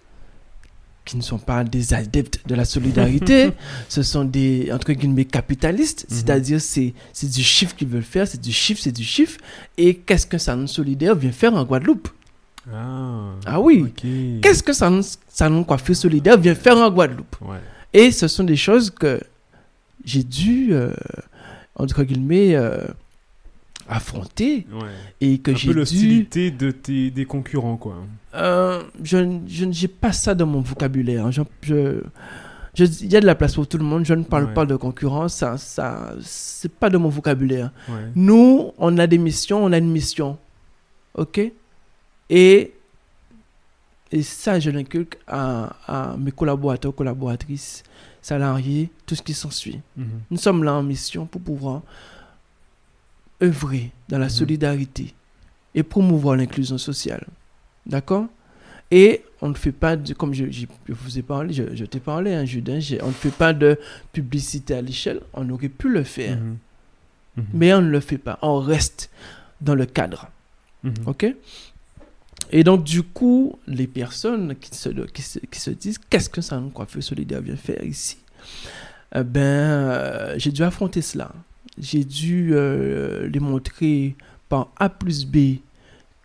qui 1.07 1.16
ne 1.16 1.22
sont 1.22 1.38
pas 1.38 1.62
des 1.64 1.94
adeptes 1.94 2.40
de 2.46 2.55
la 2.55 2.64
solidarité, 2.64 3.53
ce 3.88 4.03
sont 4.03 4.25
des, 4.25 4.70
entre 4.72 4.92
guillemets, 4.92 5.25
capitalistes, 5.25 6.05
mhm. 6.11 6.16
c'est-à-dire 6.16 6.61
c'est, 6.61 6.92
c'est 7.14 7.31
du 7.31 7.42
chiffre 7.42 7.75
qu'ils 7.75 7.88
veulent 7.88 8.03
faire, 8.03 8.29
c'est 8.29 8.40
du 8.40 8.53
chiffre, 8.53 8.81
c'est 8.83 8.92
du 8.92 9.05
chiffre, 9.05 9.38
et 9.79 9.94
qu'est-ce 9.94 10.27
que 10.27 10.37
ça 10.37 10.55
solidaire 10.66 11.14
vient 11.14 11.33
faire 11.33 11.55
en 11.55 11.64
Guadeloupe? 11.64 12.09
Ah, 12.72 13.35
ah 13.46 13.61
oui. 13.61 13.92
Qu'est-ce 14.42 14.62
que 14.62 14.72
ça 14.72 14.90
Salon 15.29 15.64
Coiffure 15.64 15.96
Solidaire 15.96 16.38
vient 16.38 16.55
faire 16.55 16.76
en 16.76 16.90
Guadeloupe 16.90 17.37
Et 17.92 18.11
ce 18.11 18.29
sont 18.29 18.44
des 18.44 18.57
choses 18.57 18.90
que 18.90 19.20
j'ai 20.05 20.22
dû, 20.22 20.68
euh, 20.72 20.92
entre 21.76 22.02
guillemets, 22.02 22.57
euh, 22.57 22.87
affronter. 23.88 24.66
Et 25.20 25.38
que 25.38 25.55
j'ai 25.55 25.68
dû. 25.68 25.74
l'hostilité 25.74 26.50
de 26.50 26.70
tes, 26.70 27.11
des 27.11 27.24
concurrents, 27.24 27.76
quoi. 27.76 27.96
Euh, 28.35 28.83
je 29.02 29.64
n'ai 29.64 29.88
pas 29.88 30.12
ça 30.12 30.35
dans 30.35 30.46
mon 30.46 30.61
vocabulaire. 30.61 31.31
Je, 31.31 31.42
je, 31.62 32.85
il 33.00 33.12
y 33.12 33.16
a 33.16 33.20
de 33.20 33.26
la 33.26 33.35
place 33.35 33.55
pour 33.55 33.66
tout 33.66 33.79
le 33.79 33.85
monde. 33.85 34.05
Je 34.05 34.14
ne 34.14 34.24
parle 34.24 34.52
pas 34.52 34.66
de 34.66 34.76
concurrence. 34.76 35.35
Ça, 35.35 35.57
ça, 35.57 36.14
c'est 36.20 36.72
pas 36.72 36.90
de 36.90 36.98
mon 36.98 37.09
vocabulaire. 37.09 37.70
Nous, 38.14 38.72
on 38.76 38.98
a 38.98 39.07
des 39.07 39.18
missions. 39.18 39.64
On 39.64 39.72
a 39.72 39.79
une 39.79 39.90
mission. 39.90 40.37
OK? 41.14 41.40
Et, 42.29 42.73
et 44.12 44.23
ça, 44.23 44.59
je 44.59 44.71
l'inculque 44.71 45.19
à, 45.27 45.77
à, 45.87 46.17
mes 46.17 46.33
collaborateurs, 46.33 46.95
collaboratrices, 46.95 47.83
salariés, 48.23 48.91
tout 49.05 49.15
ce 49.15 49.23
qui 49.23 49.35
s'ensuit. 49.35 49.81
Mhm. 49.97 50.07
Nous 50.31 50.39
sommes 50.39 50.65
là 50.65 50.75
en 50.75 50.83
mission 50.83 51.27
pour 51.27 51.41
pouvoir 51.41 51.83
œuvrer 53.43 53.93
dans 54.09 54.19
la 54.19 54.27
mhm. 54.27 54.31
solidarité 54.31 55.15
et 55.75 55.83
promouvoir 55.83 56.37
l'inclusion 56.37 56.79
sociale. 56.79 57.27
D'accord? 57.85 58.27
Et 58.91 59.23
on 59.43 59.49
ne 59.49 59.55
fait 59.55 59.73
pas, 59.73 59.97
de, 59.97 60.15
comme 60.15 60.33
je, 60.33 60.45
vous 60.89 61.19
ai 61.19 61.23
parlé, 61.23 61.53
je, 61.53 61.85
t'ai 61.85 62.01
parlé, 62.01 62.35
hein, 62.35 62.45
Judin, 62.45 62.79
on 63.03 63.09
ne 63.09 63.12
fait 63.12 63.31
pas 63.31 63.53
de 63.53 63.79
publicité 64.12 64.75
à 64.75 64.81
l'échelle. 64.81 65.21
On 65.35 65.49
aurait 65.51 65.69
pu 65.69 65.89
le 65.89 66.05
faire. 66.05 66.37
Mhm. 66.37 66.57
Mais 67.53 67.75
on 67.75 67.83
ne 67.83 67.91
le 67.91 68.01
fait 68.01 68.19
pas. 68.19 68.39
On 68.43 68.59
reste 68.59 69.11
dans 69.61 69.75
le 69.75 69.87
cadre. 69.87 70.31
OK? 71.07 71.27
Et 72.50 72.64
donc, 72.64 72.85
du 72.85 73.02
coup, 73.02 73.59
les 73.66 73.87
personnes 73.87 74.54
qui 74.61 74.76
se, 74.76 74.88
qui 74.88 75.22
se, 75.22 75.38
qui 75.38 75.61
se 75.61 75.70
disent 75.70 75.98
qu'est-ce 76.11 76.30
que 76.30 76.40
ça, 76.40 76.62
coiffeur 76.72 77.02
solidaire 77.02 77.40
vient 77.40 77.56
faire 77.56 77.82
ici? 77.85 78.18
Eh 79.14 79.22
Ben, 79.22 79.40
euh, 79.40 80.35
j'ai 80.38 80.52
dû 80.52 80.62
affronter 80.62 81.02
cela. 81.02 81.32
J'ai 81.78 82.04
dû 82.04 82.50
euh, 82.52 83.28
les 83.28 83.40
montrer 83.40 84.14
par 84.48 84.68
A 84.76 84.88
plus 84.88 85.24
B 85.26 85.59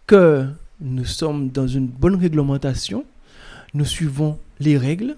que 0.07 0.45
nous 0.79 1.05
sommes 1.05 1.49
dans 1.49 1.67
une 1.67 1.87
bonne 1.87 2.15
réglementation, 2.15 3.05
nous 3.73 3.85
suivons 3.85 4.37
les 4.59 4.77
règles, 4.77 5.15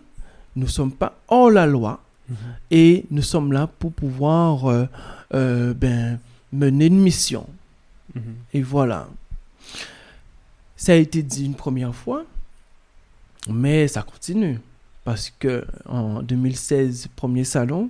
nous 0.55 0.65
ne 0.65 0.69
sommes 0.69 0.91
pas 0.91 1.17
hors 1.27 1.49
la 1.49 1.65
loi 1.65 2.01
mhm. 2.29 2.35
et 2.71 3.05
nous 3.09 3.21
sommes 3.21 3.53
là 3.53 3.67
pour 3.67 3.91
pouvoir 3.91 4.87
euh, 5.33 5.73
ben, 5.73 6.19
mener 6.51 6.87
une 6.87 6.99
mission. 6.99 7.47
Mhm. 8.13 8.21
Et 8.53 8.61
voilà. 8.61 9.07
Ça 10.83 10.91
a 10.91 10.95
été 10.95 11.23
dit 11.23 11.45
une 11.45 11.55
première 11.55 11.95
fois, 11.95 12.25
mais 13.49 13.87
ça 13.87 14.01
continue. 14.01 14.59
Parce 15.05 15.29
que 15.39 15.63
en 15.85 16.21
2016, 16.21 17.07
premier 17.15 17.45
salon. 17.45 17.89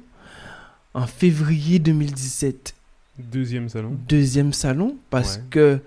En 0.94 1.08
février 1.08 1.80
2017, 1.80 2.76
deuxième 3.18 3.68
salon. 3.68 3.98
Deuxième 4.08 4.54
salon, 4.54 4.96
parce 5.10 5.40
que 5.50 5.80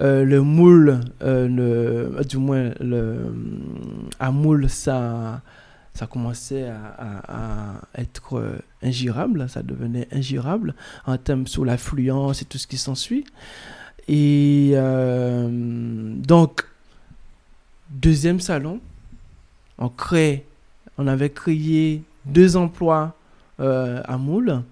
euh, 0.00 0.24
le 0.24 0.42
moule, 0.42 0.98
euh, 1.22 1.46
le, 1.46 2.24
du 2.24 2.38
moins, 2.38 2.72
le, 2.80 3.32
à 4.18 4.32
moule, 4.32 4.68
ça, 4.68 5.42
ça 5.94 6.08
commençait 6.08 6.68
à, 6.68 7.82
être 7.94 8.36
euh, 8.36 8.58
ingérable, 8.82 9.48
ça 9.48 9.62
devenait 9.62 10.08
ingérable 10.10 10.74
en 11.06 11.18
termes 11.18 11.46
sur 11.46 11.64
l'affluence 11.64 12.42
et 12.42 12.46
tout 12.46 12.58
ce 12.58 12.66
qui 12.66 12.78
s'ensuit. 12.78 13.26
Et 14.08 14.70
euh, 14.72 15.48
donc, 15.50 16.64
deuxième 17.90 18.40
salon, 18.40 18.80
on 19.76 19.90
crée, 19.90 20.46
on 20.96 21.06
avait 21.06 21.30
créé 21.30 22.02
deux 22.24 22.56
emplois 22.56 23.14
euh, 23.60 24.00
à 24.04 24.16
Moule. 24.16 24.62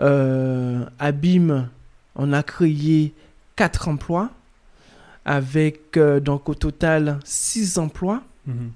Euh, 0.00 0.84
à 0.98 1.10
BIM, 1.10 1.70
on 2.16 2.32
a 2.34 2.42
créé 2.42 3.14
quatre 3.56 3.88
emplois 3.88 4.30
avec 5.24 5.98
donc 5.98 6.50
au 6.50 6.54
total 6.54 7.18
six 7.24 7.78
emplois. 7.78 8.22
Mhm. 8.46 8.70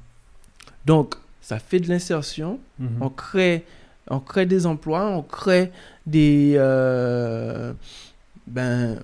Donc, 0.86 1.14
ça 1.42 1.58
fait 1.58 1.78
de 1.78 1.88
l'insertion. 1.88 2.58
Mhm. 2.78 2.88
On 3.02 3.10
crée 3.10 3.64
on 4.12 4.18
crée 4.18 4.46
des 4.46 4.66
emplois, 4.66 5.06
on 5.08 5.22
crée 5.22 5.70
des 6.06 6.54
ben 8.46 8.98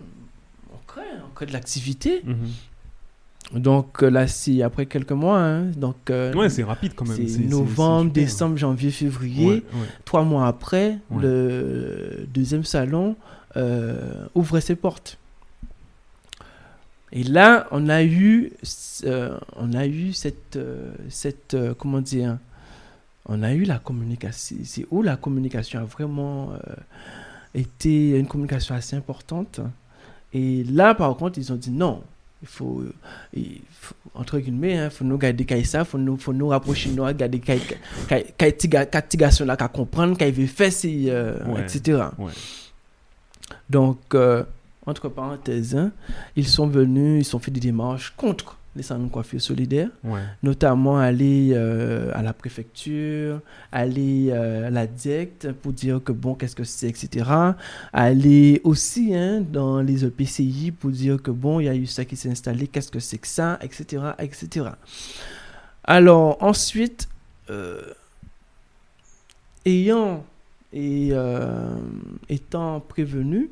on 1.27 1.35
crée 1.35 1.47
de 1.47 1.53
l'activité. 1.53 2.23
Mhm. 2.25 3.61
Donc 3.61 4.03
euh, 4.03 4.11
là, 4.11 4.27
c'est 4.27 4.63
après 4.63 4.87
quelques 4.87 5.13
mois. 5.13 5.39
hein. 5.39 5.65
donc, 5.77 6.11
euh, 6.11 6.33
Ouais, 6.35 6.49
c'est 6.49 6.65
rapide 6.65 6.93
quand 6.97 7.07
même. 7.07 7.29
c'est 7.29 7.39
novembre, 7.43 8.09
super. 8.11 8.25
décembre, 8.25 8.57
janvier, 8.57 8.91
février. 8.91 9.47
Ouais, 9.47 9.55
ouais. 9.55 9.87
Trois 10.05 10.25
mois 10.25 10.47
après, 10.49 10.99
Ouais. 11.11 11.23
le 11.23 12.27
deuxième 12.35 12.65
salon 12.65 13.15
euh, 13.57 14.27
ouvrait 14.35 14.61
ses 14.61 14.75
portes. 14.77 15.17
Et 17.13 17.23
là, 17.23 17.69
on 17.71 17.89
a 17.89 18.03
eu, 18.03 18.53
euh, 19.05 19.39
on 19.55 19.73
a 19.75 19.87
eu 19.87 20.13
cette, 20.13 20.57
euh, 20.57 20.93
cette 21.09 21.55
euh, 21.55 21.73
comment 21.73 22.01
dire, 22.01 22.39
on 23.27 23.43
a 23.45 23.55
eu 23.55 23.63
la 23.63 23.79
communication. 23.79 24.57
C'est 24.65 24.87
où 24.91 25.03
la 25.03 25.17
communication 25.17 25.79
a 25.81 25.85
vraiment 25.85 26.51
euh, 26.53 26.59
été 27.55 28.19
une 28.19 28.27
communication 28.27 28.75
assez 28.75 28.97
importante. 28.97 29.61
Et 30.33 30.65
là, 30.65 30.95
par 30.95 31.17
contre, 31.17 31.39
ils 31.39 31.53
ont 31.53 31.57
dit 31.57 31.71
non. 31.71 32.03
Il 32.43 32.49
faut, 32.49 32.85
il 33.35 33.61
faut- 33.81 33.95
entre 34.15 34.39
guillemets, 34.39 34.75
il 34.85 34.91
faut 34.91 35.05
nous 35.05 35.17
garder 35.17 35.45
comme 35.47 35.65
ça, 35.65 35.81
il 35.81 35.85
faut 35.87 35.97
nous, 35.99 36.17
faut 36.19 36.33
nous 36.35 36.49
rapprocher, 36.49 36.91
nous 36.91 37.03
regarder 37.05 37.41
quand 37.41 37.55
garçon 39.17 39.45
là, 39.47 39.57
qu'à 39.57 39.69
comprendre, 39.69 40.17
qu'il 40.19 40.33
veut 40.33 40.47
faire, 40.47 40.71
euh, 40.85 41.39
Ouais. 41.47 41.63
etc. 41.63 42.03
Ouais. 42.19 42.33
Donc, 43.71 43.99
euh, 44.15 44.45
entre 44.87 45.09
parenthèses, 45.09 45.75
hein, 45.75 45.91
ils 46.37 46.47
sont 46.47 46.67
venus, 46.67 47.27
ils 47.29 47.37
ont 47.37 47.39
fait 47.39 47.51
des 47.51 47.61
démarches 47.61 48.13
contre 48.17 48.57
les 48.77 48.83
salons 48.83 49.05
de 49.05 49.11
coiffure 49.11 49.41
solidaires, 49.41 49.89
Ouais. 50.05 50.21
notamment 50.43 50.99
aller 50.99 51.51
euh, 51.55 52.11
à 52.15 52.23
la 52.23 52.33
préfecture, 52.33 53.41
aller 53.73 54.29
euh, 54.31 54.67
à 54.69 54.71
la 54.71 54.87
DIECT 54.87 55.53
pour 55.53 55.73
dire 55.73 56.01
que 56.05 56.13
bon, 56.13 56.35
qu'est-ce 56.35 56.55
que 56.55 56.65
c'est, 56.65 56.89
etc. 56.89 57.29
Aller 57.93 58.61
aussi 58.65 59.15
hein, 59.15 59.41
dans 59.41 59.81
les 59.81 60.05
EPCI 60.05 60.73
pour 60.73 60.91
dire 60.91 61.21
que 61.23 61.31
bon, 61.31 61.61
il 61.61 61.65
y 61.65 61.69
a 61.69 61.75
eu 61.75 61.87
ça 61.87 62.05
qui 62.05 62.17
s'est 62.17 62.31
installé, 62.31 62.69
qu'est-ce 62.69 62.91
que 62.91 63.01
c'est 63.01 63.19
que 63.19 63.27
ça, 63.29 63.59
etc. 63.63 64.03
etc. 64.19 64.67
Alors, 65.85 66.37
ensuite, 66.43 67.09
euh, 67.51 67.81
ayant 69.65 70.25
et 70.73 71.13
étant 72.29 72.81
prévenu, 72.81 73.51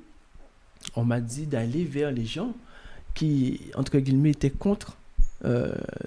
on 0.96 1.04
m'a 1.04 1.20
dit 1.20 1.46
d'aller 1.46 1.84
vers 1.84 2.10
les 2.12 2.26
gens 2.26 2.52
qui, 3.14 3.60
entre 3.76 3.98
guillemets, 3.98 4.32
étaient 4.32 4.50
contre 4.50 4.96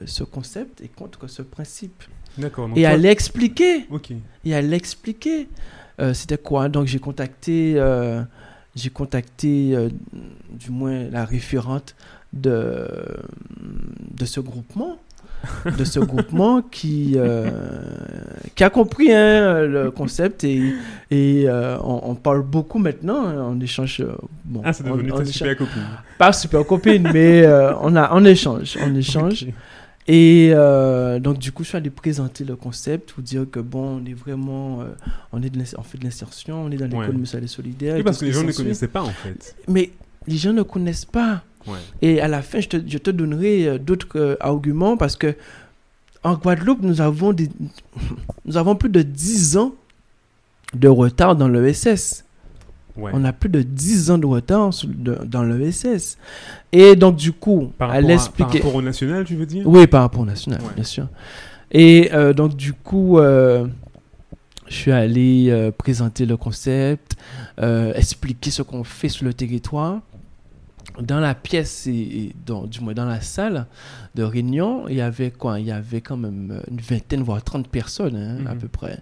ce 0.05 0.23
concept 0.23 0.81
et 0.81 0.87
contre 0.87 1.27
ce 1.27 1.41
principe. 1.41 2.03
D'accord. 2.37 2.69
Et 2.75 2.81
toi- 2.81 2.89
à 2.91 2.97
l'expliquer. 2.97 3.85
Et 4.45 4.53
à 4.55 4.61
l'expliquer. 4.61 5.47
Euh, 5.99 6.13
C'était 6.13 6.37
quoi? 6.37 6.69
Donc 6.69 6.85
j'ai 6.87 6.99
contacté, 6.99 7.73
euh, 7.77 8.21
j'ai 8.75 8.89
contacté 8.91 9.75
euh, 9.75 9.89
du 10.51 10.69
moins 10.69 11.09
la 11.09 11.25
référente 11.25 11.95
de, 12.33 12.87
de 14.15 14.25
ce 14.25 14.39
groupement. 14.39 14.99
De 15.77 15.83
ce 15.83 15.99
groupement 15.99 16.61
qui, 16.61 17.13
euh, 17.15 17.49
qui 18.55 18.63
a 18.63 18.69
compris 18.69 19.11
hein, 19.13 19.61
le 19.61 19.91
concept 19.91 20.43
et, 20.43 20.73
et 21.11 21.45
euh, 21.47 21.77
on, 21.83 22.01
on 22.11 22.15
parle 22.15 22.43
beaucoup 22.43 22.79
maintenant, 22.79 23.25
hein, 23.27 23.35
on 23.51 23.59
échange. 23.59 24.01
euh, 24.01 24.15
bon, 24.45 24.61
Ah, 24.65 24.73
c'est 24.73 24.83
devenu 24.85 25.11
on 25.11 25.17
ta 25.17 25.25
super 25.25 25.57
copine. 25.57 25.81
Pas 26.17 26.33
super 26.33 26.65
copine, 26.65 27.09
mais 27.13 27.43
euh, 27.45 27.73
on, 27.81 27.95
a, 27.95 28.09
on 28.13 28.25
échange, 28.25 28.77
on 28.81 28.95
échange. 28.95 29.47
Et 30.09 30.51
donc, 31.21 31.37
du 31.37 31.51
coup, 31.51 31.63
je 31.63 31.69
suis 31.69 31.77
allé 31.77 31.89
présenter 31.89 32.45
le 32.45 32.55
concept 32.55 33.11
pour 33.11 33.21
dire 33.23 33.45
que 33.51 33.59
bon, 33.59 33.99
on 34.01 34.05
est 34.05 34.13
vraiment. 34.13 34.79
on, 35.33 35.41
est 35.43 35.49
de 35.49 35.61
on 35.77 35.83
fait 35.83 35.97
de 35.97 36.05
l'insertion, 36.05 36.63
on 36.63 36.71
est 36.71 36.77
dans 36.77 36.85
l'école 36.85 37.09
Ouais. 37.09 37.13
mutuelle 37.13 37.43
et 37.43 37.47
solidaire. 37.47 37.95
Oui, 37.97 38.03
parce 38.03 38.19
que 38.19 38.25
les 38.25 38.31
gens 38.31 38.43
ne 38.43 38.51
connaissaient 38.53 38.87
pas 38.87 39.01
en 39.01 39.09
fait. 39.09 39.55
Mais 39.67 39.91
les 40.25 40.37
gens 40.37 40.53
ne 40.53 40.61
connaissent 40.63 41.03
pas. 41.05 41.43
Ouais. 41.67 41.77
Et 42.01 42.21
à 42.21 42.27
la 42.27 42.41
fin, 42.41 42.59
je 42.59 42.67
te, 42.69 42.77
je 42.87 42.97
te 42.97 43.09
donnerai 43.11 43.67
euh, 43.67 43.77
d'autres 43.77 44.07
euh, 44.15 44.35
arguments 44.39 44.97
parce 44.97 45.15
que 45.15 45.35
en 46.23 46.35
Guadeloupe, 46.35 46.81
nous 46.81 46.99
avons, 47.01 47.33
des, 47.33 47.49
nous 48.45 48.57
avons 48.57 48.75
plus 48.75 48.89
de 48.89 49.01
10 49.01 49.57
ans 49.57 49.73
de 50.73 50.87
retard 50.87 51.35
dans 51.35 51.47
l'ESS. 51.47 52.23
Ouais. 52.97 53.11
On 53.13 53.23
a 53.25 53.31
plus 53.31 53.49
de 53.49 53.61
10 53.61 54.09
ans 54.11 54.17
de 54.17 54.25
retard 54.25 54.73
sur- 54.73 54.89
de- 54.89 55.19
dans 55.25 55.43
l'ESS. 55.43 56.17
Et 56.71 56.95
donc, 56.95 57.15
du 57.15 57.31
coup, 57.31 57.71
Par, 57.77 57.89
par 57.91 58.49
rapport 58.51 58.75
au 58.75 58.81
national, 58.81 59.23
tu 59.23 59.35
veux 59.35 59.45
dire? 59.45 59.63
Oui, 59.67 59.85
par 59.87 60.01
rapport 60.01 60.21
au 60.21 60.25
national, 60.25 60.59
Ouais. 60.61 60.73
bien 60.75 60.83
sûr. 60.83 61.07
Et 61.71 62.09
euh, 62.13 62.33
donc, 62.33 62.55
du 62.55 62.73
coup, 62.73 63.19
euh, 63.19 63.67
je 64.67 64.73
suis 64.73 64.91
allé 64.91 65.47
euh, 65.49 65.71
présenter 65.71 66.25
le 66.25 66.37
concept, 66.37 67.15
expliquer 67.95 68.49
ce 68.51 68.63
qu'on 68.63 68.83
fait 68.83 69.09
sur 69.09 69.25
le 69.25 69.33
territoire. 69.33 69.99
Dans 71.01 71.19
la 71.19 71.35
pièce, 71.35 71.85
et, 71.85 71.91
et 71.91 72.35
dans, 72.45 72.65
du 72.65 72.79
moins 72.79 72.93
dans 72.93 73.05
la 73.05 73.21
salle 73.21 73.67
de 74.15 74.23
réunion, 74.23 74.87
il 74.87 74.95
y 74.95 75.01
avait 75.01 75.29
quoi? 75.29 75.59
Il 75.59 75.67
y 75.67 75.71
avait 75.71 76.01
quand 76.01 76.17
même 76.17 76.49
euh, 76.51 76.61
une 76.71 76.79
vingtaine, 76.81 77.21
voire 77.21 77.43
30 77.43 77.67
personnes, 77.67 78.15
hein, 78.15 78.45
à 78.47 78.53
Mhm. 78.55 78.59
peu 78.61 78.67
près. 78.67 78.97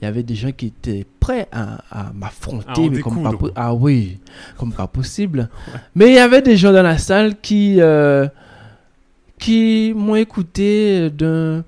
Il 0.00 0.04
y 0.04 0.08
avait 0.08 0.22
des 0.22 0.36
gens 0.36 0.52
qui 0.52 0.66
étaient 0.66 1.04
prêts 1.18 1.48
à, 1.50 2.12
m'affronter, 2.14 2.88
mais 2.90 3.00
comme 3.00 3.22
pas, 3.22 3.32
ah 3.56 3.74
oui, 3.74 4.20
comme 4.58 4.72
pas 4.72 4.86
possible. 4.86 5.48
Mais 5.96 6.08
il 6.10 6.14
y 6.14 6.18
avait 6.18 6.42
des 6.42 6.56
gens 6.56 6.72
dans 6.72 6.82
la 6.84 6.98
salle 6.98 7.40
qui, 7.40 7.80
euh, 7.80 8.28
qui 9.38 9.92
m'ont 9.96 10.16
écouté 10.16 11.10
d'un, 11.10 11.64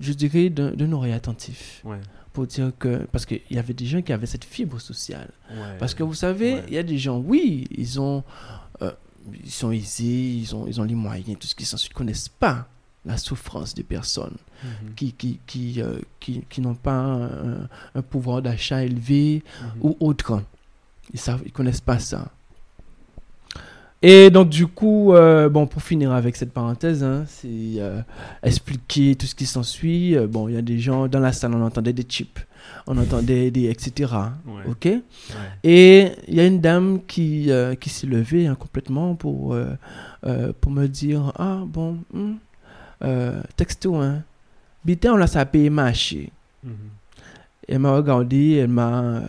je 0.00 0.12
dirais, 0.12 0.48
d'un 0.48 0.70
d'un 0.70 0.92
oreille 0.92 1.12
attentif. 1.12 1.82
Ouais. 1.84 1.98
Pour 2.34 2.46
dire 2.46 2.72
que, 2.78 3.06
parce 3.12 3.24
qu'il 3.24 3.40
y 3.50 3.58
avait 3.58 3.72
des 3.72 3.86
gens 3.86 4.02
qui 4.02 4.12
avaient 4.12 4.26
cette 4.26 4.44
fibre 4.44 4.78
sociale. 4.80 5.30
ouais. 5.50 5.78
Parce 5.78 5.94
que 5.94 6.02
vous 6.02 6.14
savez, 6.14 6.54
ouais. 6.54 6.64
il 6.68 6.74
y 6.74 6.78
a 6.78 6.82
des 6.82 6.98
gens, 6.98 7.18
oui, 7.18 7.66
ils 7.70 7.98
ont, 8.00 8.22
euh, 8.82 8.90
ils 9.42 9.50
sont 9.50 9.70
aisés, 9.70 10.04
ils 10.42 10.54
ont, 10.54 10.66
ils 10.66 10.78
ont 10.80 10.84
les 10.84 10.94
moyens, 10.96 11.38
tout 11.38 11.46
ce 11.46 11.54
qui 11.54 11.64
s'ensuit, 11.64 11.90
ils 11.90 11.94
connaissent 11.96 12.28
pas 12.28 12.68
la 13.06 13.16
souffrance 13.18 13.72
des 13.74 13.82
personnes 13.84 14.36
Mhm. 14.64 14.94
qui, 14.96 15.12
qui, 15.12 15.38
qui, 15.46 15.80
euh, 15.82 16.00
qui, 16.20 16.42
qui 16.50 16.60
n'ont 16.60 16.74
pas 16.74 16.92
un, 16.96 17.68
un 17.94 18.02
pouvoir 18.02 18.42
d'achat 18.42 18.82
élevé 18.82 19.42
Mhm. 19.62 19.80
ou 19.82 19.96
autre. 20.00 20.42
Ils 21.12 21.20
savent, 21.20 21.42
ils 21.46 21.52
connaissent 21.52 21.80
pas 21.82 21.98
ça. 21.98 22.32
Et 24.06 24.28
donc 24.28 24.50
du 24.50 24.66
coup, 24.66 25.14
euh, 25.14 25.48
bon, 25.48 25.66
pour 25.66 25.80
finir 25.80 26.12
avec 26.12 26.36
cette 26.36 26.52
parenthèse, 26.52 27.02
hein, 27.02 27.24
c'est 27.26 27.48
euh, 27.48 28.02
expliquer 28.42 29.14
tout 29.14 29.24
ce 29.24 29.34
qui 29.34 29.46
s'ensuit. 29.46 30.14
Euh, 30.14 30.26
bon, 30.26 30.46
il 30.46 30.54
y 30.54 30.58
a 30.58 30.62
des 30.62 30.78
gens 30.78 31.08
dans 31.08 31.20
la 31.20 31.32
salle, 31.32 31.54
on 31.54 31.62
entendait 31.62 31.94
des 31.94 32.02
chips, 32.02 32.38
on 32.86 32.98
entendait 32.98 33.50
des 33.50 33.70
etc. 33.70 34.12
Ouais. 34.46 34.62
Ok? 34.68 34.84
Ouais. 34.84 35.02
Et 35.62 36.08
il 36.28 36.34
y 36.34 36.40
a 36.40 36.44
une 36.44 36.60
dame 36.60 37.00
qui, 37.06 37.50
qui 37.80 37.88
s'est 37.88 38.06
levée 38.06 38.46
hein, 38.46 38.56
complètement 38.56 39.14
pour, 39.14 39.56
pour 40.60 40.72
me 40.72 40.86
dire 40.86 41.32
Ah, 41.38 41.62
bon, 41.66 41.96
hmm, 42.12 42.34
texto, 43.56 43.96
hein. 43.96 44.22
Bité, 44.84 45.08
on 45.08 45.16
l'a 45.16 45.26
sapé 45.26 45.70
marché. 45.70 46.30
Mhm. 46.62 46.72
Elle 47.66 47.78
m'a 47.78 47.96
regardé, 47.96 48.56
elle 48.56 48.68
m'a. 48.68 49.22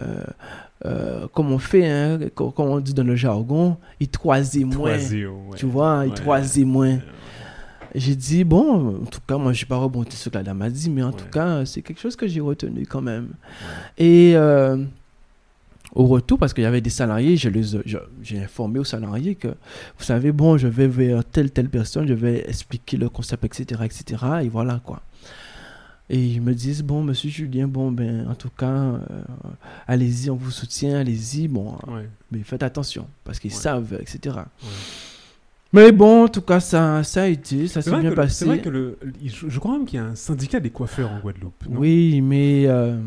Euh, 0.86 1.28
comme 1.34 1.52
on 1.52 1.58
fait, 1.60 1.86
hein, 1.90 2.20
co- 2.36 2.52
comme 2.52 2.68
on 2.70 2.80
dit 2.80 2.94
dans 2.94 3.04
le 3.04 3.16
jargon, 3.16 3.78
il 4.00 4.08
troisait 4.08 4.64
moins. 4.64 4.92
Ouais. 4.98 5.28
Tu 5.58 5.66
vois, 5.66 6.04
il 6.06 6.10
Ouais. 6.10 6.16
troisait 6.16 6.64
moins. 6.66 6.94
Ouais. 6.94 7.02
J'ai 7.96 8.16
dit, 8.16 8.44
bon, 8.44 9.02
en 9.04 9.06
tout 9.06 9.22
cas, 9.26 9.38
moi, 9.38 9.54
je 9.54 9.64
n'ai 9.64 9.68
pas 9.70 9.78
rebondi 9.78 10.16
sur 10.16 10.26
ce 10.26 10.30
que 10.30 10.36
la 10.36 10.44
dame 10.44 10.62
a 10.62 10.70
dit, 10.70 10.90
mais 10.90 11.02
en 11.04 11.12
tout 11.14 11.28
cas, 11.32 11.66
c'est 11.66 11.82
quelque 11.82 12.00
chose 12.02 12.16
que 12.18 12.28
j'ai 12.28 12.42
retenu 12.42 12.86
quand 12.86 13.02
même. 13.02 13.30
Et 13.98 14.34
euh, 14.36 14.84
au 15.94 16.06
retour, 16.06 16.38
parce 16.38 16.54
qu'il 16.54 16.64
y 16.66 16.68
avait 16.68 16.82
des 16.82 16.90
salariés, 16.90 17.38
je 17.38 17.48
les, 17.48 17.64
je- 17.64 17.98
j'ai 18.22 18.44
informé 18.44 18.80
aux 18.80 18.84
salariés 18.84 19.36
que, 19.36 19.48
vous 19.48 20.04
savez, 20.04 20.34
bon, 20.34 20.58
je 20.58 20.68
vais 20.68 20.88
vers 20.88 21.24
telle, 21.24 21.52
telle 21.52 21.70
personne, 21.70 22.06
je 22.06 22.14
vais 22.14 22.44
expliquer 22.50 22.98
le 22.98 23.08
concept, 23.08 23.46
etc., 23.46 23.82
etc., 23.86 24.24
et 24.44 24.50
voilà, 24.50 24.82
quoi. 24.84 25.02
Et 26.10 26.24
ils 26.24 26.41
me 26.41 26.53
disent, 26.53 26.84
bon, 26.84 27.03
monsieur 27.03 27.30
Julien, 27.32 27.68
bon, 27.68 27.91
ben, 27.91 28.28
en 28.30 28.36
tout 28.36 28.51
cas, 28.56 28.68
euh, 28.72 28.99
allez-y, 29.88 30.30
on 30.30 30.36
vous 30.36 30.51
soutient, 30.51 30.99
allez-y, 30.99 31.47
bon, 31.47 31.72
Ouais. 31.88 32.08
mais 32.32 32.39
faites 32.43 32.62
attention, 32.62 33.08
parce 33.24 33.39
qu'ils 33.39 33.51
Ouais. 33.51 33.58
savent, 33.58 33.97
etc. 33.99 34.36
Ouais. 34.36 34.70
Mais 35.74 35.91
bon, 35.91 36.26
en 36.26 36.28
tout 36.28 36.41
cas, 36.43 36.60
ça, 36.60 37.03
ça 37.03 37.24
a 37.24 37.28
été, 37.28 37.68
ça 37.68 37.82
s'est 37.82 37.89
bien 37.89 38.12
que 38.12 38.16
passé. 38.16 38.36
c'est 38.36 38.45
vrai 38.45 38.62
que 38.62 38.70
le, 38.70 38.97
je, 39.26 39.49
je 39.49 39.60
crois 39.60 39.72
même 39.74 39.86
qu'il 39.86 39.97
y 39.97 40.01
a 40.01 40.06
un 40.06 40.16
syndicat 40.16 40.60
des 40.60 40.70
coiffeurs 40.70 41.12
en 41.12 41.20
Guadeloupe. 41.20 41.66
non? 41.70 41.80
Oui, 41.80 42.22
mais 42.22 42.66
euh, 42.68 42.97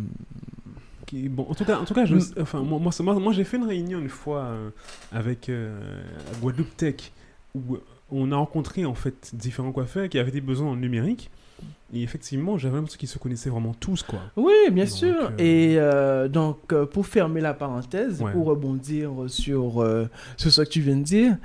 Qui- 1.07 1.29
bon, 1.29 1.47
en 1.49 1.55
tout 1.55 1.65
cas, 1.65 1.79
en 1.79 1.85
tout 1.85 1.95
cas, 1.95 2.05
je, 2.05 2.17
Mm. 2.17 2.21
enfin, 2.41 2.61
moi, 2.63 2.79
moi, 2.81 3.15
moi, 3.21 3.33
j'ai 3.33 3.45
fait 3.45 3.57
une 3.59 3.65
réunion 3.67 3.99
une 4.01 4.09
fois 4.11 4.41
euh, 4.43 4.71
avec 5.13 5.49
euh, 5.49 5.79
Guadeloupe 6.43 6.77
Tech 6.77 7.13
où 7.55 7.79
on 8.11 8.33
a 8.33 8.37
rencontré 8.37 8.85
en 8.85 8.95
fait 8.95 9.31
différents 9.35 9.73
coiffeurs 9.73 10.09
qui 10.09 10.19
avaient 10.19 10.31
des 10.33 10.41
besoins 10.43 10.71
en 10.73 10.77
numérique. 10.77 11.31
Et 11.95 12.03
effectivement, 12.03 12.59
j'avais 12.59 12.75
l'impression 12.77 12.99
qu'ils 12.99 13.09
se 13.09 13.19
connaissaient 13.19 13.49
vraiment 13.49 13.73
tous, 13.73 14.03
quoi. 14.03 14.21
oui, 14.37 14.53
bien 14.71 14.85
Donc, 14.85 14.93
sûr. 14.93 15.15
euh, 15.25 15.31
Et 15.39 15.77
euh, 15.79 16.29
donc, 16.29 16.59
euh, 16.73 16.85
pour 16.85 17.07
fermer 17.07 17.41
la 17.41 17.55
parenthèse, 17.55 18.21
Ouais. 18.21 18.31
pour 18.33 18.45
rebondir 18.47 19.11
sur, 19.29 19.83
sur 20.37 20.53
ce 20.53 20.61
que 20.63 20.69
tu 20.69 20.81
viens 20.83 20.97
de 20.99 21.03
dire, 21.03 21.37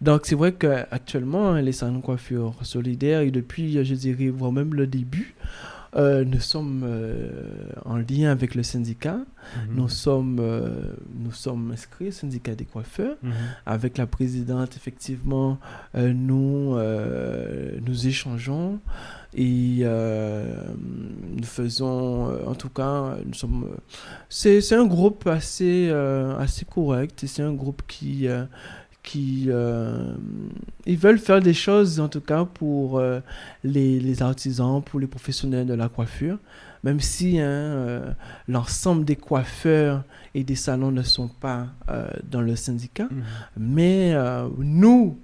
donc 0.00 0.22
c'est 0.24 0.34
vrai 0.34 0.52
qu'actuellement, 0.52 1.52
les 1.54 1.70
salons 1.72 1.98
de 1.98 2.02
coiffure 2.02 2.54
solidaires, 2.62 3.20
et 3.20 3.30
depuis, 3.30 3.84
je 3.84 3.94
dirais, 3.94 4.28
voire 4.28 4.50
même 4.50 4.74
le 4.74 4.88
début, 4.88 5.34
euh, 5.94 6.24
nous 6.24 6.40
sommes 6.40 6.84
euh, 6.86 7.28
en 7.84 7.96
lien 7.96 8.30
avec 8.30 8.54
le 8.54 8.62
syndicat. 8.62 9.16
Mhm. 9.16 9.76
Nous 9.76 9.88
sommes, 9.90 10.38
euh, 10.40 10.94
nous 11.14 11.32
sommes 11.32 11.70
inscrits 11.72 12.08
au 12.08 12.12
syndicat 12.12 12.54
des 12.54 12.64
coiffeurs. 12.64 13.16
Mhm. 13.22 13.32
Avec 13.66 13.98
la 13.98 14.06
présidente, 14.06 14.74
effectivement, 14.76 15.58
nous, 15.94 16.76
nous 16.76 18.06
échangeons 18.06 18.80
et 19.34 19.84
nous 19.84 21.44
faisons, 21.44 22.46
en 22.46 22.54
tout 22.54 22.70
cas, 22.70 23.16
nous 23.26 23.34
sommes. 23.34 23.68
c'est, 24.28 24.72
un 24.72 24.86
groupe 24.86 25.26
assez, 25.26 25.90
assez 26.38 26.64
correct 26.64 27.22
et 27.24 27.26
c'est 27.26 27.42
un 27.42 27.52
groupe 27.52 27.82
qui. 27.86 28.28
Qui 29.02 29.46
euh, 29.48 30.14
ils 30.86 30.96
veulent 30.96 31.18
faire 31.18 31.40
des 31.40 31.54
choses 31.54 31.98
en 31.98 32.08
tout 32.08 32.20
cas 32.20 32.44
pour 32.44 32.98
euh, 32.98 33.20
les, 33.64 33.98
les 33.98 34.22
artisans, 34.22 34.82
pour 34.82 35.00
les 35.00 35.06
professionnels 35.06 35.66
de 35.66 35.74
la 35.74 35.88
coiffure, 35.88 36.38
même 36.84 37.00
si 37.00 37.40
hein, 37.40 37.44
euh, 37.44 38.12
l'ensemble 38.48 39.04
des 39.04 39.16
coiffeurs 39.16 40.04
et 40.34 40.44
des 40.44 40.54
salons 40.54 40.92
ne 40.92 41.02
sont 41.02 41.28
pas 41.28 41.66
dans 42.30 42.40
le 42.40 42.56
syndicat. 42.56 43.08
Mhm. 43.10 43.22
Mais 43.56 44.14
nous, 44.58 45.18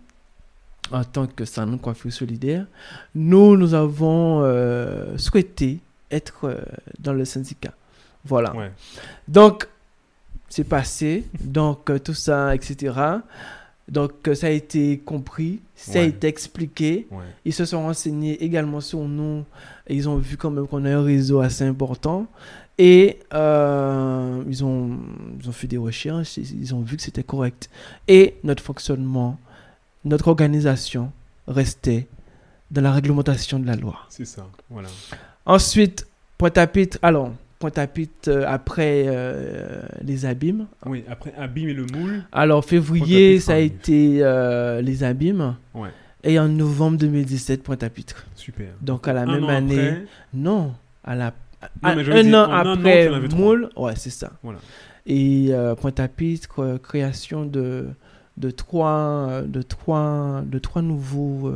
en 0.91 1.05
tant 1.05 1.26
que 1.26 1.45
salon 1.45 1.72
de 1.72 1.76
coiffure 1.81 2.12
solidaire, 2.12 2.66
nous, 3.14 3.57
nous 3.57 3.74
avons 3.74 4.45
souhaité 5.16 5.81
être 6.11 6.59
dans 6.99 7.14
le 7.14 7.24
syndicat. 7.24 7.72
Voilà. 8.24 8.55
Ouais. 8.55 8.70
Donc, 9.26 9.66
c'est 10.51 10.64
passé. 10.64 11.24
Donc, 11.41 11.91
tout 12.03 12.14
ça, 12.14 12.55
etc. 12.55 12.93
Donc, 13.89 14.28
euh, 14.28 14.34
ça 14.34 14.49
a 14.49 14.51
été 14.51 14.99
compris, 14.99 15.61
ça 15.74 16.01
a 16.01 16.03
été 16.03 16.26
expliqué. 16.26 17.07
Ouais. 17.11 17.24
Ils 17.45 17.55
se 17.55 17.64
sont 17.64 17.82
renseignés 17.82 18.43
également 18.45 18.80
sur 18.80 19.01
nous. 19.01 19.45
Et 19.86 19.97
ils 19.97 20.09
ont 20.09 20.16
vu 20.16 20.36
quand 20.36 20.51
même 20.51 20.66
qu'on 20.66 20.84
a 20.84 20.91
un 20.91 21.03
réseau 21.03 21.41
assez 21.41 21.64
important. 21.64 22.26
Et 22.76 23.18
euh, 23.34 24.45
ils, 24.47 24.64
ont, 24.64 24.99
ils 25.41 25.49
ont 25.49 25.53
fait 25.53 25.66
des 25.66 25.78
recherches. 25.78 26.36
Ils 26.36 26.61
ils 26.61 26.74
ont 26.74 26.80
vu 26.80 26.97
que 26.97 27.03
c'était 27.03 27.22
correct. 27.22 27.70
Et 28.07 28.34
notre 28.45 28.62
fonctionnement, 28.62 29.39
notre 30.05 30.28
organisation 30.28 31.11
restait 31.47 32.07
dans 32.70 32.82
la 32.82 32.93
réglementation 32.93 33.59
de 33.59 33.66
la 33.66 33.74
loi. 33.74 33.97
C'est 34.11 34.26
ça. 34.26 34.47
Voilà. 34.68 34.89
Ensuite, 35.47 36.07
Pointe-à-Pitre. 36.36 36.99
Alors, 37.03 37.32
Pointe-à-Pitre, 37.59 38.29
euh, 38.29 38.45
après 38.47 39.05
euh, 39.09 39.83
les 40.03 40.27
abîmes. 40.27 40.67
Oui, 40.87 41.05
après 41.11 41.35
Abîme 41.37 41.69
et 41.71 41.75
le 41.75 41.87
moule. 41.87 42.23
Alors, 42.31 42.65
février, 42.65 43.41
ça 43.41 43.55
a 43.55 43.59
été 43.59 44.19
euh, 44.23 44.81
les 44.81 45.03
abîmes. 45.03 45.57
Ouais. 45.75 45.89
Et 46.23 46.39
en 46.39 46.47
novembre 46.49 46.99
2017, 46.99 47.65
Pointe-à-Pitre. 47.65 48.27
Super. 48.37 48.69
Donc, 48.81 49.09
à 49.09 49.13
la 49.13 49.23
Un 49.23 49.27
même 49.27 49.45
an 49.45 49.49
année. 49.49 49.89
après, 49.89 50.05
Non, 50.35 50.75
à 51.03 51.17
la, 51.17 51.33
Non, 51.83 51.97
mais 51.97 52.05
je 52.05 52.13
un 52.13 52.35
an 52.35 52.51
un 52.51 52.73
après 52.75 53.29
trois. 53.29 53.39
Moule, 53.39 53.71
ouais, 53.77 53.97
c'est 53.97 54.11
ça. 54.11 54.31
Voilà. 54.45 54.59
Et 55.07 55.49
euh, 55.51 55.75
Pointe-à-Pitre, 55.75 56.79
création 56.81 57.45
de, 57.45 57.89
de, 58.37 58.51
trois, 58.51 59.43
de, 59.45 59.63
trois, 59.63 60.43
de 60.47 60.59
trois 60.61 60.83
nouveaux 60.83 61.51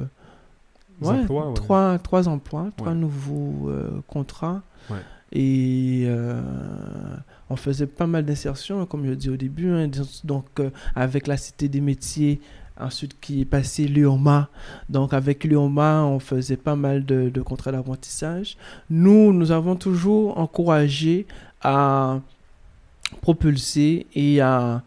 ouais, 1.00 1.08
emplois, 1.10 1.48
ouais. 1.48 1.54
trois, 1.54 1.98
trois 1.98 2.26
emplois, 2.28 2.70
trois 2.76 2.94
nouveaux 2.94 3.70
contrats. 4.08 4.62
Ouais. 4.90 4.96
Et 5.32 6.04
euh, 6.06 6.40
on 7.48 7.56
faisait 7.56 7.86
pas 7.86 8.06
mal 8.06 8.24
d'insertions, 8.24 8.84
comme 8.86 9.06
je 9.06 9.12
dis 9.12 9.30
au 9.30 9.36
début. 9.36 9.70
hein, 9.70 9.88
donc, 10.24 10.44
euh, 10.60 10.70
avec 10.94 11.26
la 11.26 11.36
Cité 11.38 11.68
des 11.68 11.80
métiers, 11.80 12.40
ensuite 12.78 13.18
qui 13.20 13.40
est 13.40 13.46
passé 13.46 13.88
l'UOMA. 13.88 14.48
Donc, 14.88 15.14
avec 15.14 15.44
l'UOMA, 15.44 16.04
on 16.04 16.18
faisait 16.18 16.56
pas 16.58 16.76
mal 16.76 17.04
de, 17.06 17.30
de 17.30 17.40
contrats 17.42 17.72
d'apprentissage. 17.72 18.56
Nous, 18.90 19.32
nous 19.32 19.50
avons 19.52 19.76
toujours 19.76 20.38
encouragé 20.38 21.26
à 21.62 22.20
propulser 23.20 24.06
et 24.14 24.40
à, 24.40 24.82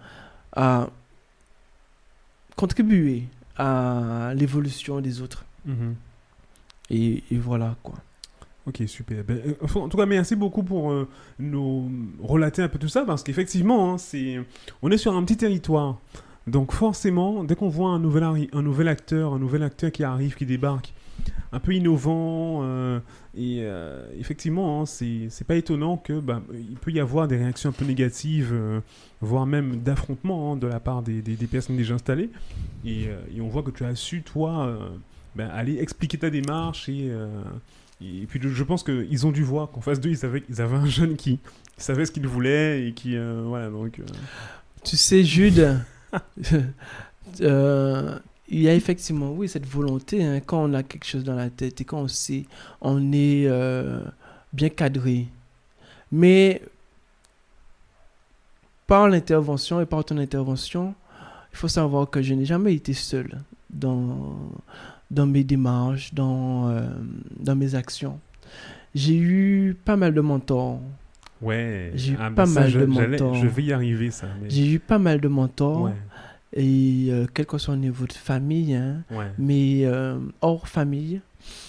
à 0.56 0.90
contribuer 2.56 3.24
à 3.58 4.34
l'évolution 4.36 5.02
des 5.02 5.22
autres. 5.22 5.46
Mhm. 5.66 5.96
Et, 6.92 7.24
et 7.32 7.38
voilà 7.38 7.76
quoi. 7.82 7.96
Ok, 8.68 8.82
super. 8.88 9.24
Ben, 9.24 9.40
euh, 9.46 9.80
en 9.80 9.88
tout 9.90 9.98
cas, 9.98 10.06
merci 10.08 10.36
beaucoup 10.36 10.64
pour 10.64 10.92
euh, 10.92 11.08
nous 11.38 11.92
relater 12.20 12.64
un 12.64 12.68
peu 12.68 12.80
tout 12.80 12.88
ça, 12.88 13.04
parce 13.06 13.22
qu'effectivement, 13.22 13.94
hein, 13.94 13.98
on 14.82 14.92
est 14.92 14.98
sur 14.98 15.16
un 15.16 15.24
petit 15.24 15.38
territoire. 15.38 16.00
Donc 16.48 16.72
forcément, 16.74 17.44
dès 17.44 17.56
qu'on 17.56 17.70
voit 17.70 17.90
un 17.90 18.00
nouvel, 18.00 18.24
un 18.24 18.62
nouvel 18.62 18.88
acteur, 18.88 19.34
un 19.34 19.40
nouvel 19.40 19.64
acteur 19.64 19.92
qui 19.92 20.04
arrive, 20.04 20.36
qui 20.36 20.46
débarque, 20.46 20.94
un 21.52 21.60
peu 21.60 21.74
innovant, 21.74 22.62
euh, 22.64 23.00
et 23.36 23.64
effectivement, 24.20 24.82
hein, 24.82 24.86
c'est, 24.86 25.44
pas 25.48 25.56
étonnant 25.56 25.98
que 25.98 26.20
bah, 26.20 26.42
il 26.54 26.76
peut 26.76 26.92
y 26.92 27.00
avoir 27.00 27.28
des 27.28 27.38
réactions 27.38 27.70
un 27.70 27.74
peu 27.74 27.86
négatives, 27.86 28.54
voire 29.22 29.48
même 29.48 29.78
d'affrontement 29.78 30.54
hein, 30.54 30.56
de 30.56 30.68
la 30.68 30.80
part 30.80 31.02
des, 31.02 31.22
des- 31.22 31.48
personnes 31.48 31.78
déjà 31.78 31.96
installées. 31.96 32.30
Et, 32.86 33.10
on 33.40 33.48
voit 33.48 33.64
que 33.64 33.72
tu 33.72 33.84
as 33.84 33.96
su, 33.96 34.22
toi, 34.22 34.78
ben, 35.36 35.50
aller 35.50 35.80
expliquer 35.80 36.18
ta 36.20 36.30
démarche 36.30 36.90
et... 36.90 37.12
et 38.02 38.26
puis 38.28 38.40
je- 38.42 38.64
pense 38.64 38.84
qu'ils 38.84 39.26
ont 39.26 39.32
dû 39.32 39.44
voir 39.44 39.72
qu'en 39.72 39.82
face 39.82 40.00
d'eux, 40.00 40.10
ils 40.10 40.26
avaient, 40.26 40.44
ils 40.50 40.62
avaient 40.62 40.76
un 40.78 40.86
jeune 40.86 41.16
qui 41.16 41.40
savait 41.78 42.06
ce 42.06 42.12
qu'il 42.12 42.28
voulait 42.28 42.88
et 42.88 42.94
qui... 42.94 43.16
euh, 43.16 43.44
voilà, 43.46 43.70
donc... 43.70 44.00
euh, 44.00 44.04
Tu 44.84 44.98
sais, 44.98 45.24
Jude, 45.24 45.80
euh, 47.42 48.20
il 48.48 48.62
y 48.62 48.70
a 48.70 48.74
effectivement, 48.76 49.32
oui, 49.32 49.48
cette 49.50 49.66
volonté, 49.66 50.24
hein, 50.24 50.40
quand 50.46 50.64
on 50.64 50.74
a 50.74 50.84
quelque 50.84 51.06
chose 51.06 51.24
dans 51.24 51.36
la 51.36 51.50
tête 51.50 51.82
et 51.82 51.86
quand 51.86 52.00
on 52.00 52.08
sait, 52.08 52.46
on 52.82 53.12
est 53.12 53.50
bien 54.54 54.70
cadré. 54.70 55.28
Mais 56.12 56.62
par 58.88 59.08
l'intervention 59.10 59.82
et 59.82 59.86
par 59.86 60.06
ton 60.06 60.18
intervention, 60.18 60.94
il 61.52 61.58
faut 61.58 61.68
savoir 61.68 62.10
que 62.10 62.22
je 62.22 62.34
n'ai 62.34 62.46
jamais 62.46 62.74
été 62.76 62.94
seul 62.94 63.42
dans, 63.70 64.38
dans 65.12 65.26
mes 65.26 65.44
démarches, 65.44 66.14
dans, 66.14 66.70
euh, 66.70 66.88
dans 67.40 67.56
mes 67.56 67.76
actions. 67.76 68.20
J'ai 68.94 69.16
eu 69.18 69.76
pas 69.86 69.96
mal 69.98 70.14
de 70.14 70.22
mentors. 70.22 70.80
Ouais. 71.42 71.92
J'ai 71.96 72.14
eu 72.14 72.18
ah, 72.20 72.30
pas 72.32 72.44
ben 72.44 72.46
ça, 72.46 72.60
mal 72.62 72.70
je- 72.70 72.80
de 72.80 72.86
mentors. 72.86 73.36
Je 73.36 73.48
vais 73.48 73.64
y 73.64 73.74
arriver, 73.74 74.10
ça. 74.12 74.28
mais- 74.42 74.50
J'ai 74.50 74.72
eu 74.74 74.80
pas 74.80 74.98
mal 75.00 75.20
de 75.20 75.28
mentors. 75.28 75.82
Ouais, 75.84 75.92
Et 76.54 77.08
euh, 77.10 77.26
quel 77.34 77.46
que 77.46 77.58
soit 77.58 77.74
au 77.74 77.78
niveau 77.78 78.06
de 78.08 78.14
famille, 78.14 78.74
hein, 78.74 79.04
ouais, 79.12 79.32
mais 79.38 79.82
euh, 79.84 80.18
hors 80.42 80.68
famille. 80.68 81.20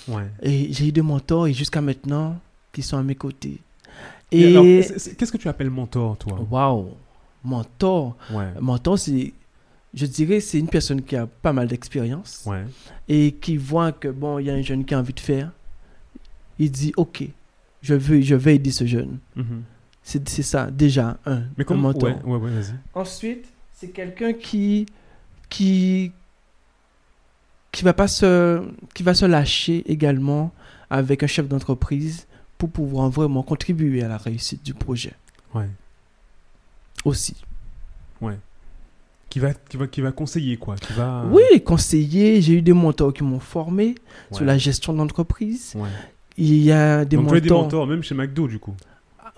ouais. 0.08 0.30
Et 0.42 0.72
j'ai 0.72 0.88
eu 0.88 0.92
des 0.92 1.02
mentors 1.02 1.48
et 1.48 1.52
jusqu'à 1.52 1.80
maintenant 1.80 2.38
qui 2.72 2.82
sont 2.82 2.96
à 2.96 3.02
mes 3.02 3.16
côtés. 3.16 3.58
Et 4.30 4.52
qu'est-ce 5.18 5.32
que 5.32 5.36
tu 5.38 5.48
appelles 5.48 5.70
mentor, 5.70 6.16
toi? 6.18 6.38
Waouh, 6.50 6.90
mentor. 7.44 8.16
Ouais, 8.30 8.46
Mentor, 8.60 8.98
c'est, 8.98 9.32
je 9.96 10.06
dirais, 10.06 10.40
c'est 10.40 10.58
une 10.58 10.68
personne 10.68 11.02
qui 11.02 11.16
a 11.16 11.26
pas 11.26 11.52
mal 11.54 11.66
d'expérience 11.68 12.42
ouais. 12.46 12.64
et 13.08 13.32
qui 13.32 13.56
voit 13.56 13.92
que 13.92 14.08
bon, 14.08 14.38
il 14.38 14.46
y 14.46 14.50
a 14.50 14.54
un 14.54 14.62
jeune 14.62 14.84
qui 14.84 14.94
a 14.94 14.98
envie 14.98 15.14
de 15.14 15.20
faire. 15.20 15.50
Il 16.58 16.70
dit, 16.70 16.92
ok, 16.96 17.24
je 17.82 17.94
veux, 17.94 18.20
je 18.20 18.34
vais 18.34 18.56
aider 18.56 18.70
ce 18.70 18.86
jeune. 18.86 19.18
Mhm. 19.34 19.62
C'est, 20.02 20.28
c'est 20.28 20.42
ça 20.42 20.70
déjà 20.70 21.18
un, 21.26 21.44
Mais 21.56 21.64
comment... 21.64 21.90
Ouais, 21.90 22.14
ouais, 22.24 22.36
ouais. 22.38 22.50
Ensuite, 22.94 23.46
c'est 23.72 23.88
quelqu'un 23.88 24.32
qui 24.32 24.86
qui 25.48 26.12
qui 27.72 27.84
va 27.84 27.92
pas 27.92 28.08
se 28.08 28.62
qui 28.94 29.02
va 29.02 29.14
se 29.14 29.24
lâcher 29.24 29.82
également 29.90 30.52
avec 30.90 31.22
un 31.22 31.26
chef 31.26 31.48
d'entreprise 31.48 32.26
pour 32.58 32.70
pouvoir 32.70 33.10
vraiment 33.10 33.42
contribuer 33.42 34.02
à 34.02 34.08
la 34.08 34.16
réussite 34.16 34.62
du 34.62 34.74
projet 34.74 35.12
Ouais. 35.54 35.68
aussi. 37.04 37.36
Qui 39.36 39.40
va, 39.40 39.52
qui, 39.52 39.76
va, 39.76 39.86
qui 39.86 40.00
va 40.00 40.12
conseiller, 40.12 40.56
quoi. 40.56 40.76
Qui 40.76 40.94
va... 40.94 41.22
Oui, 41.30 41.42
conseiller, 41.62 42.40
j'ai 42.40 42.54
eu 42.54 42.62
des 42.62 42.72
mentors 42.72 43.12
qui 43.12 43.22
m'ont 43.22 43.38
formé 43.38 43.88
Ouais. 43.88 43.94
sur 44.38 44.46
la 44.46 44.56
gestion 44.56 44.94
d'entreprise. 44.94 45.74
Ouais. 45.76 45.90
Il 46.38 46.56
y 46.56 46.72
a 46.72 47.04
des 47.04 47.16
Donc, 47.16 47.26
mentors. 47.26 47.40
des 47.42 47.50
mentors, 47.50 47.86
même 47.86 48.02
chez 48.02 48.14
McDo, 48.14 48.48
du 48.48 48.58
coup. 48.58 48.72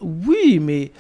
Oui, 0.01 0.61
mais 0.63 0.93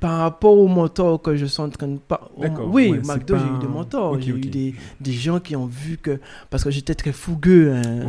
par 0.00 0.18
rapport 0.18 0.58
aux 0.58 0.68
mentors 0.68 1.22
que 1.22 1.34
je 1.34 1.46
suis 1.46 1.62
en 1.62 1.70
train 1.70 1.88
de 1.88 1.96
pas 1.98 2.30
D'accord, 2.38 2.68
oui 2.72 2.90
ouais, 2.90 2.98
McDo 3.06 3.36
j'ai 3.38 3.44
eu 3.44 3.58
des 3.60 3.66
mentors 3.66 4.12
Ok, 4.12 4.20
j'ai 4.22 4.32
ok. 4.32 4.38
eu 4.38 4.48
des, 4.48 4.74
des 5.00 5.12
gens 5.12 5.40
qui 5.40 5.56
ont 5.56 5.66
vu 5.66 5.96
que 5.98 6.20
parce 6.50 6.64
que 6.64 6.70
j'étais 6.70 6.94
très 6.94 7.12
fougueux 7.12 7.72
hein. 7.74 8.08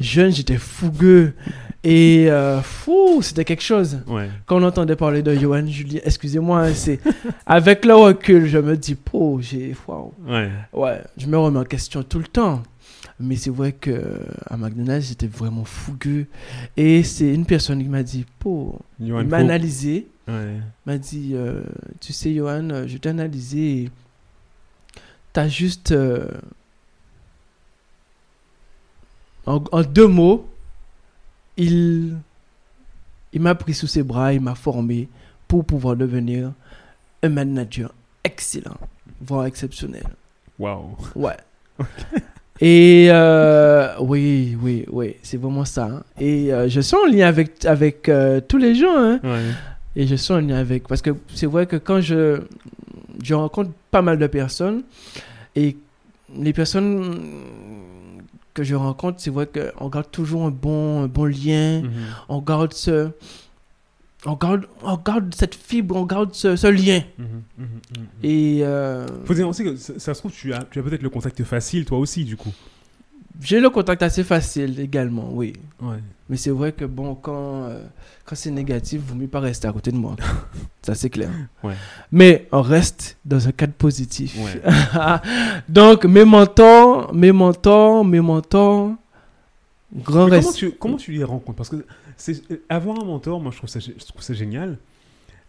Jeune 0.00 0.32
j'étais 0.32 0.58
fougueux 0.58 1.34
et 1.84 2.30
euh, 2.30 2.60
fou 2.62 3.20
c'était 3.22 3.44
quelque 3.44 3.62
chose 3.62 3.98
Ouais. 4.06 4.28
quand 4.46 4.60
on 4.60 4.64
entendait 4.64 4.94
parler 4.96 5.22
de 5.22 5.34
Johan 5.34 5.66
Julien 5.66 6.00
excusez-moi 6.04 6.60
hein, 6.66 6.74
c'est 6.74 7.00
avec 7.46 7.84
le 7.84 7.94
recul 7.94 8.46
je 8.46 8.58
me 8.58 8.76
dis 8.76 8.96
j'ai 9.40 9.74
waouh 9.88 10.12
Ouais. 10.26 10.50
Ouais, 10.72 11.02
je 11.16 11.26
me 11.26 11.36
remets 11.38 11.58
en 11.58 11.64
question 11.64 12.02
tout 12.02 12.18
le 12.18 12.26
temps. 12.26 12.62
Mais 13.20 13.36
c'est 13.36 13.50
vrai 13.50 13.72
que 13.72 14.20
à 14.48 14.56
McDonald's, 14.56 15.06
j'étais 15.08 15.26
vraiment 15.28 15.64
fougueux. 15.64 16.26
Et 16.76 17.04
c'est 17.04 17.32
une 17.32 17.44
personne 17.46 17.80
qui 17.80 17.88
m'a 17.88 18.02
dit, 18.02 18.24
il 18.98 19.12
m'a 19.12 19.36
analysé, 19.36 20.08
Ouais. 20.26 20.56
m'a 20.86 20.98
dit, 20.98 21.32
euh, 21.34 21.62
tu 22.00 22.12
sais, 22.12 22.34
Johan, 22.34 22.68
euh, 22.70 22.86
je 22.88 22.96
t'ai 22.96 23.10
analysé. 23.10 23.90
T'as 25.32 25.46
juste. 25.46 25.92
euh, 25.92 26.26
en, 29.46 29.62
en 29.72 29.82
deux 29.82 30.06
mots, 30.08 30.48
il, 31.56 32.16
il 33.32 33.40
m'a 33.40 33.54
pris 33.54 33.74
sous 33.74 33.86
ses 33.86 34.02
bras, 34.02 34.32
il 34.32 34.40
m'a 34.40 34.54
formé 34.54 35.08
pour 35.48 35.64
pouvoir 35.64 35.96
devenir 35.96 36.52
un 37.22 37.28
manager 37.28 37.92
excellent, 38.24 38.76
voire 39.20 39.46
exceptionnel. 39.46 40.04
Waouh. 40.58 40.96
Ouais. 41.14 41.36
Et 42.60 43.08
euh, 43.10 43.88
oui, 44.00 44.56
oui, 44.60 44.84
oui, 44.90 45.16
c'est 45.22 45.36
vraiment 45.36 45.64
ça. 45.64 45.84
hein. 45.86 46.02
Et 46.20 46.52
euh, 46.52 46.68
je 46.68 46.80
suis 46.80 46.96
en 46.96 47.06
lien 47.06 47.26
avec, 47.26 47.64
avec 47.64 48.08
euh, 48.08 48.40
tous 48.40 48.58
les 48.58 48.74
gens. 48.76 48.96
hein. 48.96 49.20
Ouais. 49.24 49.42
Et 49.96 50.06
je 50.06 50.14
suis 50.14 50.32
en 50.32 50.38
lien 50.40 50.56
avec. 50.56 50.86
Parce 50.86 51.02
que 51.02 51.10
c'est 51.34 51.46
vrai 51.46 51.66
que 51.66 51.76
quand 51.76 52.00
je, 52.00 52.40
je 53.22 53.34
rencontre 53.34 53.70
pas 53.90 54.00
mal 54.02 54.18
de 54.18 54.26
personnes, 54.28 54.82
et 55.56 55.76
les 56.38 56.52
personnes 56.52 57.20
que 58.54 58.62
je 58.64 58.74
rencontre, 58.74 59.20
c'est 59.20 59.30
vrai 59.30 59.46
qu'on 59.46 59.88
garde 59.88 60.10
toujours 60.10 60.44
un 60.44 60.50
bon, 60.50 61.02
un 61.04 61.08
bon 61.08 61.24
lien. 61.24 61.82
Mhm. 61.82 61.90
On 62.28 62.40
garde 62.40 62.72
ce. 62.72 63.10
On 64.24 64.34
garde, 64.34 64.66
on 64.82 64.96
garde 64.96 65.34
cette 65.34 65.56
fibre, 65.56 65.96
on 65.96 66.04
garde 66.06 66.32
ce, 66.32 66.54
ce 66.54 66.68
lien. 66.68 67.00
Mhm, 67.18 67.26
mhm, 67.58 67.66
mhm. 67.66 68.06
Et 68.22 68.60
euh, 68.62 69.06
Faut 69.24 69.34
dire 69.34 69.48
aussi 69.48 69.64
que 69.64 69.74
ça, 69.76 69.98
ça 69.98 70.14
se 70.14 70.20
trouve, 70.20 70.32
tu 70.32 70.52
as, 70.54 70.62
tu 70.70 70.78
as 70.78 70.82
peut-être 70.82 71.02
le 71.02 71.10
contact 71.10 71.42
facile, 71.42 71.84
toi 71.84 71.98
aussi, 71.98 72.24
du 72.24 72.36
coup. 72.36 72.52
J'ai 73.40 73.60
le 73.60 73.70
contact 73.70 74.02
assez 74.02 74.24
facile 74.24 74.78
également, 74.80 75.30
oui. 75.32 75.54
Ouais. 75.80 75.98
Mais 76.28 76.36
c'est 76.36 76.50
vrai 76.50 76.72
que 76.72 76.84
bon, 76.84 77.14
quand, 77.14 77.64
euh, 77.64 77.84
quand 78.24 78.36
c'est 78.36 78.50
négatif, 78.50 79.02
vaut 79.02 79.14
mieux 79.14 79.26
pas 79.28 79.40
rester 79.40 79.68
à 79.68 79.72
côté 79.72 79.90
de 79.92 79.96
moi. 79.96 80.16
Ça, 80.82 80.94
c'est 80.94 81.10
clair. 81.10 81.30
Ouais. 81.62 81.74
Mais 82.10 82.48
on 82.52 82.62
reste 82.62 83.18
dans 83.24 83.46
un 83.48 83.52
cadre 83.52 83.74
positif. 83.74 84.36
Ouais. 84.38 84.62
Donc, 85.68 86.04
mes 86.04 86.24
mentors, 86.24 87.12
mes 87.14 87.32
mentors, 87.32 88.04
mes 88.04 88.20
mentors, 88.20 88.92
grand 89.94 90.24
Mais 90.26 90.30
comment, 90.40 90.48
respect. 90.48 90.52
tu, 90.58 90.72
comment 90.72 90.96
tu 90.96 91.12
les 91.12 91.24
rencontres? 91.24 91.56
Parce 91.56 91.68
que 91.68 91.84
c'est, 92.16 92.42
avoir 92.68 93.00
un 93.00 93.04
mentor, 93.04 93.40
moi, 93.40 93.50
je 93.52 93.58
trouve 93.58 93.68
ça, 93.70 93.80
je 93.80 93.90
trouve 94.06 94.22
ça 94.22 94.34
génial. 94.34 94.78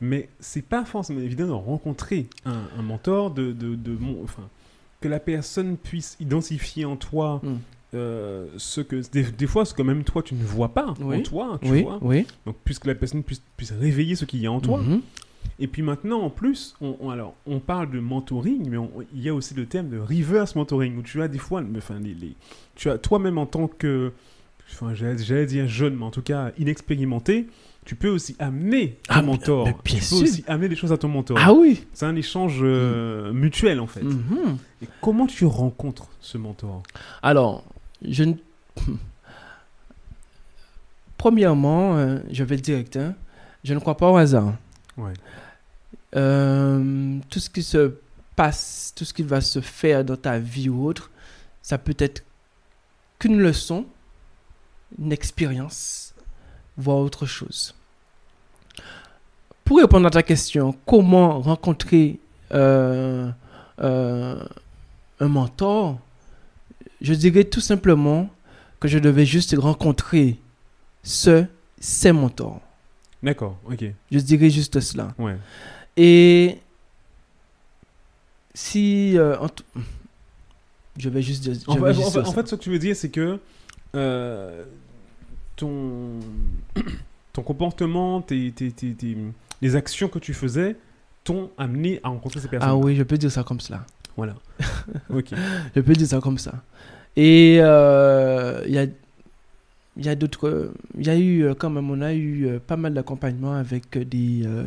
Mais 0.01 0.27
c'est 0.39 0.63
pas 0.63 0.83
forcément 0.83 1.21
évident 1.21 1.45
de 1.47 1.51
rencontrer 1.51 2.27
un, 2.45 2.63
un 2.77 2.81
mentor, 2.81 3.31
de, 3.31 3.53
de, 3.53 3.75
de 3.75 3.91
mon- 3.97 4.21
enfin, 4.23 4.43
que 5.03 5.07
la 5.09 5.19
personne 5.19 5.75
puisse 5.77 6.15
identifier 6.19 6.85
en 6.85 6.95
toi 6.95 7.41
Hmm. 7.43 7.57
euh, 7.93 8.47
ce 8.57 8.81
que 8.81 9.01
des, 9.11 9.23
des 9.23 9.47
fois 9.47 9.65
ce 9.65 9.73
que 9.73 9.83
même 9.83 10.03
toi 10.03 10.23
tu 10.23 10.33
ne 10.33 10.43
vois 10.43 10.69
pas 10.73 10.93
Oui. 10.99 11.17
en 11.17 11.21
toi, 11.21 11.59
tu 11.61 11.69
Oui, 11.71 11.83
vois. 11.83 11.99
oui. 12.01 12.25
Donc 12.45 12.55
puisque 12.63 12.85
la 12.87 12.95
personne 12.95 13.21
puisse, 13.21 13.41
puisse 13.57 13.71
réveiller 13.71 14.15
ce 14.15 14.25
qu'il 14.25 14.41
y 14.41 14.47
a 14.47 14.51
en 14.51 14.59
toi. 14.61 14.79
Mhm. 14.81 15.01
Et 15.59 15.67
puis 15.67 15.81
maintenant, 15.83 16.21
en 16.21 16.29
plus, 16.29 16.73
on, 16.81 16.95
on- 17.01 17.09
alors, 17.11 17.35
on 17.45 17.59
parle 17.59 17.91
de 17.91 17.99
mentoring, 17.99 18.67
mais 18.69 18.77
on- 18.77 18.89
il 19.13 19.21
y 19.21 19.29
a 19.29 19.33
aussi 19.35 19.53
le 19.53 19.65
terme 19.67 19.89
de 19.89 19.99
reverse 19.99 20.55
mentoring, 20.55 20.97
où 20.97 21.01
tu 21.03 21.21
as 21.21 21.27
des 21.27 21.37
fois, 21.37 21.61
enfin, 21.77 21.99
les, 21.99 22.13
les- 22.15 22.35
tu 22.75 22.89
as 22.89 22.97
toi-même 22.97 23.37
en 23.37 23.45
tant 23.45 23.67
que, 23.67 24.11
enfin, 24.71 24.93
j'allais 24.95 25.45
dire 25.45 25.67
jeune, 25.67 25.95
mais 25.97 26.05
en 26.05 26.11
tout 26.11 26.21
cas 26.23 26.51
inexpérimenté, 26.57 27.47
tu 27.85 27.95
peux 27.95 28.09
aussi 28.09 28.35
amener 28.39 28.99
ton 29.07 29.13
Ah, 29.15 29.21
mentor. 29.21 29.65
mais 29.67 29.73
tu 29.83 29.95
peux 29.95 30.01
sûr. 30.01 30.21
aussi 30.21 30.43
amener 30.47 30.69
des 30.69 30.75
choses 30.75 30.91
à 30.91 30.97
ton 30.97 31.07
mentor. 31.09 31.37
Ah 31.41 31.53
oui. 31.53 31.85
C'est 31.93 32.05
un 32.05 32.15
échange 32.15 32.59
euh, 32.61 33.31
mutuel, 33.33 33.79
en 33.79 33.87
fait. 33.87 34.03
Mhm. 34.03 34.57
Et 34.81 34.87
comment 35.01 35.27
tu 35.27 35.45
rencontres 35.45 36.07
ce 36.21 36.37
mentor? 36.37 36.83
Alors, 37.21 37.63
je 38.01 38.23
ne... 38.23 38.33
Premièrement, 41.17 41.95
euh, 41.97 42.19
je 42.31 42.43
vais 42.43 42.55
être 42.55 42.61
direct, 42.61 42.97
hein, 42.97 43.15
je 43.63 43.73
ne 43.73 43.79
crois 43.79 43.95
pas 43.95 44.09
au 44.11 44.17
hasard. 44.17 44.53
Ouais. 44.97 45.13
Euh, 46.15 47.17
tout 47.29 47.39
ce 47.39 47.49
qui 47.49 47.63
se 47.63 47.93
passe, 48.35 48.91
tout 48.95 49.05
ce 49.05 49.13
qui 49.13 49.23
va 49.23 49.39
se 49.39 49.61
faire 49.61 50.03
dans 50.03 50.17
ta 50.17 50.37
vie 50.39 50.67
ou 50.69 50.85
autre, 50.85 51.11
ça 51.61 51.77
peut 51.77 51.95
être 51.97 52.23
qu'une 53.19 53.39
leçon, 53.39 53.85
une 54.99 55.13
expérience, 55.13 56.02
voire 56.77 56.97
autre 56.97 57.25
chose. 57.25 57.73
Pour 59.63 59.77
répondre 59.79 60.07
à 60.07 60.09
ta 60.09 60.23
question, 60.23 60.75
comment 60.85 61.39
rencontrer 61.39 62.19
euh, 62.53 63.29
euh, 63.79 64.43
un 65.19 65.27
mentor, 65.27 65.99
je 67.01 67.13
dirais 67.13 67.45
tout 67.45 67.61
simplement 67.61 68.29
que 68.79 68.87
je 68.87 68.99
devais 68.99 69.25
juste 69.25 69.55
rencontrer 69.57 70.37
ce, 71.03 71.45
ces 71.79 72.11
mentors. 72.11 72.59
D'accord, 73.21 73.57
ok. 73.69 73.85
Je 74.11 74.19
dirais 74.19 74.49
juste 74.49 74.79
cela. 74.81 75.13
Ouais. 75.17 75.37
Et 75.95 76.59
si... 78.53 79.17
euh, 79.17 79.37
en 79.39 79.47
Je 80.97 81.09
vais 81.09 81.21
juste 81.21 81.41
dire... 81.43 81.53
je 81.53 81.71
En, 81.71 81.75
vais 81.75 81.93
fait, 81.93 82.01
juste 82.01 82.17
en 82.17 82.45
ce 82.45 82.55
que 82.55 82.61
tu 82.61 82.69
veux 82.69 82.79
dire, 82.79 82.95
c'est 82.95 83.09
que 83.09 83.39
euh, 83.95 84.65
ton, 85.55 86.19
ton 87.33 87.41
comportement, 87.41 88.21
tes, 88.21 88.51
tes- 88.51 88.71
tes- 88.71 88.95
les 89.61 89.75
actions 89.75 90.07
que 90.07 90.19
tu 90.19 90.33
faisais 90.33 90.75
t'ont 91.23 91.49
amené 91.57 91.99
à 92.03 92.09
rencontrer 92.09 92.39
ces 92.41 92.47
personnes. 92.47 92.69
Ah 92.69 92.75
oui, 92.75 92.95
je 92.95 93.03
peux 93.03 93.17
dire 93.17 93.31
ça 93.31 93.43
comme 93.43 93.59
cela. 93.59 93.85
Voilà. 94.17 94.35
ok. 95.09 95.27
Je 95.75 95.81
peux 95.81 95.93
dire 95.93 96.07
ça 96.07 96.19
comme 96.19 96.37
ça. 96.37 96.53
Et 97.15 97.57
euh, 97.61 98.61
il 98.67 98.73
y 98.73 98.77
a... 98.79 98.85
Il 99.95 100.03
y 100.05 100.09
a 100.09 100.15
d'autres... 100.15 100.71
Il 100.97 101.05
y 101.05 101.09
a 101.09 101.15
eu 101.17 101.43
euh, 101.45 101.53
quand 101.53 101.69
même... 101.69 101.89
On 101.91 102.01
a 102.01 102.13
eu 102.13 102.47
euh, 102.47 102.59
pas 102.59 102.75
mal 102.77 102.93
d'accompagnements 102.95 103.53
avec 103.53 103.95
des... 103.97 104.41
euh, 104.45 104.63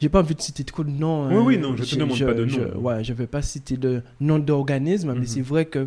j'ai 0.00 0.08
pas 0.08 0.18
envie 0.20 0.34
de 0.34 0.40
citer 0.42 0.64
trop 0.64 0.82
de 0.84 0.90
noms. 0.90 1.28
Oui, 1.28 1.34
hein. 1.36 1.42
oui, 1.44 1.58
non, 1.58 1.76
je 1.76 1.84
te 1.84 1.94
demande 1.96 2.18
pas 2.18 2.34
de 2.34 2.46
je- 2.46 2.60
noms. 2.60 2.80
ouais, 2.80 3.02
je 3.04 3.12
vais 3.12 3.26
pas 3.28 3.40
citer 3.42 3.76
de 3.76 4.02
nom 4.20 4.38
d'organisme, 4.40 5.12
mais 5.14 5.20
Mhm. 5.20 5.26
c'est 5.26 5.40
vrai 5.42 5.64
que 5.64 5.86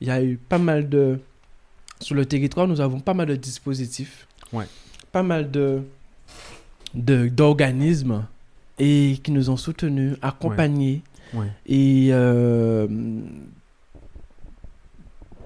il 0.00 0.08
y 0.08 0.10
a 0.10 0.22
eu 0.22 0.36
pas 0.36 0.58
mal 0.58 0.88
de... 0.88 1.18
Sur 2.00 2.14
le 2.14 2.24
territoire, 2.26 2.66
nous 2.66 2.80
avons 2.80 2.98
pas 3.00 3.14
mal 3.14 3.28
de 3.28 3.36
dispositifs. 3.36 4.26
Ouais. 4.52 4.66
Pas 5.12 5.22
mal 5.22 5.50
de 5.50 5.82
d'organismes 6.94 8.24
et 8.78 9.18
qui 9.22 9.30
nous 9.30 9.48
ont 9.50 9.56
soutenus, 9.56 10.16
accompagnés 10.22 11.02
Ouais. 11.32 11.46
et 11.66 12.08
euh, 12.10 12.88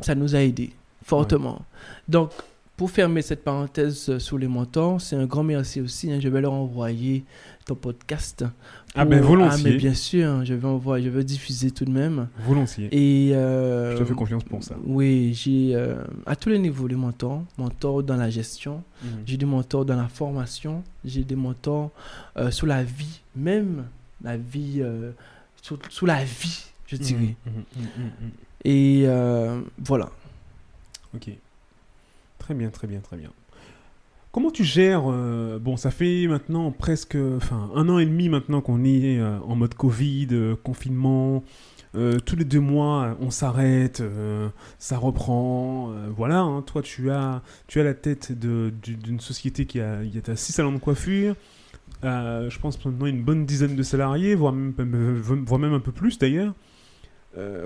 ça 0.00 0.14
nous 0.14 0.34
a 0.34 0.38
aidés 0.40 0.70
fortement. 1.04 1.60
Donc, 2.08 2.30
pour 2.76 2.90
fermer 2.90 3.20
cette 3.20 3.44
parenthèse 3.44 4.16
sur 4.18 4.38
les 4.38 4.48
mentors, 4.48 5.00
c'est 5.02 5.14
un 5.16 5.26
grand 5.26 5.42
merci 5.42 5.82
aussi. 5.82 6.10
hein. 6.10 6.20
je 6.20 6.28
vais 6.30 6.40
leur 6.40 6.54
envoyer 6.54 7.24
ton 7.64 7.74
podcast. 7.74 8.44
Ah 8.94 9.04
ben 9.04 9.20
pour- 9.20 9.30
volontiers. 9.30 9.62
Ah, 9.66 9.68
mais 9.70 9.76
bien 9.76 9.94
sûr, 9.94 10.44
je 10.44 10.54
vais 10.54 10.68
envoyer, 10.68 11.04
je 11.06 11.10
vais 11.10 11.24
diffuser 11.24 11.70
tout 11.70 11.84
de 11.84 11.90
même. 11.90 12.28
Volontiers. 12.46 12.88
Et 12.92 13.34
euh, 13.34 13.92
Je 13.92 13.98
te 13.98 14.04
fais 14.04 14.14
confiance 14.14 14.44
pour 14.44 14.62
ça. 14.62 14.76
Oui, 14.84 15.32
j'ai 15.34 15.74
euh, 15.74 16.04
à 16.26 16.36
tous 16.36 16.50
les 16.50 16.58
niveaux 16.58 16.86
des 16.88 16.94
mentors, 16.94 17.42
mentors 17.58 18.02
dans 18.02 18.16
la 18.16 18.28
gestion, 18.30 18.82
Mhm. 19.02 19.08
j'ai 19.26 19.36
des 19.36 19.46
mentors 19.46 19.84
dans 19.84 19.96
la 19.96 20.08
formation, 20.08 20.82
j'ai 21.04 21.24
des 21.24 21.36
mentors 21.36 21.90
euh, 22.36 22.50
sur 22.50 22.66
la 22.66 22.84
vie, 22.84 23.20
même 23.34 23.84
la 24.22 24.36
vie, 24.36 24.80
euh, 24.80 25.10
sur, 25.62 25.78
sur 25.90 26.06
la 26.06 26.22
vie, 26.22 26.64
je 26.86 26.96
dirais. 26.96 27.34
Mhm, 27.46 27.64
mhm, 27.76 27.86
mhm. 28.20 28.30
Et 28.66 29.06
voilà. 29.84 30.10
Ok. 31.14 31.30
Très 32.38 32.54
bien, 32.54 32.68
très 32.68 32.86
bien, 32.86 33.00
très 33.00 33.16
bien. 33.16 33.30
Comment 34.34 34.50
tu 34.50 34.64
gères 34.64 35.04
euh, 35.06 35.60
Bon, 35.60 35.76
ça 35.76 35.92
fait 35.92 36.26
maintenant 36.26 36.72
presque, 36.72 37.16
enfin, 37.36 37.70
un 37.76 37.88
an 37.88 38.00
et 38.00 38.04
demi 38.04 38.28
maintenant 38.28 38.60
qu'on 38.60 38.82
est 38.82 39.20
euh, 39.20 39.38
en 39.46 39.54
mode 39.54 39.74
Covid, 39.74 40.26
euh, 40.32 40.56
confinement. 40.60 41.44
tous 42.26 42.34
les 42.34 42.44
deux 42.44 42.58
mois, 42.58 43.16
on 43.20 43.30
s'arrête, 43.30 44.02
ça 44.80 44.98
reprend. 44.98 45.92
voilà, 46.16 46.40
hein, 46.40 46.62
toi, 46.62 46.82
tu 46.82 47.12
as, 47.12 47.42
tu 47.68 47.78
as 47.78 47.84
la 47.84 47.94
tête 47.94 48.32
d'une 48.32 49.20
société 49.20 49.66
qui 49.66 49.78
a, 49.80 50.02
il 50.02 50.12
y 50.12 50.20
a 50.28 50.34
six 50.34 50.52
salons 50.52 50.72
de 50.72 50.78
coiffure. 50.78 51.36
je 52.02 52.58
pense 52.58 52.84
maintenant 52.84 53.06
une 53.06 53.22
bonne 53.22 53.46
dizaine 53.46 53.76
de 53.76 53.82
salariés, 53.84 54.34
voire 54.34 54.52
même, 54.52 55.14
voire 55.46 55.60
même 55.60 55.74
un 55.74 55.78
peu 55.78 55.92
plus 55.92 56.18
d'ailleurs. 56.18 56.54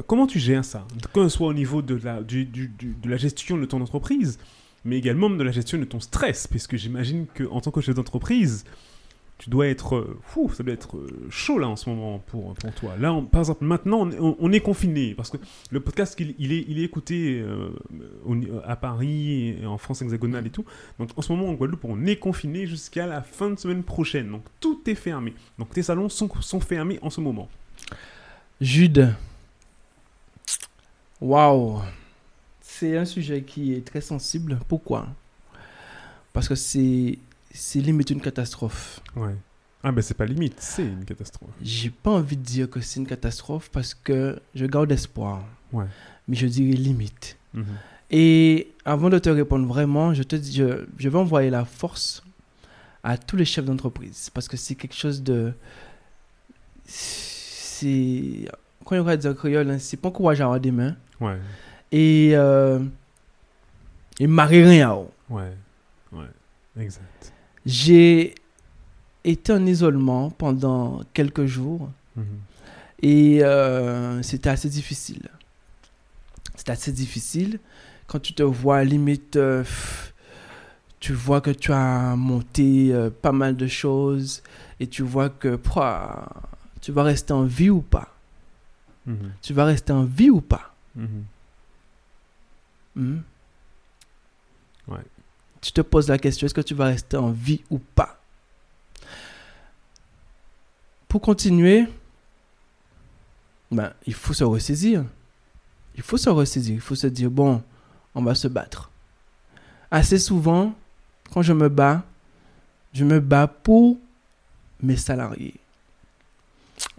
Comment 0.07 0.27
tu 0.27 0.39
gères 0.39 0.67
ça? 0.67 0.87
Que 1.15 1.23
ce 1.23 1.31
soit 1.31 1.47
au 1.49 1.55
niveau 1.55 1.81
de 1.81 1.95
la, 2.05 2.23
du- 2.23 2.45
du- 2.45 2.69
de 3.03 3.09
la 3.09 3.17
gestion 3.17 3.57
de 3.57 3.65
ton 3.65 3.81
entreprise, 3.81 4.39
mais 4.85 4.97
également 4.99 5.31
de 5.31 5.43
la 5.43 5.53
gestion 5.53 5.79
de 5.79 5.85
ton 5.85 6.01
stress, 6.01 6.47
puisque 6.47 6.77
j'imagine 6.77 7.27
qu'en 7.37 7.61
tant 7.61 7.71
que 7.71 7.81
chef 7.81 7.95
d'entreprise, 7.95 8.65
tu 9.39 9.51
dois 9.51 9.69
être... 9.69 9.97
euh, 9.97 10.19
fou, 10.23 10.51
ça 10.53 10.65
doit 10.65 10.75
être 10.75 10.97
euh, 10.97 11.27
chaud 11.31 11.59
là 11.59 11.69
en 11.69 11.77
ce 11.77 11.89
moment 11.89 12.19
pour, 12.19 12.55
pour 12.55 12.73
toi. 12.75 12.97
Là, 12.99 13.23
par 13.31 13.41
exemple, 13.41 13.65
maintenant, 13.65 14.09
on, 14.19 14.53
est 14.53 14.61
confiné, 14.61 15.15
parce 15.15 15.31
que 15.31 15.37
le 15.71 15.81
podcast, 15.81 16.19
il, 16.19 16.53
est, 16.53 16.65
il 16.67 16.81
est 16.81 16.83
écouté 16.83 17.41
euh, 17.41 17.71
à 18.65 18.75
Paris, 18.75 19.57
et 19.63 19.67
en 19.67 19.79
France 19.79 20.03
hexagonale 20.03 20.47
et 20.47 20.51
tout. 20.51 20.65
Donc 20.99 21.11
en 21.17 21.23
ce 21.23 21.33
moment, 21.33 21.49
en 21.49 21.55
Guadeloupe, 21.55 21.85
on 21.85 22.05
est 22.05 22.17
confiné 22.17 22.67
jusqu'à 22.67 23.07
la 23.07 23.23
fin 23.23 23.51
de 23.51 23.59
semaine 23.59 23.85
prochaine. 23.85 24.31
Donc 24.31 24.43
tout 24.59 24.81
est 24.87 24.97
fermé. 24.97 25.35
Donc 25.59 25.71
tes 25.71 25.83
salons 25.83 26.09
sont, 26.09 26.29
sont 26.41 26.61
fermés 26.61 26.99
en 27.03 27.11
ce 27.11 27.21
moment. 27.21 27.49
Jude. 28.61 29.15
Waouh. 31.21 31.81
C'est 32.79 32.97
un 32.97 33.05
sujet 33.05 33.43
qui 33.43 33.75
est 33.75 33.85
très 33.85 34.01
sensible. 34.01 34.61
Pourquoi? 34.69 35.09
Parce 36.33 36.47
que 36.47 36.55
c'est 36.55 37.19
c'est 37.51 37.81
limite 37.81 38.11
une 38.11 38.21
catastrophe. 38.21 39.01
Ouais. 39.17 39.35
Ah 39.83 39.91
ben 39.91 40.01
c'est 40.01 40.15
pas 40.15 40.27
limite, 40.27 40.61
c'est 40.61 40.85
une 40.85 41.05
catastrophe. 41.05 41.51
J'ai 41.61 41.91
pas 41.91 42.13
envie 42.13 42.37
de 42.37 42.43
dire 42.43 42.71
que 42.71 42.81
c'est 42.81 43.01
une 43.01 43.07
catastrophe 43.07 43.69
parce 43.73 43.95
que 43.95 44.41
je 44.55 44.67
garde 44.67 44.93
espoir. 44.93 45.45
Ouais. 45.73 45.87
Mais 46.29 46.37
je 46.37 46.47
dirais 46.47 46.77
limite. 46.77 47.37
Mhm. 47.55 47.65
Et 48.11 48.71
avant 48.85 49.11
de 49.11 49.19
te 49.19 49.29
répondre 49.29 49.67
vraiment, 49.67 50.15
je 50.15 50.23
te 50.23 50.37
dis, 50.37 50.55
je, 50.55 50.87
je 50.99 51.09
vais 51.09 51.19
envoyer 51.19 51.51
la 51.51 51.65
force 51.65 52.23
à 53.03 53.19
tous 53.19 53.37
les 53.37 53.45
chefs 53.45 53.65
d'entreprise 53.65 54.31
parce 54.33 54.47
que 54.47 54.57
c'est 54.57 54.77
quelque 54.77 54.95
chose 54.95 55.21
de. 55.23 55.53
C'est. 56.85 58.49
Quand 58.85 58.97
on 58.97 59.03
va 59.03 59.17
dire 59.17 59.35
créole, 59.35 59.69
hein, 59.69 59.79
c'est 59.81 59.97
pas 59.97 60.13
courage 60.13 60.41
à 60.41 60.45
avoir 60.45 60.61
des 60.61 60.71
mains. 60.71 60.97
Ouais. 61.21 61.39
Et. 61.93 62.31
Euh, 62.35 62.81
et 64.21 64.27
marrer 64.27 64.65
rien. 64.65 64.93
oh. 64.93 65.11
Ouais. 65.31 65.53
Ouais. 66.13 66.27
Exact. 66.81 67.33
J'ai 67.65 68.35
été 69.25 69.53
en 69.53 69.65
isolement 69.67 70.31
pendant 70.31 71.03
quelques 71.13 71.47
jours 71.47 71.91
Mhm. 72.17 72.25
et 73.03 73.45
euh, 73.45 74.21
c'était 74.23 74.49
assez 74.51 74.69
difficile. 74.69 75.29
C'était 76.57 76.73
assez 76.73 76.91
difficile 76.93 77.61
quand 78.09 78.19
tu 78.21 78.33
te 78.33 78.43
vois 78.43 78.83
limite, 78.85 79.37
euh, 79.37 79.63
tu 80.99 81.13
vois 81.13 81.41
que 81.41 81.51
tu 81.51 81.71
as 81.73 82.17
monté 82.17 82.93
euh, 82.93 83.11
pas 83.11 83.33
mal 83.33 83.55
de 83.57 83.67
choses 83.69 84.43
et 84.81 84.87
tu 84.89 85.03
vois 85.03 85.29
que 85.29 85.55
pouah, 85.57 86.27
tu 86.81 86.91
vas 86.91 87.05
rester 87.05 87.33
en 87.35 87.45
vie 87.45 87.71
ou 87.71 87.83
pas? 87.83 88.09
Mhm. 89.07 89.33
Tu 89.43 89.53
vas 89.53 89.65
rester 89.67 89.93
en 89.93 90.05
vie 90.05 90.31
ou 90.31 90.41
pas? 90.41 90.75
Mhm. 90.97 91.05
Hmm? 91.07 91.23
Ouais. 94.89 94.99
Tu 95.61 95.73
te 95.73 95.81
poses 95.81 96.09
la 96.09 96.19
question, 96.19 96.45
est-ce 96.47 96.55
que 96.55 96.61
tu 96.61 96.75
vas 96.75 96.87
rester 96.87 97.17
en 97.17 97.31
vie 97.31 97.63
ou 97.71 97.79
pas? 97.79 98.21
Pour 101.09 101.21
continuer, 101.21 101.87
ben, 103.71 103.93
il 104.07 104.15
faut 104.15 104.35
se 104.35 104.45
ressaisir. 104.45 105.05
Il 105.97 106.03
faut 106.03 106.17
se 106.19 106.29
ressaisir. 106.31 106.75
Il 106.75 106.81
faut 106.81 106.95
se 106.95 107.07
dire, 107.07 107.31
bon, 107.31 107.63
on 108.15 108.23
va 108.23 108.35
se 108.35 108.47
battre. 108.49 108.91
Assez 109.91 110.19
souvent, 110.19 110.75
quand 111.33 111.43
je 111.43 111.53
me 111.53 111.69
bats, 111.69 112.05
je 112.93 113.05
me 113.05 113.21
bats 113.21 113.47
pour 113.47 113.99
mes 114.83 114.97
salariés. 114.97 115.55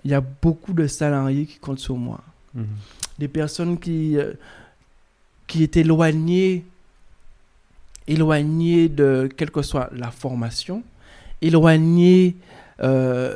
Il 0.03 0.11
y 0.11 0.13
a 0.13 0.21
beaucoup 0.21 0.73
de 0.73 0.87
salariés 0.87 1.45
qui 1.45 1.59
comptent 1.59 1.79
sur 1.79 1.95
moi 1.97 2.21
Mhm. 2.55 2.65
des 3.19 3.27
personnes 3.27 3.79
qui, 3.79 4.17
euh, 4.17 4.33
qui 5.49 5.63
étaient 5.63 5.81
éloignées, 5.81 6.63
éloignées 8.07 8.87
de 8.87 9.27
quelle 9.35 9.49
que 9.51 9.63
soit 9.63 9.89
la 9.93 10.11
formation, 10.11 10.83
éloignées, 11.41 12.35
euh, 12.81 13.35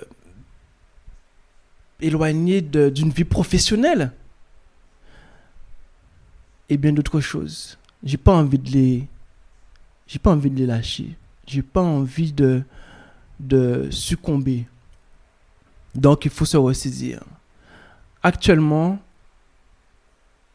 éloignées 1.99 2.61
de- 2.61 2.89
d'une 2.89 3.09
vie 3.09 3.23
professionnelle 3.23 4.11
et 6.69 6.77
bien 6.77 6.93
d'autres 6.93 7.19
choses. 7.19 7.77
J'ai 8.03 8.17
pas 8.17 8.33
envie 8.33 8.59
de 8.59 8.69
les, 8.69 9.07
j'ai 10.07 10.19
pas 10.19 10.31
envie 10.31 10.51
de 10.51 10.57
les 10.57 10.67
lâcher. 10.67 11.15
J'ai 11.47 11.63
pas 11.63 11.81
envie 11.81 12.31
de, 12.31 12.63
de 13.39 13.87
succomber. 13.89 14.65
Donc 15.95 16.25
il 16.25 16.31
faut 16.31 16.45
se 16.45 16.57
ressaisir. 16.57 17.21
Actuellement, 18.21 18.99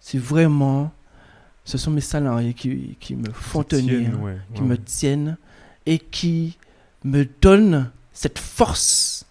c'est 0.00 0.18
vraiment, 0.18 0.92
ce 1.68 1.76
sont 1.76 1.90
mes 1.90 2.00
salariés 2.00 2.54
qui, 2.54 2.96
qui 2.98 3.14
me 3.14 3.30
font 3.30 3.62
tiennent, 3.62 3.86
tenir, 3.86 4.22
ouais. 4.22 4.38
qui 4.54 4.62
Ouais, 4.62 4.68
me 4.68 4.78
tiennent 4.78 5.36
et 5.84 5.98
qui 5.98 6.56
me 7.04 7.26
donnent 7.42 7.90
cette 8.14 8.38
force, 8.38 9.26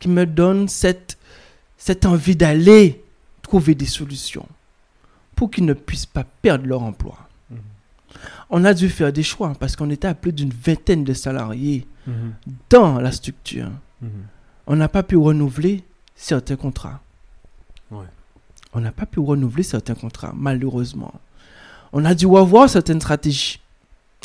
qui 0.00 0.08
me 0.08 0.26
donnent 0.26 0.66
cette, 0.66 1.16
cette 1.78 2.06
envie 2.06 2.34
d'aller 2.34 3.04
trouver 3.40 3.76
des 3.76 3.86
solutions 3.86 4.48
pour 5.36 5.48
qu'ils 5.50 5.64
ne 5.64 5.74
puissent 5.74 6.06
pas 6.06 6.24
perdre 6.42 6.66
leur 6.66 6.82
emploi. 6.82 7.16
Mhm. 7.50 7.58
On 8.50 8.64
a 8.64 8.74
dû 8.74 8.88
faire 8.88 9.12
des 9.12 9.22
choix 9.22 9.52
parce 9.58 9.76
qu'on 9.76 9.90
était 9.90 10.08
à 10.08 10.14
plus 10.14 10.32
d'une 10.32 10.52
vingtaine 10.52 11.04
de 11.04 11.14
salariés 11.14 11.86
Mhm. 12.06 12.34
dans 12.68 12.98
la 13.00 13.12
structure. 13.12 13.70
Mhm. 14.02 14.10
On 14.66 14.74
n'a 14.76 14.88
pas 14.88 15.02
pu 15.04 15.16
renouveler 15.16 15.84
certains 16.16 16.56
contrats. 16.56 17.00
Ouais. 17.92 18.06
On 18.72 18.80
n'a 18.80 18.90
pas 18.92 19.06
pu 19.06 19.20
renouveler 19.20 19.62
certains 19.62 19.94
contrats, 19.94 20.32
malheureusement. 20.36 21.14
On 21.96 22.04
a 22.04 22.12
dû 22.12 22.26
revoir 22.26 22.68
certaines 22.68 23.00
stratégies. 23.00 23.60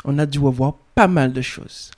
On 0.04 0.18
a 0.18 0.26
dû 0.26 0.40
revoir 0.40 0.74
pas 0.96 1.08
mal 1.08 1.32
de 1.32 1.42
choses. 1.42 1.92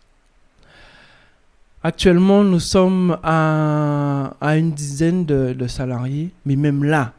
Actuellement, 1.81 2.43
nous 2.43 2.59
sommes 2.59 3.17
à, 3.23 4.35
une 4.41 4.73
dizaine 4.73 5.25
de, 5.25 5.67
salariés, 5.67 6.31
mais 6.45 6.57
même 6.57 6.83
là, 6.83 7.13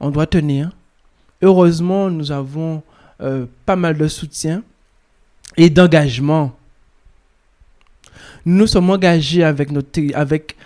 on 0.00 0.10
doit 0.10 0.26
tenir. 0.26 0.70
Heureusement, 1.42 2.08
nous 2.08 2.32
avons 2.32 2.82
euh, 3.20 3.44
pas 3.66 3.76
mal 3.76 3.98
de 3.98 4.08
soutien 4.08 4.62
et 5.58 5.68
d'engagement. 5.68 6.56
Nous 8.46 8.66
sommes 8.66 8.88
engagés 8.88 9.44
avec 9.44 9.70
notre, 9.70 10.00
avec 10.14 10.56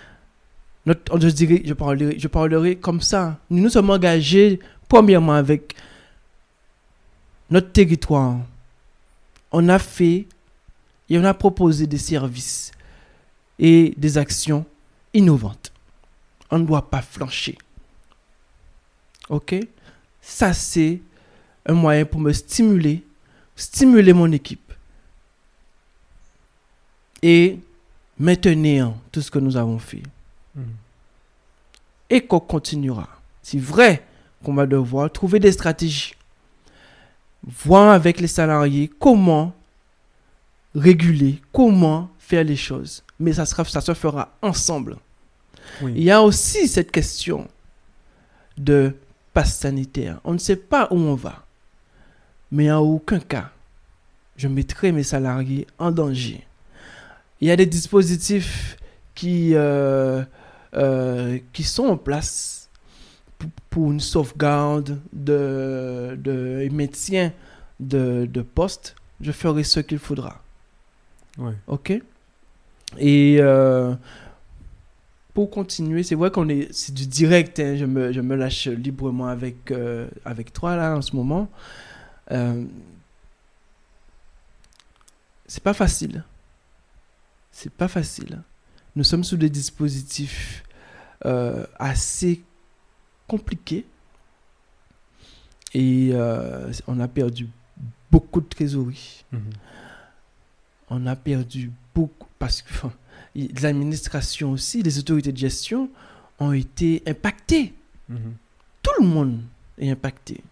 je 0.93 1.27
dirais, 1.29 1.61
je 1.65 1.73
parlerai, 1.73 2.17
je 2.17 2.27
parlerai 2.27 2.75
comme 2.75 3.01
ça. 3.01 3.37
Nous 3.49 3.61
nous 3.61 3.69
sommes 3.69 3.89
engagés 3.89 4.59
premièrement 4.87 5.33
avec 5.33 5.75
notre 7.49 7.71
territoire. 7.71 8.37
On 9.51 9.67
a 9.69 9.79
fait 9.79 10.27
et 11.09 11.17
on 11.17 11.23
a 11.23 11.33
proposé 11.33 11.87
des 11.87 11.97
services 11.97 12.71
et 13.57 13.93
des 13.97 14.17
actions 14.17 14.65
innovantes. 15.13 15.71
On 16.51 16.59
ne 16.59 16.65
doit 16.65 16.89
pas 16.89 17.01
flancher. 17.01 17.57
Ok? 19.29 19.55
Ça, 20.21 20.53
c'est 20.53 21.01
un 21.65 21.73
moyen 21.73 22.05
pour 22.05 22.19
me 22.19 22.31
stimuler, 22.31 23.03
stimuler 23.55 24.13
mon 24.13 24.31
équipe 24.31 24.73
et 27.21 27.59
maintenir 28.17 28.93
tout 29.11 29.21
ce 29.21 29.29
que 29.29 29.39
nous 29.39 29.57
avons 29.57 29.79
fait. 29.79 30.03
Et 32.09 32.21
qu'on 32.21 32.39
continuera. 32.39 33.07
C'est 33.41 33.59
vrai 33.59 34.03
qu'on 34.43 34.53
va 34.53 34.65
devoir 34.65 35.11
trouver 35.11 35.39
des 35.39 35.51
stratégies. 35.51 36.15
Voir 37.43 37.91
avec 37.91 38.19
les 38.19 38.27
salariés 38.27 38.89
comment 38.99 39.53
réguler, 40.75 41.41
comment 41.51 42.09
faire 42.19 42.43
les 42.43 42.55
choses. 42.55 43.03
Mais 43.19 43.33
ça, 43.33 43.45
sera, 43.45 43.63
ça 43.65 43.81
se 43.81 43.93
fera 43.93 44.33
ensemble. 44.41 44.97
Oui. 45.81 45.93
Il 45.95 46.03
y 46.03 46.11
a 46.11 46.21
aussi 46.21 46.67
cette 46.67 46.91
question 46.91 47.47
de 48.57 48.95
passe 49.33 49.57
sanitaire. 49.57 50.19
On 50.23 50.33
ne 50.33 50.37
sait 50.37 50.55
pas 50.55 50.87
où 50.91 50.97
on 50.97 51.15
va. 51.15 51.45
Mais 52.51 52.71
en 52.71 52.79
aucun 52.79 53.19
cas, 53.19 53.51
je 54.37 54.47
mettrai 54.47 54.91
mes 54.91 55.03
salariés 55.03 55.67
en 55.77 55.91
danger. 55.91 56.45
Il 57.41 57.47
y 57.47 57.51
a 57.51 57.55
des 57.55 57.65
dispositifs 57.65 58.77
qui, 59.15 59.51
euh, 59.53 60.23
euh, 60.75 61.39
qui 61.53 61.63
sont 61.63 61.85
en 61.85 61.97
place 61.97 62.69
pour, 63.69 63.91
une 63.91 63.99
sauvegarde 63.99 64.99
de, 65.13 66.17
de 66.21 66.67
maintien 66.71 67.31
de, 67.79 68.27
de 68.31 68.41
poste. 68.41 68.95
Je 69.21 69.31
ferai 69.31 69.63
ce 69.63 69.79
qu'il 69.79 69.99
faudra. 69.99 70.41
Ouais. 71.37 71.53
OK? 71.67 72.01
Et 72.97 73.37
euh, 73.39 73.95
pour 75.33 75.49
continuer, 75.49 76.03
c'est 76.03 76.15
vrai 76.15 76.31
qu'on 76.31 76.49
est, 76.49 76.71
c'est 76.73 76.93
du 76.93 77.05
direct. 77.07 77.59
hein, 77.59 77.75
je, 77.77 77.85
me, 77.85 78.11
je 78.11 78.21
me 78.21 78.35
lâche 78.35 78.67
librement 78.67 79.27
avec, 79.27 79.71
euh, 79.71 80.07
avec 80.25 80.51
toi 80.51 80.75
là 80.75 80.95
en 80.95 81.01
ce 81.01 81.15
moment. 81.15 81.49
Euh, 82.31 82.65
c'est 85.47 85.63
pas 85.63 85.73
facile. 85.73 86.23
C'est 87.51 87.71
pas 87.71 87.87
facile. 87.87 88.41
Nous 88.99 89.05
sommes 89.05 89.23
sous 89.23 89.37
des 89.37 89.49
dispositifs 89.49 90.61
euh, 91.25 91.65
assez 91.77 92.43
compliqués. 93.29 93.85
Et 95.73 96.09
euh, 96.11 96.69
on 96.85 96.99
a 96.99 97.07
perdu 97.07 97.47
beaucoup 98.11 98.41
de 98.41 98.47
trésorerie. 98.47 99.23
Mhm. 99.31 99.41
On 100.89 101.05
a 101.07 101.15
perdu 101.15 101.71
beaucoup 101.95 102.27
parce 102.39 102.61
que 102.61 102.73
enfin, 102.73 102.91
l'administration 103.61 104.51
aussi, 104.51 104.83
les 104.83 104.99
autorités 104.99 105.31
de 105.31 105.37
gestion 105.37 105.89
ont 106.37 106.51
été 106.51 107.01
impactées. 107.07 107.73
Mhm. 108.09 108.33
Tout 108.83 109.01
le 109.01 109.07
monde 109.07 109.39
est 109.77 109.89
impacté. 109.89 110.43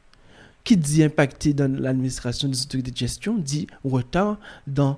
Qui 0.64 0.78
dit 0.78 1.04
impacté 1.04 1.54
dans 1.54 1.70
l'administration 1.82 2.48
des 2.48 2.62
autorités 2.62 2.92
de 2.92 2.98
gestion 2.98 3.38
dit 3.38 3.68
retard 3.84 4.40
dans 4.66 4.98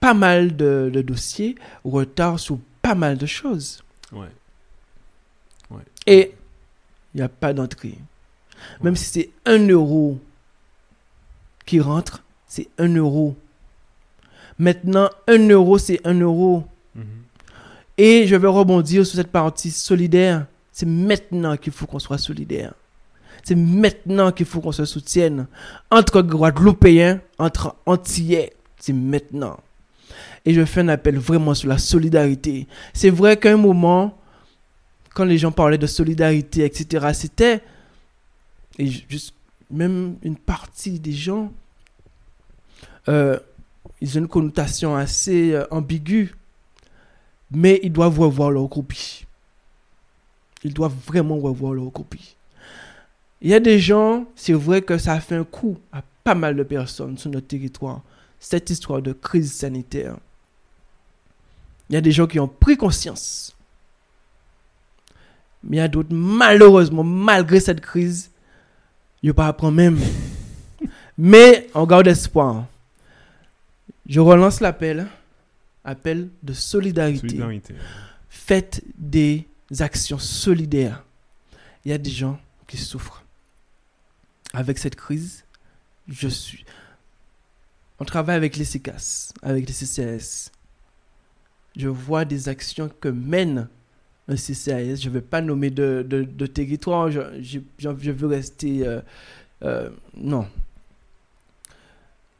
pas 0.00 0.14
mal 0.14 0.56
de, 0.56 0.90
de 0.92 1.00
dossiers, 1.00 1.54
retard 1.84 2.40
sur 2.40 2.58
pas 2.82 2.94
mal 2.94 3.16
de 3.16 3.26
choses. 3.26 3.82
Ouais. 4.12 4.28
Ouais. 5.70 5.82
Et 6.06 6.34
il 7.14 7.18
n'y 7.18 7.22
a 7.22 7.28
pas 7.28 7.52
d'entrée. 7.52 7.96
Même 8.82 8.92
Ouais. 8.92 8.98
si 8.98 9.04
c'est 9.06 9.30
un 9.46 9.66
euro 9.68 10.18
qui 11.64 11.80
rentre, 11.80 12.22
c'est 12.46 12.68
un 12.78 12.94
euro. 12.94 13.36
Maintenant, 14.58 15.08
un 15.28 15.48
euro, 15.48 15.78
c'est 15.78 16.00
un 16.06 16.18
euro. 16.20 16.64
Mhm. 16.94 17.04
Et 17.98 18.26
je 18.26 18.36
vais 18.36 18.48
rebondir 18.48 19.06
sur 19.06 19.16
cette 19.16 19.30
partie 19.32 19.70
solidaire. 19.70 20.46
C'est 20.72 20.86
maintenant 20.86 21.56
qu'il 21.56 21.72
faut 21.72 21.86
qu'on 21.86 21.98
soit 21.98 22.18
solidaire. 22.18 22.74
C'est 23.44 23.54
maintenant 23.56 24.30
qu'il 24.30 24.46
faut 24.46 24.60
qu'on 24.60 24.72
se 24.72 24.84
soutienne. 24.84 25.46
Entre 25.90 26.22
Guadeloupéens, 26.22 27.20
entre 27.38 27.74
Antillais. 27.86 28.52
C'est 28.78 28.92
maintenant. 28.92 29.58
Et 30.44 30.54
je 30.54 30.64
fais 30.64 30.80
un 30.80 30.88
appel 30.88 31.18
vraiment 31.18 31.54
sur 31.54 31.68
la 31.68 31.78
solidarité. 31.78 32.66
C'est 32.92 33.10
vrai 33.10 33.36
qu'à 33.36 33.52
un 33.52 33.56
moment, 33.56 34.18
quand 35.14 35.24
les 35.24 35.38
gens 35.38 35.52
parlaient 35.52 35.78
de 35.78 35.86
solidarité, 35.86 36.64
etc., 36.64 37.08
c'était. 37.14 37.62
Et 38.78 38.86
juste, 38.86 39.34
même 39.70 40.16
une 40.22 40.36
partie 40.36 40.98
des 40.98 41.12
gens, 41.12 41.52
euh, 43.08 43.38
ils 44.00 44.16
ont 44.16 44.22
une 44.22 44.28
connotation 44.28 44.96
assez 44.96 45.52
euh, 45.52 45.64
ambiguë, 45.70 46.34
mais 47.50 47.80
ils 47.82 47.92
doivent 47.92 48.18
revoir 48.18 48.50
leur 48.50 48.68
copie. 48.68 49.26
Ils 50.64 50.74
doivent 50.74 50.96
vraiment 51.06 51.38
revoir 51.38 51.72
leur 51.72 51.92
copie. 51.92 52.36
Il 53.40 53.50
y 53.50 53.54
a 53.54 53.60
des 53.60 53.80
gens, 53.80 54.26
c'est 54.36 54.52
vrai 54.52 54.82
que 54.82 54.98
ça 54.98 55.14
a 55.14 55.20
fait 55.20 55.34
un 55.34 55.44
coup 55.44 55.76
à 55.92 56.02
pas 56.22 56.34
mal 56.34 56.56
de 56.56 56.62
personnes 56.62 57.18
sur 57.18 57.30
notre 57.30 57.48
territoire, 57.48 58.02
cette 58.42 58.70
histoire 58.70 59.00
de 59.00 59.12
crise 59.12 59.52
sanitaire. 59.52 60.16
Il 61.88 61.94
y 61.94 61.96
a 61.96 62.00
des 62.00 62.10
gens 62.10 62.26
qui 62.26 62.40
ont 62.40 62.48
pris 62.48 62.76
conscience. 62.76 63.56
Mais 65.62 65.76
il 65.76 65.80
y 65.80 65.82
a 65.82 65.88
d'autres, 65.88 66.12
malheureusement, 66.12 67.04
malgré 67.04 67.60
cette 67.60 67.80
crise, 67.80 68.32
ils 69.22 69.28
ne 69.28 69.32
pas 69.32 69.46
apprendre 69.46 69.76
même. 69.76 69.98
Mais 71.16 71.68
on 71.74 71.86
garde 71.86 72.08
espoir. 72.08 72.66
Je 74.06 74.18
relance 74.18 74.60
l'appel. 74.60 75.06
Appel 75.84 76.28
de 76.42 76.52
solidarité. 76.52 77.28
solidarité. 77.28 77.74
Faites 78.28 78.82
des 78.98 79.46
actions 79.78 80.18
solidaires. 80.18 81.04
Il 81.84 81.92
y 81.92 81.94
a 81.94 81.98
des 81.98 82.10
gens 82.10 82.40
qui 82.66 82.76
souffrent. 82.76 83.24
Avec 84.52 84.78
cette 84.78 84.96
crise, 84.96 85.44
je 86.08 86.28
suis. 86.28 86.64
On 88.02 88.04
travaille 88.04 88.34
avec 88.34 88.56
les 88.56 88.64
CICAS, 88.64 89.32
avec 89.42 89.64
les 89.68 89.72
CCAS. 89.72 90.50
Je 91.76 91.86
vois 91.86 92.24
des 92.24 92.48
actions 92.48 92.90
que 93.00 93.06
mène 93.08 93.68
un 94.26 94.34
CCAS. 94.34 94.96
Je 94.96 95.08
ne 95.08 95.14
vais 95.14 95.20
pas 95.20 95.40
nommer 95.40 95.70
de, 95.70 96.04
de, 96.04 96.46
territoire. 96.46 97.12
Je, 97.12 97.60
je, 97.78 98.10
veux 98.10 98.26
rester. 98.26 98.84
Euh, 98.84 99.00
euh, 99.62 99.90
non. 100.16 100.48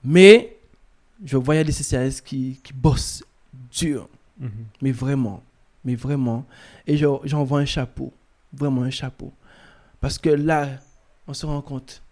Mais 0.02 0.56
je 1.24 1.36
voyais 1.36 1.62
des 1.62 1.70
CCAS 1.70 2.20
qui, 2.24 2.58
qui 2.60 2.72
bossent 2.72 3.22
dur. 3.70 4.08
Mhm. 4.40 4.50
Mais 4.80 4.90
vraiment. 4.90 5.44
Mais 5.84 5.94
vraiment. 5.94 6.44
Et 6.88 6.96
j'envoie 6.96 7.60
un 7.60 7.66
chapeau. 7.66 8.12
Vraiment 8.52 8.82
un 8.82 8.90
chapeau. 8.90 9.32
Parce 10.00 10.18
que 10.18 10.30
là, 10.30 10.70
on 11.28 11.34
se 11.34 11.46
rend 11.46 11.62
compte, 11.62 12.02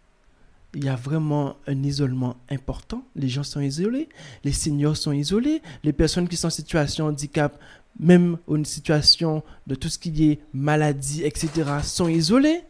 il 0.74 0.84
y 0.84 0.88
a 0.88 0.96
vraiment 0.96 1.56
un 1.66 1.82
isolement 1.82 2.36
important. 2.48 3.02
Les 3.16 3.28
gens 3.28 3.42
sont 3.42 3.60
isolés, 3.60 4.08
les 4.44 4.52
seniors 4.52 4.96
sont 4.96 5.12
isolés, 5.12 5.62
les 5.82 5.92
personnes 5.92 6.28
qui 6.28 6.36
sont 6.36 6.46
en 6.46 6.50
situation 6.50 7.06
de 7.06 7.10
handicap, 7.10 7.58
même 7.98 8.38
en 8.48 8.62
situation 8.64 9.42
de 9.66 9.74
tout 9.74 9.88
ce 9.88 9.98
qui 9.98 10.30
est 10.30 10.40
maladie, 10.52 11.24
etc., 11.24 11.50
sont 11.82 12.08
isolés. 12.08 12.62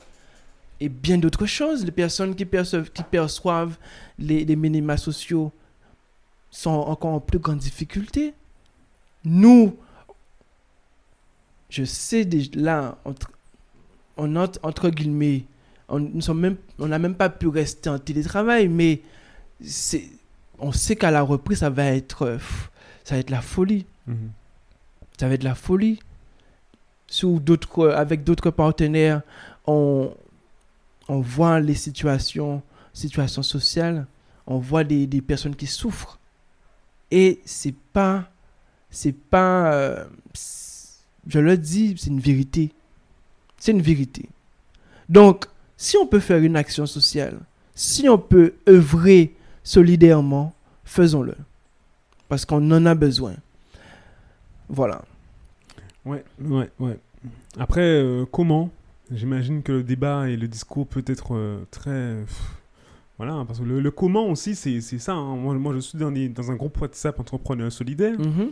Et 0.81 0.89
bien 0.89 1.19
d'autres 1.19 1.45
choses. 1.45 1.85
Les 1.85 1.91
personnes 1.91 2.35
qui 2.35 2.47
perçoivent, 2.47 3.77
les, 4.19 4.45
les 4.47 4.57
minima 4.57 4.97
sociaux 4.97 5.53
sont 6.51 6.71
encore 6.71 7.13
en 7.13 7.21
plus 7.21 7.39
grande 7.39 7.59
difficulté. 7.59 8.33
Nous, 9.25 9.77
je 11.69 11.85
sais 11.85 12.25
déjà, 12.25 12.51
là, 12.55 12.99
entre, 13.05 13.31
on 14.17 14.35
entre 14.37 14.89
guillemets, 14.89 15.45
on 15.91 15.99
n'a 16.01 16.35
même, 16.35 16.57
même 16.79 17.15
pas 17.15 17.29
pu 17.29 17.49
rester 17.49 17.91
en 17.91 17.99
télétravail, 17.99 18.69
mais 18.69 19.03
c'est, 19.63 20.05
on 20.59 20.73
sait 20.73 20.97
qu'à 20.97 21.11
la 21.11 21.23
reprise, 21.23 21.59
ça 21.59 21.71
va 21.71 21.87
être, 21.87 22.39
ça 23.05 23.17
va 23.17 23.21
être 23.21 23.31
la 23.31 23.41
folie. 23.41 23.87
Mhm. 24.07 24.31
Ça 25.19 25.29
va 25.29 25.35
être 25.35 25.43
la 25.43 25.55
folie. 25.55 25.99
Sous 27.07 27.41
d'autres, 27.41 27.89
avec 27.89 28.23
d'autres 28.23 28.51
partenaires, 28.51 29.23
on, 29.67 30.15
on 31.09 31.21
voit 31.21 31.59
les 31.61 31.75
situations, 31.75 32.63
situations 32.93 33.43
sociales, 33.43 34.07
on 34.47 34.59
voit 34.59 34.85
des, 34.85 35.07
des 35.07 35.21
personnes 35.21 35.57
qui 35.57 35.67
souffrent. 35.67 36.19
Et 37.11 37.41
c'est 37.45 37.75
pas, 37.93 38.31
c'est 38.91 39.13
pas, 39.13 39.73
euh, 39.73 40.05
je 41.27 41.41
le 41.41 41.59
dis, 41.59 41.97
c'est 41.99 42.11
une 42.11 42.21
vérité. 42.21 42.71
C'est 43.59 43.73
une 43.73 43.83
vérité. 43.83 44.29
Donc, 45.09 45.47
si 45.81 45.97
on 45.97 46.07
peut 46.07 46.21
faire 46.21 46.43
une 46.43 46.57
action 46.57 46.85
sociale, 46.85 47.39
si 47.75 48.07
on 48.07 48.19
peut 48.19 48.53
œuvrer 48.69 49.35
solidairement, 49.65 50.53
faisons-le. 50.85 51.35
Parce 52.29 52.45
qu'on 52.45 52.71
en 52.71 52.85
a 52.85 52.95
besoin. 52.95 53.33
Voilà. 54.69 55.01
Ouais, 56.05 56.23
ouais, 56.39 56.69
ouais. 56.81 56.99
Après, 57.59 57.81
euh, 57.81 58.27
comment? 58.31 58.71
J'imagine 59.11 59.63
que 59.63 59.73
le 59.73 59.83
débat 59.83 60.29
et 60.29 60.37
le 60.37 60.49
discours 60.49 60.87
peut 60.87 61.03
être 61.07 61.35
euh, 61.35 61.65
très. 61.71 62.15
Voilà, 63.17 63.43
parce 63.47 63.61
que 63.61 63.65
le, 63.65 63.91
comment 63.91 64.27
aussi, 64.27 64.55
c'est 64.55 64.81
ça. 64.81 65.15
Hein. 65.15 65.37
Moi, 65.37 65.55
moi, 65.55 65.73
je 65.75 65.81
suis 65.81 65.99
dans, 65.99 66.13
dans, 66.13 66.51
un 66.51 66.57
groupe 66.57 66.79
WhatsApp 66.79 67.19
entrepreneur 67.19 67.73
solidaire. 67.73 68.19
Mhm. 68.21 68.51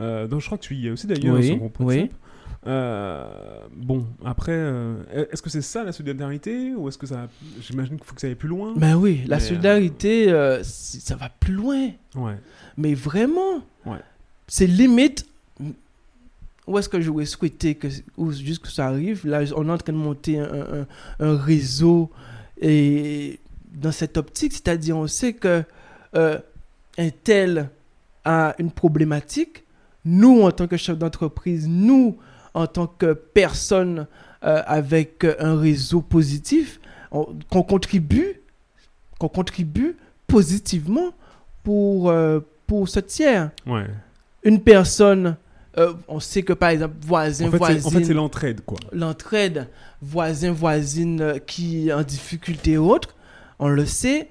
Euh, 0.00 0.26
donc, 0.26 0.42
je 0.42 0.46
crois 0.46 0.58
que 0.58 0.64
tu 0.64 0.74
y 0.74 0.88
es 0.88 0.90
aussi 0.90 1.06
d'ailleurs 1.06 1.36
oui, 1.36 1.56
groupe 1.56 1.80
WhatsApp. 1.80 2.10
Euh, 2.66 3.26
bon, 3.74 4.04
après, 4.24 4.58
est-ce 5.14 5.40
que 5.40 5.50
c'est 5.50 5.62
ça 5.62 5.84
la 5.84 5.92
solidarité 5.92 6.74
ou 6.74 6.88
est-ce 6.88 6.98
que 6.98 7.06
ça. 7.06 7.28
J'imagine 7.60 7.96
qu'il 7.96 8.04
faut 8.04 8.14
que 8.14 8.20
ça 8.20 8.26
aille 8.26 8.34
plus 8.34 8.48
loin. 8.48 8.74
Ben 8.76 8.96
oui, 8.96 9.22
la 9.26 9.40
solidarité, 9.40 10.28
ça 10.62 11.16
va 11.16 11.28
plus 11.28 11.54
loin. 11.54 11.90
Ouais. 12.14 12.36
Mais 12.76 12.94
vraiment. 12.94 13.62
Ouais. 13.86 14.00
C'est 14.48 14.66
limite 14.66 15.26
où 16.68 16.78
est-ce 16.78 16.88
que 16.88 17.00
j'aurais 17.00 17.24
souhaité 17.24 17.74
que, 17.74 17.88
juste 17.88 18.62
que 18.62 18.70
ça 18.70 18.86
arrive? 18.86 19.26
Là, 19.26 19.40
on 19.56 19.68
est 19.68 19.72
en 19.72 19.78
train 19.78 19.92
de 19.92 19.98
monter 19.98 20.38
un, 20.38 20.86
un, 21.18 21.36
réseau 21.36 22.10
et 22.60 23.40
dans 23.72 23.90
cette 23.90 24.18
optique, 24.18 24.52
c'est-à-dire 24.52 24.96
on 24.96 25.06
sait 25.06 25.32
que 25.32 25.64
euh, 26.14 26.38
un 26.98 27.08
tel 27.10 27.70
a 28.24 28.54
une 28.58 28.70
problématique. 28.70 29.64
Nous, 30.04 30.42
en 30.42 30.50
tant 30.50 30.66
que 30.66 30.76
chef 30.76 30.98
d'entreprise, 30.98 31.66
nous, 31.66 32.18
en 32.58 32.66
tant 32.66 32.86
que 32.86 33.12
personne 33.12 34.06
euh, 34.44 34.62
avec 34.66 35.24
un 35.38 35.58
réseau 35.58 36.00
positif, 36.00 36.80
qu'on 37.10 37.62
contribue, 37.62 38.40
qu'on 39.18 39.28
contribue 39.28 39.96
positivement 40.26 41.12
pour, 41.62 42.10
euh, 42.10 42.40
pour 42.66 42.88
ce 42.88 43.00
tiers. 43.00 43.50
Ouais. 43.66 43.86
Une 44.42 44.60
personne 44.60 45.36
euh, 45.78 45.92
on 46.08 46.18
sait 46.18 46.42
que 46.42 46.52
par 46.52 46.70
exemple, 46.70 46.96
voisin, 47.00 47.46
en 47.46 47.50
fait, 47.50 47.56
voisine. 47.58 47.86
En 47.86 47.90
fait, 47.90 48.04
c'est 48.04 48.14
l'entraide, 48.14 48.62
quoi. 48.62 48.78
L'entraide, 48.90 49.68
voisin, 50.02 50.50
voisine 50.50 51.20
euh, 51.20 51.38
qui 51.38 51.92
en 51.92 52.02
difficulté 52.02 52.76
ou 52.78 52.90
autre, 52.90 53.14
on 53.58 53.68
le 53.68 53.86
sait. 53.86 54.28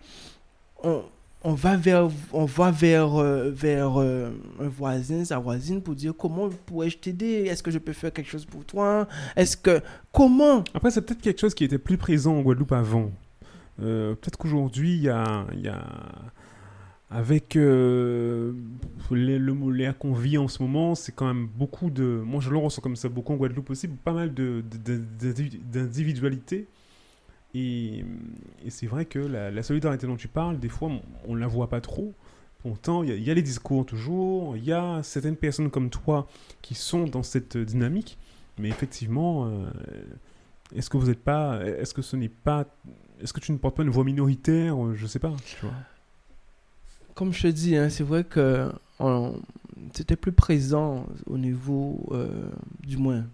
On, 0.84 1.04
on 1.48 1.54
va 1.54 1.78
vers, 1.78 2.10
on 2.34 2.46
va 2.46 2.72
vers, 2.72 3.16
euh, 3.16 3.52
vers 3.52 3.98
un 3.98 4.34
voisin, 4.60 5.24
sa 5.24 5.40
voisine 5.40 5.82
pour 5.82 5.96
dire 5.96 6.14
comment 6.16 6.50
pourrais-je 6.66 6.98
t'aider? 6.98 7.46
Est-ce 7.46 7.64
que 7.64 7.72
je 7.72 7.80
peux 7.80 7.94
faire 7.94 8.12
quelque 8.12 8.30
chose 8.30 8.44
pour 8.46 8.66
toi? 8.66 9.08
Est-ce 9.36 9.56
que. 9.56 9.82
Comment? 10.12 10.66
Après, 10.74 10.92
c'est 10.92 11.02
peut-être 11.02 11.22
quelque 11.22 11.40
chose 11.40 11.54
qui 11.54 11.64
était 11.64 11.78
plus 11.78 11.98
présent 11.98 12.36
en 12.36 12.42
Guadeloupe 12.42 12.74
avant. 12.74 13.12
peut-être 13.78 14.38
qu'aujourd'hui, 14.38 14.96
il 14.96 15.04
y 15.04 15.10
a, 15.10 15.46
y 15.56 15.70
a 15.70 15.86
avec 17.10 17.56
euh, 17.56 18.52
le, 19.12 19.38
le 19.38 19.94
qu'on 19.94 20.14
vit 20.14 20.38
en 20.38 20.50
ce 20.50 20.62
moment, 20.62 20.96
c'est 20.96 21.14
quand 21.14 21.28
même 21.28 21.48
beaucoup 21.48 21.90
de. 21.90 22.22
Moi, 22.26 22.42
je 22.42 22.50
le 22.50 22.58
ressens 22.58 22.82
comme 22.82 22.98
ça, 22.98 23.08
beaucoup 23.08 23.32
en 23.34 23.38
Guadeloupe 23.38 23.70
aussi, 23.70 23.88
pas 23.88 24.12
mal 24.12 24.34
d'individualité. 24.34 26.68
Et, 27.54 28.04
et 28.66 28.70
c'est 28.70 28.88
vrai 28.88 29.06
que 29.06 29.20
la, 29.20 29.64
solidarité 29.64 30.08
dont 30.08 30.16
tu 30.16 30.28
parles, 30.28 30.60
des 30.60 30.70
fois, 30.70 30.92
on 31.28 31.36
ne 31.36 31.40
la 31.40 31.48
voit 31.48 31.70
pas 31.70 31.82
trop. 31.82 32.14
Pourtant, 32.60 33.04
il 33.04 33.24
y, 33.24 33.32
a 33.32 33.34
les 33.34 33.42
discours 33.42 33.86
toujours, 33.86 34.58
il 34.58 34.64
y 34.64 34.74
a 34.74 35.02
certaines 35.04 35.38
personnes 35.38 35.70
comme 35.70 35.90
toi 35.90 36.28
qui 36.62 36.76
sont 36.76 37.06
dans 37.06 37.24
cette 37.24 37.56
dynamique, 37.56 38.18
mais 38.58 38.68
effectivement, 38.68 39.46
euh, 39.46 39.70
est-ce 40.76 40.90
que 40.90 40.98
vous 40.98 41.08
n'êtes 41.08 41.24
pas. 41.24 41.62
Est-ce 41.64 41.94
que 41.94 42.02
ce 42.02 42.16
n'est 42.16 42.30
pas. 42.30 42.66
Est-ce 43.22 43.32
que 43.32 43.40
tu 43.40 43.52
ne 43.52 43.58
portes 43.58 43.76
pas 43.76 43.84
une 43.84 43.90
voix 43.90 44.04
minoritaire 44.04 44.76
Je 44.96 45.04
ne 45.04 45.08
sais 45.08 45.20
pas, 45.20 45.34
tu 45.46 45.58
vois? 45.62 45.74
Comme 47.14 47.32
je 47.32 47.44
te 47.44 47.48
dis, 47.48 47.78
hein, 47.78 47.90
c'est 47.90 48.04
vrai 48.04 48.24
que 48.24 48.72
c'était 49.94 50.16
plus 50.16 50.32
présent 50.32 51.06
au 51.26 51.38
niveau, 51.38 52.06
euh, 52.12 52.50
du 52.86 52.98
moins, 52.98 53.26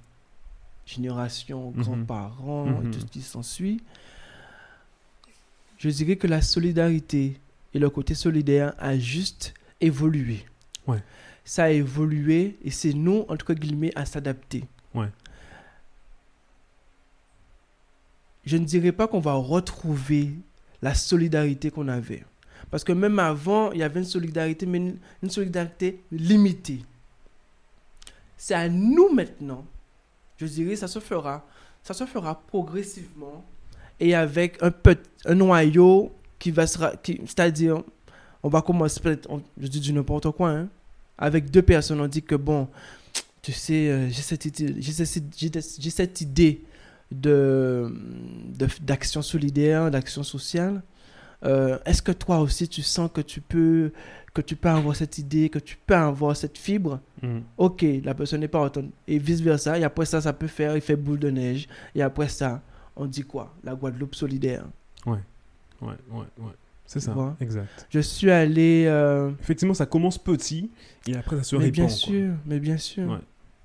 génération, 0.86 1.72
mhm. 1.72 1.82
grands-parents, 1.82 2.82
et 2.82 2.92
tout 2.92 2.98
mhm. 2.98 3.00
ce 3.00 3.06
qui 3.06 3.22
s'ensuit. 3.22 3.82
Je 5.84 5.90
dirais 5.90 6.16
que 6.16 6.28
la 6.28 6.42
solidarité 6.42 7.38
et 7.74 7.78
le 7.78 7.90
côté 7.90 8.16
solidaire 8.16 8.74
a 8.78 8.98
juste 8.98 9.54
évolué. 9.82 10.46
Ouais. 10.88 11.04
Ça 11.44 11.66
a 11.66 11.72
évolué 11.72 12.56
et 12.64 12.72
c'est 12.72 12.94
nous, 12.94 13.26
entre 13.28 13.54
guillemets, 13.54 13.92
à 13.94 14.06
s'adapter. 14.06 14.64
Ouais. 14.96 15.10
je 18.46 18.56
ne 18.56 18.64
dirais 18.64 18.94
pas 18.94 19.10
qu'on 19.10 19.20
va 19.20 19.34
retrouver 19.34 20.32
la 20.82 20.94
solidarité 20.94 21.70
qu'on 21.70 21.90
avait. 21.90 22.24
Parce 22.72 22.86
que 22.86 22.94
même 22.94 23.20
avant, 23.20 23.74
il 23.74 23.80
y 23.80 23.84
avait 23.84 24.00
une 24.00 24.06
solidarité, 24.06 24.66
mais 24.66 24.78
une, 24.78 24.98
une 25.22 25.30
solidarité 25.30 26.02
limitée. 26.14 26.86
C'est 28.38 28.54
à 28.54 28.70
nous 28.70 29.14
maintenant, 29.14 29.66
je 30.38 30.46
dirais, 30.46 30.78
ça 30.78 30.88
se 30.88 31.00
fera, 31.00 31.46
ça 31.82 31.94
se 31.94 32.06
fera 32.06 32.42
progressivement 32.48 33.44
et 34.00 34.16
avec 34.16 34.62
un, 34.62 34.72
peu, 34.72 34.96
un 35.26 35.36
noyau 35.36 36.12
qui 36.40 36.52
va 36.52 36.68
se... 36.68 36.78
C'est-à-dire, 37.04 37.82
on 38.42 38.50
va 38.50 38.62
commencer, 38.62 39.00
peut-être, 39.00 39.30
je 39.60 39.68
dis 39.68 39.80
du 39.80 39.94
n'importe 39.94 40.30
quoi, 40.32 40.50
hein, 40.52 40.68
avec 41.18 41.50
deux 41.50 41.62
personnes, 41.62 42.02
on 42.02 42.08
dit 42.08 42.22
que 42.24 42.36
bon, 42.36 42.68
tu 43.42 43.52
sais, 43.52 43.90
euh, 43.90 44.10
j'ai 44.10 44.22
cette 44.22 44.44
cette, 44.44 45.90
cette 45.92 46.22
idée 46.22 46.62
de, 47.12 47.94
de- 48.58 48.68
d'action 48.82 49.22
solidaire, 49.22 49.92
d'action 49.92 50.24
sociale. 50.24 50.82
Euh, 51.46 51.78
est-ce 51.86 52.02
que 52.02 52.14
toi 52.14 52.40
aussi 52.40 52.70
tu 52.70 52.82
sens 52.82 53.10
que 53.14 53.20
tu 53.22 53.42
peux 53.42 53.92
que 54.34 54.42
tu 54.42 54.56
peux 54.56 54.70
avoir 54.70 54.96
cette 54.96 55.18
idée, 55.18 55.50
que 55.50 55.60
tu 55.60 55.78
peux 55.86 55.94
avoir 55.94 56.36
cette 56.38 56.58
fibre? 56.58 57.00
Mhm. 57.22 57.44
Ok, 57.58 57.86
la 58.04 58.14
personne 58.16 58.40
n'est 58.40 58.48
pas 58.48 58.62
entendue. 58.62 58.92
Et 59.08 59.20
vice 59.20 59.42
versa. 59.42 59.78
Et 59.78 59.84
après 59.84 60.06
ça, 60.06 60.22
ça 60.22 60.32
peut 60.34 60.48
faire 60.48 60.74
effet 60.76 60.96
boule 60.96 61.20
de 61.20 61.30
neige. 61.30 61.68
Et 61.96 62.02
après 62.02 62.30
ça, 62.30 62.62
on 62.96 63.06
dit 63.06 63.24
quoi? 63.24 63.54
La 63.64 63.76
Guadeloupe 63.76 64.16
solidaire. 64.16 64.66
Ouais, 65.06 65.18
ouais, 65.82 65.94
ouais. 66.12 66.52
C'est 66.86 67.00
ça, 67.00 67.14
vois? 67.14 67.36
Exact. 67.40 67.88
Je 67.90 68.00
suis 68.00 68.30
allé. 68.30 68.86
euh, 68.88 69.32
Effectivement, 69.42 69.74
ça 69.74 69.86
commence 69.86 70.18
petit 70.18 70.70
et 71.08 71.16
après 71.16 71.38
ça 71.38 71.44
se 71.44 71.56
mais 71.56 71.64
répand. 71.66 71.74
bien 71.76 71.86
quoi. 71.86 71.94
sûr, 71.96 72.34
mais 72.46 72.60
bien 72.60 72.78
sûr. 72.78 73.10
Ouais. 73.10 73.18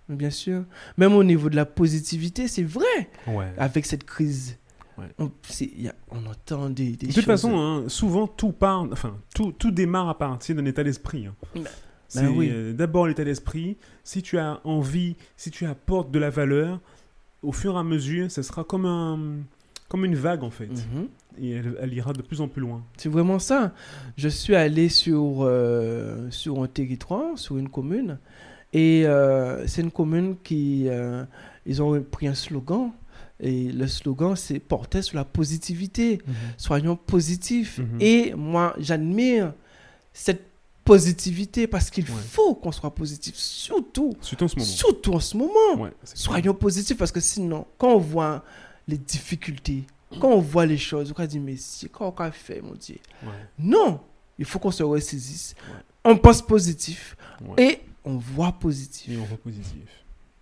Mais 0.09 0.17
bien 0.17 0.31
sûr. 0.31 0.65
Même 0.97 1.13
au 1.15 1.25
niveau 1.25 1.51
de 1.51 1.57
la 1.57 1.67
positivité, 1.67 2.49
c'est 2.49 2.63
vrai. 2.63 3.11
Ouais. 3.27 3.53
Avec 3.59 3.85
cette 3.87 4.05
crise. 4.05 4.57
Ouais. 4.97 5.07
On, 5.19 5.31
c'est- 5.43 5.71
y 5.77 5.89
a- 5.89 5.95
on 6.11 6.25
entend 6.27 6.71
des, 6.71 6.93
des 6.93 6.93
De 6.93 7.07
toute 7.07 7.15
choses. 7.17 7.25
façon, 7.25 7.59
hein, 7.59 7.85
souvent 7.89 8.27
tout 8.27 8.53
part, 8.53 8.87
enfin 8.93 9.17
tout, 9.35 9.53
tout 9.53 9.71
démarre 9.71 10.09
à 10.09 10.17
partir 10.19 10.57
d'un 10.57 10.65
état 10.65 10.83
d'esprit. 10.83 11.27
hein. 11.27 11.35
Bah- 11.55 11.61
C'est 12.09 12.23
bah 12.25 12.31
oui. 12.35 12.49
euh, 12.51 12.73
d'abord 12.73 13.07
l'état 13.07 13.23
d'esprit. 13.25 13.77
Si 14.03 14.23
tu 14.23 14.39
as 14.39 14.61
envie, 14.65 15.15
si 15.37 15.51
tu 15.51 15.67
apportes 15.67 16.11
de 16.11 16.19
la 16.19 16.31
valeur, 16.31 16.81
au 17.43 17.53
fur 17.53 17.75
et 17.75 17.79
à 17.79 17.83
mesure, 17.85 18.31
ce 18.31 18.43
sera 18.43 18.65
comme 18.65 18.85
un, 18.87 19.19
comme 19.89 20.05
une 20.05 20.17
vague 20.17 20.43
en 20.43 20.51
fait, 20.51 20.67
Mhm. 20.69 21.09
et 21.41 21.51
elle, 21.53 21.77
elle 21.81 21.95
ira 21.95 22.13
de 22.13 22.23
plus 22.23 22.41
en 22.41 22.49
plus 22.49 22.61
loin. 22.63 22.83
C'est 22.97 23.09
vraiment 23.09 23.39
ça. 23.39 23.73
Je 24.17 24.29
suis 24.29 24.55
allé 24.55 24.89
sur, 24.89 25.39
euh, 25.41 26.31
sur 26.31 26.63
un 26.63 26.67
territoire, 26.67 27.39
sur 27.39 27.57
une 27.59 27.69
commune, 27.69 28.19
et 28.73 29.05
euh, 29.07 29.67
c'est 29.67 29.83
une 29.83 29.91
commune 29.91 30.37
qui, 30.43 30.89
euh, 30.89 31.25
ils 31.65 31.81
ont 31.83 32.03
pris 32.03 32.27
un 32.29 32.35
slogan, 32.35 32.91
et 33.41 33.71
le 33.71 33.87
slogan, 33.87 34.35
c'est 34.35 34.59
portait 34.59 35.01
sur 35.03 35.17
la 35.17 35.25
positivité. 35.25 36.21
Soyons 36.57 36.97
positifs. 36.97 37.79
Mhm. 37.79 37.99
Et 38.01 38.35
moi, 38.35 38.75
j'admire 38.81 39.53
cette 40.13 40.48
positivité 40.89 41.67
parce 41.67 41.91
qu'il 41.91 42.05
Ouais. 42.05 42.23
faut 42.31 42.55
qu'on 42.55 42.73
soit 42.73 42.95
positif, 42.95 43.35
surtout, 43.37 44.17
Surtout 44.23 44.45
en 44.45 44.49
ce 44.49 44.57
moment. 44.57 44.67
surtout 44.71 45.13
en 45.15 45.21
ce 45.21 45.37
moment. 45.37 45.75
Ouais, 45.83 45.93
c'est 46.03 46.17
Soyons 46.17 46.55
positifs 46.55 46.97
parce 46.97 47.13
que 47.13 47.21
sinon, 47.21 47.67
quand 47.77 47.93
on 47.95 47.99
voit 47.99 48.43
les 48.89 48.97
difficultés, 48.99 49.85
quand 50.21 50.31
on 50.31 50.41
voit 50.41 50.65
les 50.67 50.79
choses, 50.79 51.13
on 51.15 51.19
va 51.21 51.27
dire, 51.27 51.43
mais 51.43 51.57
si, 51.57 51.89
quand 51.91 52.15
on 52.19 52.23
a 52.23 52.31
fait, 52.31 52.63
mon 52.63 52.75
Dieu? 52.75 52.97
Non, 53.59 54.01
il 54.39 54.45
faut 54.47 54.59
qu'on 54.59 54.71
se 54.71 54.83
ressaisisse. 54.83 55.55
Ouais. 55.69 55.81
On 56.05 56.17
pense 56.17 56.41
positif 56.41 57.17
et 57.59 57.81
on 58.05 58.17
voit 58.17 58.53
positif. 58.53 59.13
Et 59.13 59.19
on 59.19 59.25
voit 59.25 59.37
positif. 59.39 59.83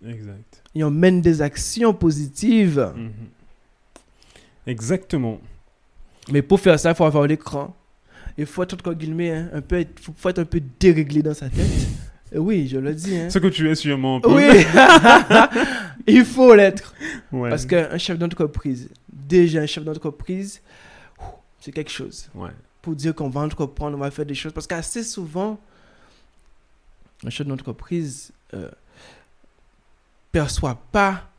Exact. 0.07 0.63
Et 0.75 0.83
on 0.83 0.91
mène 0.91 1.19
des 1.21 1.41
actions 1.41 1.93
positives. 1.93 2.93
Mhm. 2.95 3.11
Exactement. 4.65 5.39
Mais 6.29 6.41
pour 6.41 6.59
faire 6.59 6.79
ça, 6.79 6.91
il 6.91 6.95
faut 6.95 7.05
avoir 7.05 7.25
l'écran. 7.27 7.73
Il 8.37 8.45
faut 8.45 8.61
être, 8.63 8.73
entre 8.73 8.93
guillemets, 8.93 9.31
hein, 9.31 9.49
un 9.53 9.61
peu, 9.61 9.83
faut, 10.01 10.13
faut 10.15 10.29
être 10.29 10.39
un 10.39 10.45
peu 10.45 10.61
déréglé 10.79 11.21
dans 11.23 11.33
sa 11.33 11.49
tête. 11.49 11.65
Oui, 12.35 12.67
je 12.67 12.77
le 12.77 12.93
dis. 12.93 13.17
Hein. 13.17 13.29
Ce 13.29 13.39
que 13.39 13.47
tu 13.47 13.69
es 13.69 13.75
sûrement. 13.75 14.19
peu. 14.21 14.29
Oui, 14.35 14.43
il 16.07 16.25
faut 16.25 16.53
l'être. 16.53 16.93
Ouais. 17.31 17.49
Parce 17.49 17.65
qu'un 17.65 17.97
chef 17.97 18.17
d'entreprise, 18.19 18.89
déjà 19.11 19.61
un 19.61 19.65
chef 19.65 19.83
d'entreprise, 19.83 20.61
c'est 21.59 21.71
quelque 21.71 21.89
chose. 21.91 22.29
Ouais. 22.35 22.51
Pour 22.81 22.95
dire 22.95 23.15
qu'on 23.15 23.29
va 23.29 23.41
entreprendre, 23.41 23.95
on 23.97 23.99
va 24.01 24.11
faire 24.11 24.25
des 24.25 24.35
choses. 24.35 24.51
Parce 24.53 24.67
qu'assez 24.67 25.03
souvent, 25.03 25.59
un 27.25 27.29
chef 27.29 27.47
d'entreprise 27.47 28.31
euh, 28.53 28.69
perçoit 30.31 30.79
pas 30.91 31.29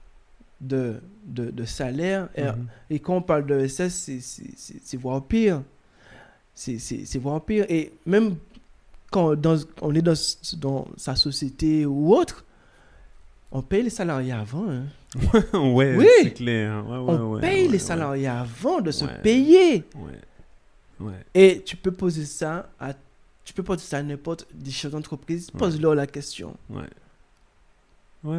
de, 0.61 1.01
de, 1.25 1.51
de 1.51 1.65
salaire. 1.65 2.29
Et, 2.35 2.43
Mhm. 2.43 2.67
et 2.91 2.99
quand 2.99 3.17
on 3.17 3.23
parle 3.23 3.47
de 3.47 3.67
SS, 3.67 4.11
c'est 4.21 4.97
voire 4.97 5.23
pire. 5.25 5.63
C'est- 6.61 7.19
voire 7.19 7.41
pire. 7.45 7.67
Et 7.69 7.93
même 8.05 8.35
quand 9.13 9.37
dans- 9.37 9.57
on 9.81 9.95
est 9.95 10.03
dans, 10.03 10.15
dans 10.59 10.89
sa 10.97 11.15
société 11.15 11.87
ou 11.87 12.13
autre, 12.15 12.45
on 13.53 13.63
paye 13.63 13.85
les 13.85 13.91
salariés 13.91 14.33
avant. 14.33 14.67
hein. 14.69 14.83
ouais, 15.55 15.97
Oui. 15.97 16.07
c'est 16.23 16.35
clair. 16.35 16.85
Ouais, 16.87 16.99
ouais, 16.99 17.05
on 17.19 17.31
ouais, 17.35 17.41
paye 17.41 17.69
les 17.69 17.79
salariés 17.79 18.27
avant 18.27 18.81
de 18.81 18.91
se 18.91 19.05
payer. 19.23 19.85
Et 21.33 21.63
tu 21.65 21.77
peux 21.77 21.93
poser 21.93 22.25
ça 22.25 22.69
à, 22.81 22.93
tu 23.45 23.55
peux 23.55 23.63
poser 23.63 23.85
ça 23.85 23.99
à 23.99 24.03
n'importe 24.03 24.47
des 24.53 24.73
chefs 24.73 24.91
d'entreprise. 24.91 25.51
Pose-leur 25.53 25.95
la 25.95 26.07
question. 26.09 26.57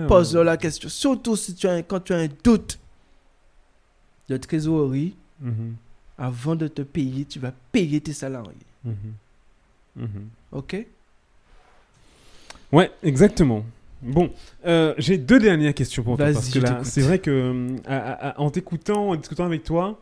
Pose-leur 0.09 0.43
la 0.43 0.57
question. 0.57 0.89
Surtout 0.89 1.35
si 1.37 1.55
tu 1.55 1.67
as, 1.67 1.81
quand 1.83 2.01
tu 2.01 2.13
as 2.13 2.17
un 2.17 2.27
doute 2.43 2.77
de 4.27 4.35
trésorerie, 4.37 5.15
Mhm. 5.39 5.75
Avant 6.19 6.55
de 6.55 6.67
te 6.67 6.81
payer, 6.83 7.25
tu 7.25 7.39
vas 7.39 7.53
payer 7.71 7.99
tes 8.01 8.13
salariés. 8.13 8.51
Mhm. 8.85 8.93
Mhm. 9.95 10.27
OK? 10.51 10.85
Ouais, 12.71 12.91
exactement. 13.03 13.63
Bon, 14.01 14.31
euh, 14.65 14.93
j'ai 14.97 15.17
deux 15.17 15.39
dernières 15.39 15.73
questions 15.73 16.03
pour 16.03 16.15
toi. 16.17 16.25
Vas-y, 16.27 16.33
Parce 16.35 16.49
que 16.49 16.59
là, 16.59 16.83
c'est 16.83 17.01
vrai 17.01 17.19
que 17.19 17.31
euh, 17.31 17.75
à- 17.85 17.97
à- 17.97 18.29
à- 18.29 18.39
en 18.39 18.49
t'écoutant, 18.49 19.09
en 19.09 19.15
discutant 19.15 19.45
avec 19.45 19.63
toi, 19.63 19.99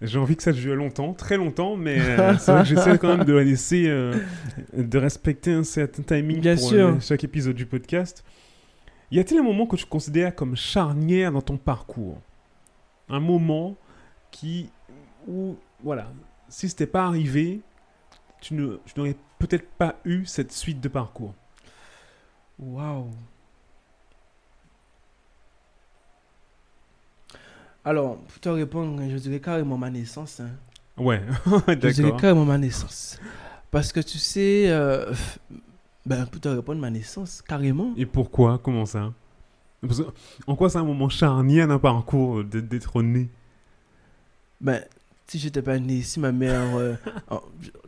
j'ai 0.00 0.18
envie 0.18 0.36
que 0.36 0.42
ça 0.42 0.52
dure 0.52 0.74
longtemps, 0.76 1.12
très 1.14 1.36
longtemps, 1.36 1.76
mais 1.76 1.98
euh, 2.00 2.36
c'est 2.38 2.52
vrai 2.52 2.62
que 2.62 2.68
j'essaie 2.68 2.98
quand 2.98 3.16
même 3.16 3.24
de 3.26 3.32
la 3.32 3.42
laisser, 3.44 3.86
euh, 3.88 4.14
de 4.76 4.98
respecter 4.98 5.52
un 5.52 5.64
certain 5.64 6.02
timing 6.02 6.40
Bien 6.40 6.54
pour 6.56 6.68
sûr. 6.68 6.96
chaque 7.00 7.24
épisode 7.24 7.56
du 7.56 7.66
podcast. 7.66 8.22
Y 9.10 9.18
a-t-il 9.18 9.38
un 9.40 9.44
moment 9.44 9.66
que 9.66 9.76
tu 9.76 9.86
considères 9.86 10.34
comme 10.34 10.56
charnière 10.56 11.32
dans 11.32 11.42
ton 11.42 11.56
parcours? 11.56 12.18
Un 13.08 13.20
moment 13.20 13.76
qui, 14.30 14.70
où, 15.26 15.56
voilà, 15.82 16.06
si 16.48 16.68
c'était 16.68 16.86
pas 16.86 17.04
arrivé, 17.06 17.60
tu 18.40 18.54
ne- 18.54 18.76
tu 18.84 18.94
n'aurais 18.96 19.16
peut-être 19.38 19.68
pas 19.78 19.96
eu 20.04 20.24
cette 20.26 20.52
suite 20.52 20.80
de 20.80 20.88
parcours. 20.88 21.34
Waouh. 22.58 23.10
Alors, 27.84 28.16
pour 28.18 28.40
te 28.40 28.48
répondre, 28.48 29.02
je 29.08 29.16
dirais 29.16 29.40
carrément 29.40 29.76
ma 29.76 29.90
naissance. 29.90 30.40
hein. 30.40 30.50
Ouais, 30.96 31.22
Je 31.68 31.74
dirais 31.74 31.92
d'accord. 32.02 32.20
carrément 32.20 32.44
ma 32.44 32.58
naissance. 32.58 33.18
Parce 33.70 33.92
que 33.92 34.00
tu 34.00 34.18
sais, 34.18 34.66
euh, 34.70 35.12
ben, 36.06 36.26
pour 36.26 36.40
te 36.40 36.48
répondre, 36.48 36.80
ma 36.80 36.90
naissance, 36.90 37.42
carrément. 37.42 37.92
Et 37.96 38.06
pourquoi? 38.06 38.58
Comment 38.58 38.86
ça? 38.86 39.12
Parce 39.80 39.98
que- 40.00 40.10
En 40.46 40.54
quoi 40.54 40.70
c'est 40.70 40.78
un 40.78 40.84
moment 40.84 41.08
charnière 41.08 41.66
d'un 41.66 41.78
parcours 41.78 42.44
d'être- 42.44 42.68
d'être 42.68 43.02
né? 43.02 43.28
Ben, 44.60 44.84
si 45.26 45.38
j'étais 45.38 45.62
pas 45.62 45.78
né, 45.78 46.02
si 46.02 46.20
ma 46.20 46.32
mère, 46.32 46.76
euh, 46.76 46.94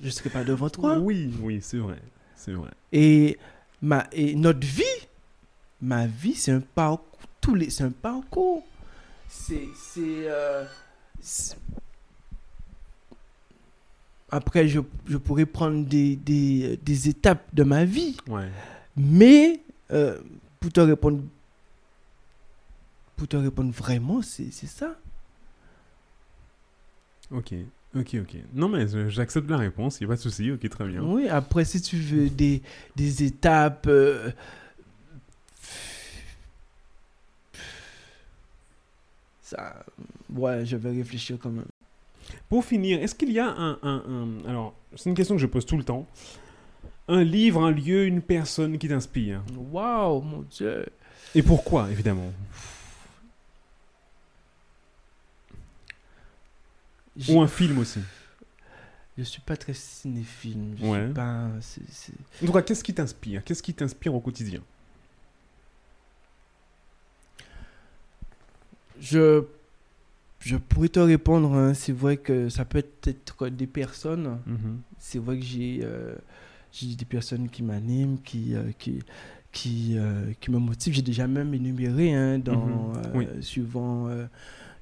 je 0.01 0.07
ne 0.07 0.11
serais 0.11 0.31
pas 0.31 0.45
devant 0.45 0.71
toi. 0.71 0.99
Oui, 0.99 1.33
oui, 1.41 1.59
c'est 1.63 1.79
vrai. 1.79 2.01
C'est 2.37 2.53
vrai. 2.53 2.71
Et, 2.93 3.39
ma, 3.83 4.07
et 4.13 4.35
notre 4.35 4.67
vie, 4.67 4.83
ma 5.81 6.07
vie, 6.07 6.35
c'est 6.35 6.53
un 6.53 6.61
parcours. 6.61 7.19
Tous 7.41 7.55
les, 7.55 7.71
c'est 7.71 7.85
un 7.85 7.91
parcours. 7.91 8.65
C'est. 9.29 9.69
c'est, 9.77 10.29
euh, 10.29 10.65
Après, 14.31 14.67
je, 14.67 14.81
je 15.07 15.17
pourrais 15.17 15.47
prendre 15.47 15.85
des, 15.87 16.17
des, 16.17 16.77
des 16.83 17.09
étapes 17.09 17.45
de 17.53 17.63
ma 17.63 17.85
vie. 17.85 18.17
Ouais. 18.27 18.49
Mais, 18.97 19.61
euh, 19.91 20.19
pour 20.61 20.73
te 20.73 20.81
répondre. 20.81 21.21
Pour 23.17 23.29
te 23.29 23.37
répondre 23.37 23.71
vraiment, 23.73 24.23
c'est 24.23 24.51
c'est 24.51 24.67
ça. 24.67 24.97
Ok. 27.35 27.53
Ok, 27.97 28.17
ok. 28.21 28.37
Non, 28.55 28.69
mais 28.69 28.87
j'accepte 29.09 29.49
la 29.49 29.57
réponse, 29.57 30.01
il 30.01 30.05
n'y 30.05 30.07
a 30.07 30.09
pas 30.09 30.17
de 30.17 30.21
souci. 30.21 30.51
Ok, 30.51 30.69
très 30.69 30.87
bien. 30.87 31.03
Oui, 31.03 31.29
après, 31.29 31.65
si 31.65 31.81
tu 31.81 31.97
veux 31.97 32.29
des, 32.29 32.61
des 32.97 33.23
étapes. 33.25 33.87
euh, 33.87 34.31
ça. 39.43 39.85
Ouais, 40.35 40.65
je 40.65 40.77
vais 40.77 40.91
réfléchir 40.91 41.37
quand 41.41 41.51
même. 41.51 41.67
Pour 42.49 42.65
finir, 42.65 43.01
est-ce 43.03 43.15
qu'il 43.15 43.31
y 43.33 43.39
a 43.39 43.47
un, 43.49 43.79
un- 43.83 44.03
un- 44.09 44.49
Alors, 44.49 44.75
c'est 44.97 45.09
une 45.11 45.15
question 45.17 45.35
que 45.37 45.41
je 45.41 45.47
pose 45.47 45.67
tout 45.67 45.77
le 45.77 45.85
temps. 45.85 46.07
Un 47.07 47.23
livre, 47.23 47.63
un 47.63 47.71
lieu, 47.71 48.07
une 48.07 48.23
personne 48.23 48.79
qui 48.79 48.89
t'inspire? 48.89 49.43
Waouh, 49.71 50.23
mon 50.23 50.41
Dieu. 50.43 50.87
Et 51.35 51.43
pourquoi, 51.43 51.91
évidemment? 51.91 52.33
Ou 57.29 57.41
un 57.41 57.47
film 57.49 57.79
aussi 57.79 58.01
Je 59.17 59.23
suis 59.23 59.41
pas 59.41 59.57
très 59.57 59.75
cinéphile. 59.75 60.75
Je 60.79 60.85
Ouais. 60.85 61.05
suis 61.05 61.15
pas. 61.15 61.49
En 62.43 62.47
tout 62.47 62.53
cas, 62.53 62.63
qu'est-ce 62.63 62.83
qui 62.85 62.93
t'inspire? 62.95 63.45
Qu'est-ce 63.45 63.63
qui 63.63 63.73
t'inspire 63.75 64.15
au 64.15 64.21
quotidien? 64.21 64.61
Je, 69.01 69.43
je 70.41 70.57
pourrais 70.57 70.89
te 70.89 71.01
répondre, 71.01 71.53
hein, 71.55 71.75
c'est 71.75 71.93
vrai 71.93 72.17
que 72.17 72.49
ça 72.49 72.65
peut 72.65 72.79
être 72.79 73.49
des 73.49 73.67
personnes. 73.67 74.39
C'est 74.99 75.19
vrai 75.19 75.39
que 75.39 75.45
j'ai 75.45 75.81
euh, 75.83 76.15
j'ai 76.73 76.95
des 76.97 77.05
personnes 77.05 77.49
qui 77.49 77.63
m'animent, 77.63 78.19
qui, 78.25 78.55
euh, 78.55 78.71
qui, 78.79 79.01
qui, 79.53 79.95
euh, 79.97 80.33
qui 80.41 80.51
me 80.51 80.59
motivent. 80.59 80.95
J'ai 80.95 81.03
déjà 81.03 81.27
même 81.29 81.53
énuméré 81.55 82.15
hein, 82.15 82.39
dans, 82.39 82.67
Mhm. 82.67 82.93
euh, 82.97 83.11
Oui. 83.15 83.27
suivant, 83.43 84.09
euh, 84.09 84.27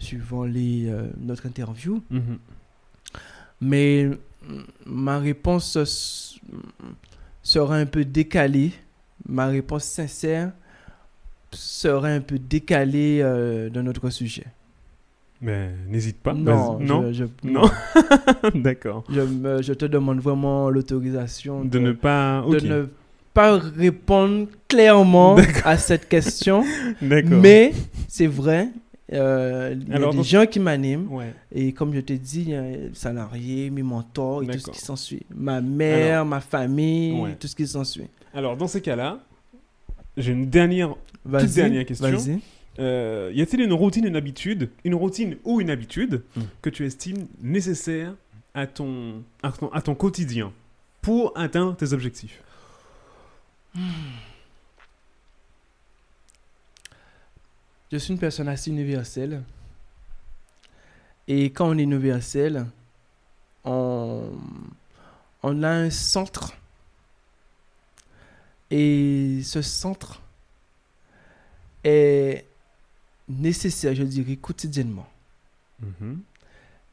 suivant 0.02 0.44
les, 0.44 0.88
euh, 0.88 1.08
notre 1.20 1.46
interview. 1.46 2.02
Mhm. 2.10 2.38
Mais 3.60 4.06
mm, 4.06 4.60
ma 4.86 5.18
réponse 5.18 6.38
sera 7.42 7.76
un 7.76 7.86
peu 7.86 8.04
décalée. 8.04 8.72
Ma 9.28 9.46
réponse 9.46 9.84
sincère 9.84 10.52
sera 11.52 12.08
un 12.08 12.20
peu 12.20 12.38
décalée 12.38 13.20
euh, 13.22 13.68
de 13.70 13.80
notre 13.82 14.10
sujet. 14.10 14.46
Mais 15.40 15.70
n'hésite 15.88 16.18
pas. 16.18 16.32
non, 16.34 16.78
non, 16.78 17.12
je, 17.12 17.24
je- 17.24 17.48
Non? 17.48 17.68
d'accord. 18.54 19.04
Je, 19.10 19.20
je 19.62 19.72
te 19.72 19.84
demande 19.86 20.20
vraiment 20.20 20.70
l'autorisation 20.70 21.64
De 21.64 21.78
ne 21.80 21.92
pas. 21.92 22.44
de 22.48 22.60
ne 22.66 22.86
pas 23.34 23.58
répondre 23.58 24.46
clairement 24.68 25.36
à 25.64 25.78
cette 25.78 26.08
question. 26.08 26.64
D'accord. 27.02 27.40
Mais 27.40 27.72
c'est 28.06 28.26
vrai, 28.28 28.68
euh, 29.12 29.74
il 29.80 29.88
y 29.88 29.92
a 29.92 29.96
Alors, 29.96 30.10
des 30.10 30.16
donc- 30.18 30.26
gens 30.26 30.46
qui 30.46 30.58
m'animent. 30.60 31.12
Ouais. 31.12 31.32
Et 31.52 31.72
comme 31.72 31.94
je 31.94 32.00
t'ai 32.00 32.18
dit, 32.18 32.42
il 32.42 32.48
y 32.50 32.54
a 32.54 32.62
les 32.62 32.90
salariés, 32.94 33.70
mes 33.70 33.82
mentors 33.82 34.42
et 34.42 34.46
tout 34.46 34.58
ce 34.58 34.70
qui 34.70 34.78
s'ensuit. 34.80 35.22
Ma 35.34 35.60
mère, 35.60 36.24
ma 36.24 36.40
famille, 36.40 37.20
Ouais. 37.20 37.34
tout 37.38 37.46
ce 37.46 37.54
qui 37.56 37.66
s'ensuit. 37.66 38.06
Alors, 38.34 38.56
dans 38.56 38.66
ces 38.68 38.80
cas-là, 38.80 39.20
j'ai 40.16 40.32
une 40.32 40.48
dernière. 40.48 40.94
Vas-y, 41.24 41.54
dernière 41.54 41.84
question. 41.86 42.08
Vas-y. 42.10 42.38
Euh, 42.78 43.30
y 43.34 43.42
a-t-il 43.42 43.60
une 43.62 43.72
routine, 43.74 44.06
une 44.06 44.16
habitude, 44.16 44.70
une 44.84 44.94
routine 44.94 45.36
ou 45.44 45.60
une 45.60 45.68
habitude 45.70 46.22
Mm. 46.36 46.40
que 46.62 46.70
tu 46.70 46.86
estimes 46.86 47.26
nécessaire 47.42 48.14
à 48.54 48.66
ton, 48.66 49.22
à 49.42 49.52
ton, 49.52 49.68
à 49.72 49.82
ton 49.82 49.94
quotidien 49.94 50.52
pour 51.02 51.32
atteindre 51.36 51.76
tes 51.76 51.92
objectifs? 51.92 52.40
Je 57.92 57.98
suis 57.98 58.14
une 58.14 58.18
personne 58.18 58.48
assez 58.48 58.70
universelle. 58.70 59.42
Et 61.28 61.50
quand 61.50 61.68
on 61.68 61.76
est 61.76 61.82
universel, 61.82 62.64
on, 63.64 64.32
on 65.42 65.62
a 65.62 65.68
un 65.68 65.90
centre. 65.90 66.54
Et 68.70 69.40
ce 69.44 69.60
centre 69.60 70.22
est 71.84 72.46
nécessaire, 73.28 73.94
je 73.94 74.04
dirais, 74.04 74.36
quotidiennement. 74.36 75.08
Mhm. 75.80 76.22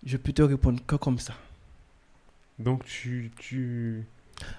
Je 0.05 0.17
peux 0.17 0.33
te 0.33 0.41
répondre 0.41 0.81
que 0.85 0.97
comme 0.97 1.19
ça. 1.19 1.33
Donc, 2.57 2.83
tu. 2.83 3.31
tu... 3.37 4.03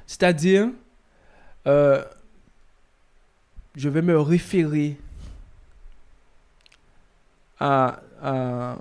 C'est-à-dire, 0.06 0.70
euh, 1.66 2.02
je 3.76 3.90
vais 3.90 4.00
me 4.00 4.18
référer 4.18 4.96
à, 7.60 8.00
à, 8.22 8.78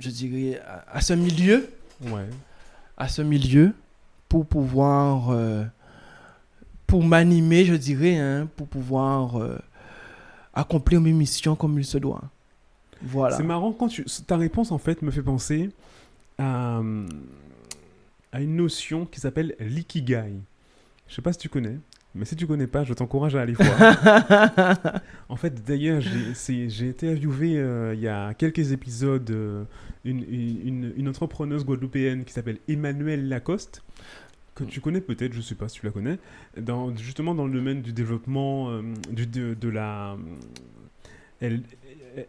je 0.00 0.10
dirais, 0.10 0.60
à, 0.66 0.96
à 0.96 1.00
ce 1.00 1.12
milieu, 1.12 1.68
Ouais. 2.02 2.26
à 2.96 3.08
ce 3.08 3.22
milieu, 3.22 3.72
pour 4.28 4.46
pouvoir, 4.46 5.30
euh, 5.30 5.64
pour 6.86 7.02
m'animer, 7.04 7.64
je 7.64 7.74
dirais, 7.74 8.16
hein, 8.16 8.48
pour 8.56 8.66
pouvoir 8.66 9.36
euh, 9.40 9.58
accomplir 10.52 11.00
mes 11.00 11.12
missions 11.12 11.54
comme 11.56 11.78
il 11.78 11.84
se 11.84 11.98
doit. 11.98 12.22
Voilà. 13.02 13.36
C'est 13.36 13.42
marrant 13.42 13.72
quand 13.72 13.88
tu. 13.88 14.04
Ta 14.26 14.36
réponse, 14.36 14.72
en 14.72 14.78
fait, 14.78 15.02
me 15.02 15.10
fait 15.10 15.22
penser 15.22 15.70
à, 16.38 16.80
à 18.32 18.40
une 18.40 18.56
notion 18.56 19.04
qui 19.06 19.20
s'appelle 19.20 19.54
l'ikigai. 19.60 20.32
Je 21.08 21.14
sais 21.14 21.22
pas 21.22 21.32
si 21.32 21.38
tu 21.38 21.48
connais, 21.48 21.76
mais 22.14 22.24
si 22.24 22.36
tu 22.36 22.46
connais 22.46 22.68
pas, 22.68 22.84
je 22.84 22.94
t'encourage 22.94 23.34
à 23.34 23.40
aller 23.40 23.52
voir. 23.58 25.00
En 25.28 25.36
fait, 25.36 25.64
d'ailleurs, 25.64 26.00
j'ai 26.00 26.68
j'ai 26.68 26.88
interviewé 26.88 27.58
euh, 27.58 27.94
il 27.94 28.00
y 28.00 28.08
a 28.08 28.34
quelques 28.34 28.70
épisodes 28.70 29.28
euh, 29.30 29.64
une, 30.04 30.92
une, 30.96 31.08
entrepreneuse 31.08 31.64
guadeloupéenne 31.64 32.24
qui 32.24 32.32
s'appelle 32.32 32.58
Emmanuelle 32.68 33.28
Lacoste, 33.28 33.82
que 34.54 34.62
tu 34.62 34.80
connais 34.80 35.00
peut-être, 35.00 35.32
je 35.32 35.40
sais 35.40 35.56
pas 35.56 35.68
si 35.68 35.80
tu 35.80 35.86
la 35.86 35.92
connais, 35.92 36.18
dans, 36.56 36.94
justement 36.96 37.34
dans 37.34 37.46
le 37.46 37.52
domaine 37.52 37.82
du 37.82 37.92
développement, 37.92 38.70
euh, 38.70 38.82
du, 39.10 39.26
de, 39.26 39.54
de 39.54 39.68
la... 39.68 40.16
Elle, 41.40 41.62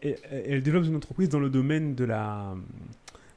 elle, 0.01 0.17
elle 0.31 0.63
développe 0.63 0.85
une 0.85 0.95
entreprise 0.95 1.29
dans 1.29 1.39
le 1.39 1.51
domaine 1.51 1.93
de 1.93 2.05
la, 2.05 2.55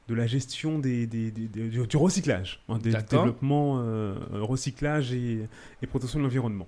de 0.09 0.15
la 0.15 0.25
gestion 0.27 0.79
des, 0.79 1.05
des- 1.07 1.29
des- 1.31 1.47
des- 1.47 1.69
du, 1.69 1.85
du 1.87 1.97
recyclage, 1.97 2.61
hein, 2.67 2.79
D'accord. 2.83 3.19
développement, 3.25 3.79
euh, 3.79 4.15
recyclage 4.31 5.13
et, 5.13 5.47
et 5.81 5.87
protection 5.87 6.17
de 6.19 6.23
l'environnement. 6.23 6.67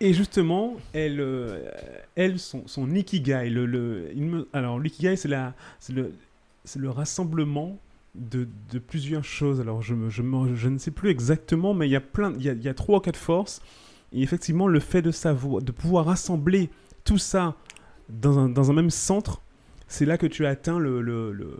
Et 0.00 0.12
justement, 0.12 0.76
elle, 0.92 1.20
euh, 1.20 1.70
elle 2.16 2.38
son, 2.38 2.66
son 2.66 2.92
ikigai, 2.94 3.48
le, 3.48 3.64
le, 3.66 4.10
il 4.14 4.24
me- 4.24 4.48
alors 4.52 4.78
l'ikigai, 4.80 5.16
c'est 5.16 5.28
la, 5.28 5.54
c'est 5.78 5.92
le, 5.94 6.12
c'est 6.64 6.80
le 6.80 6.90
rassemblement 6.90 7.78
de, 8.14 8.48
de 8.72 8.78
plusieurs 8.78 9.24
choses. 9.24 9.60
Alors 9.60 9.80
je, 9.82 9.94
me- 9.94 10.10
je, 10.10 10.22
me- 10.22 10.54
je 10.54 10.68
ne 10.68 10.78
sais 10.78 10.90
plus 10.90 11.08
exactement, 11.10 11.72
mais 11.72 11.86
il 11.88 11.92
y 11.92 11.96
a 11.96 12.00
plein, 12.00 12.34
il 12.36 12.42
y 12.44 12.48
a, 12.50 12.52
il 12.52 12.62
y 12.62 12.68
a 12.68 12.74
trois 12.74 12.98
ou 12.98 13.00
quatre 13.00 13.16
forces. 13.16 13.62
Et 14.12 14.22
effectivement, 14.22 14.66
le 14.66 14.80
fait 14.80 15.02
de 15.02 15.12
savoir, 15.12 15.62
de 15.62 15.72
pouvoir 15.72 16.06
rassembler 16.06 16.68
tout 17.04 17.18
ça 17.18 17.54
dans 18.10 18.38
un, 18.38 18.48
dans 18.48 18.70
un 18.70 18.74
même 18.74 18.90
centre, 18.90 19.40
c'est 19.88 20.04
là 20.04 20.18
que 20.18 20.26
tu 20.26 20.44
as 20.46 20.50
atteint 20.50 20.78
le, 20.78 21.00
le, 21.00 21.32
le, 21.32 21.58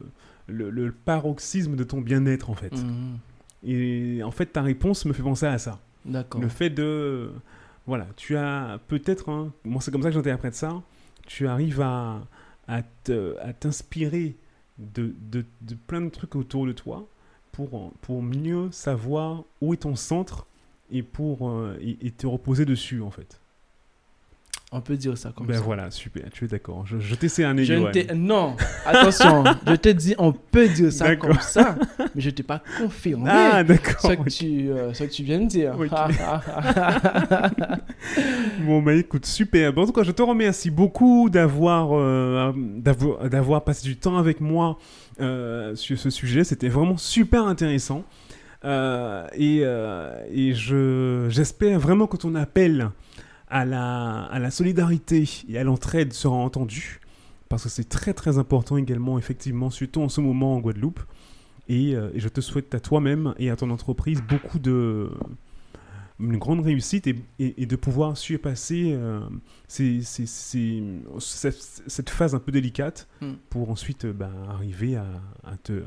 le- 0.48 0.70
le 0.70 0.92
paroxysme 0.92 1.76
de 1.76 1.84
ton 1.84 2.00
bien-être 2.00 2.50
en 2.50 2.54
fait. 2.54 2.72
Mhm. 2.74 3.18
Et 3.64 4.22
en 4.22 4.30
fait, 4.30 4.46
ta 4.46 4.62
réponse 4.62 5.04
me 5.06 5.12
fait 5.12 5.22
penser 5.22 5.46
à 5.46 5.58
ça. 5.58 5.80
D'accord. 6.04 6.40
Le 6.40 6.48
fait 6.48 6.70
de. 6.70 7.30
Voilà, 7.86 8.06
tu 8.16 8.36
as 8.36 8.78
peut-être. 8.88 9.28
hein, 9.28 9.52
moi, 9.64 9.80
c'est 9.80 9.90
comme 9.90 10.02
ça 10.02 10.08
que 10.08 10.14
j'interprète 10.14 10.54
ça. 10.54 10.82
Tu 11.26 11.46
arrives 11.48 11.80
à, 11.80 12.24
à 12.68 12.82
te- 13.04 13.36
à 13.40 13.52
t'inspirer 13.52 14.36
de, 14.78 15.14
de, 15.30 15.44
de 15.62 15.74
plein 15.86 16.00
de 16.00 16.10
trucs 16.10 16.36
autour 16.36 16.66
de 16.66 16.72
toi 16.72 17.08
pour, 17.52 17.92
pour 18.02 18.22
mieux 18.22 18.70
savoir 18.70 19.42
où 19.60 19.72
est 19.72 19.78
ton 19.78 19.96
centre 19.96 20.46
et 20.90 21.02
pour 21.02 21.48
euh, 21.48 21.76
et, 21.80 22.06
et 22.06 22.10
te 22.10 22.26
reposer 22.26 22.64
dessus, 22.64 23.00
en 23.02 23.10
fait. 23.10 23.40
On 24.72 24.80
peut 24.80 24.96
dire 24.96 25.16
ça 25.16 25.30
comme 25.34 25.46
ben 25.46 25.54
ça. 25.54 25.60
voilà, 25.60 25.90
super, 25.92 26.24
tu 26.32 26.44
es 26.44 26.48
d'accord. 26.48 26.84
Je, 26.86 26.98
je 26.98 27.14
ne 27.14 27.64
Johan. 27.64 27.90
t'ai- 27.92 28.08
Non, 28.14 28.56
attention, 28.84 29.44
je 29.64 29.74
te 29.76 29.88
dis, 29.90 30.14
on 30.18 30.32
peut 30.32 30.68
dire 30.68 30.92
ça 30.92 31.14
comme 31.14 31.38
ça, 31.40 31.76
mais 31.98 32.20
je 32.20 32.26
ne 32.26 32.34
t'ai 32.34 32.42
pas 32.42 32.60
confirmé 32.78 33.30
Ah, 33.32 33.62
ce, 33.64 34.08
que 34.14 34.28
tu, 34.28 34.68
euh, 34.70 34.92
ce 34.92 35.04
que 35.04 35.10
tu 35.10 35.22
viens 35.22 35.38
de 35.40 35.46
dire. 35.46 35.74
Bon, 38.64 38.82
bah 38.82 38.94
écoute, 38.94 39.24
super. 39.26 39.72
Bon, 39.72 39.82
en 39.82 39.86
tout 39.86 39.92
cas, 39.92 40.02
je 40.02 40.10
te 40.10 40.22
remercie 40.22 40.70
beaucoup 40.70 41.30
d'avoir 41.30 41.90
euh, 41.92 42.52
d'avoir 42.56 43.28
d'avoir 43.28 43.64
passé 43.64 43.84
du 43.86 43.96
temps 43.96 44.16
avec 44.18 44.40
moi 44.40 44.78
euh, 45.20 45.74
sur 45.76 45.98
ce 45.98 46.10
sujet. 46.10 46.42
C'était 46.44 46.68
vraiment 46.68 46.96
super 46.96 47.46
intéressant. 47.46 48.02
Euh, 48.64 49.26
et 49.34 49.60
euh, 49.62 50.18
et 50.30 50.54
je, 50.54 51.26
j'espère 51.28 51.78
vraiment 51.78 52.06
que 52.06 52.16
ton 52.16 52.34
appel 52.34 52.90
à 53.48 53.64
la, 53.64 54.22
à 54.24 54.38
la 54.38 54.50
solidarité 54.50 55.28
et 55.48 55.58
à 55.58 55.64
l'entraide 55.64 56.12
sera 56.12 56.34
entendu. 56.36 57.00
Parce 57.48 57.62
que 57.64 57.68
c'est 57.68 57.88
très 57.88 58.12
très 58.12 58.38
important 58.38 58.76
également, 58.76 59.18
effectivement, 59.18 59.70
surtout 59.70 60.02
en 60.02 60.08
ce 60.08 60.20
moment 60.20 60.56
en 60.56 60.60
Guadeloupe. 60.60 61.00
Et, 61.68 61.94
euh, 61.96 62.10
et 62.14 62.20
je 62.20 62.28
te 62.28 62.40
souhaite 62.40 62.74
à 62.74 62.80
toi-même 62.80 63.34
et 63.38 63.50
à 63.50 63.56
ton 63.56 63.70
entreprise 63.70 64.22
beaucoup 64.22 64.58
de, 64.60 65.10
une 66.20 66.38
grande 66.38 66.60
réussite 66.60 67.06
et, 67.08 67.16
et- 67.38 67.62
et 67.62 67.66
de 67.66 67.76
pouvoir 67.76 68.16
surpasser 68.16 68.92
euh, 68.94 69.20
ces- 69.68 70.02
ces- 70.02 70.26
ces- 70.26 70.82
cette, 71.18 71.82
cette 71.86 72.10
phase 72.10 72.34
un 72.34 72.38
peu 72.38 72.52
délicate 72.52 73.08
Mm. 73.20 73.32
pour 73.50 73.70
ensuite 73.70 74.04
euh, 74.06 74.12
ben, 74.12 74.30
arriver 74.48 74.96
à, 74.96 75.06
à 75.44 75.56
te 75.56 75.82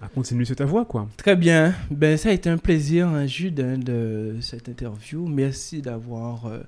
à 0.00 0.08
continuer 0.08 0.44
sur 0.44 0.56
ta 0.56 0.64
voie 0.64 0.84
quoi. 0.84 1.08
Très 1.16 1.36
bien. 1.36 1.74
Ben, 1.90 2.16
ça 2.16 2.30
a 2.30 2.32
été 2.32 2.48
un 2.48 2.58
plaisir, 2.58 3.08
hein, 3.08 3.26
Jude, 3.26 3.60
hein, 3.60 3.78
de 3.78 4.36
cette 4.40 4.68
interview. 4.68 5.26
Merci 5.26 5.82
d'avoir, 5.82 6.46
euh, 6.46 6.60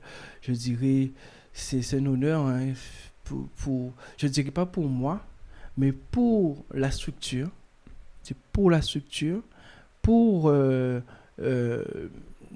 je 0.42 0.52
dirais, 0.52 1.10
c'est 1.52 1.94
un 1.94 2.06
honneur 2.06 2.46
hein, 2.46 2.72
pour, 3.56 3.92
je 4.16 4.26
dirais 4.26 4.50
pas 4.50 4.66
pour 4.66 4.84
moi, 4.84 5.24
mais 5.76 5.92
pour 5.92 6.64
la 6.72 6.90
structure. 6.90 7.48
C'est 8.22 8.36
pour 8.52 8.70
la 8.70 8.82
structure, 8.82 9.42
pour 10.00 10.48
euh, 10.48 11.00
euh, 11.40 11.82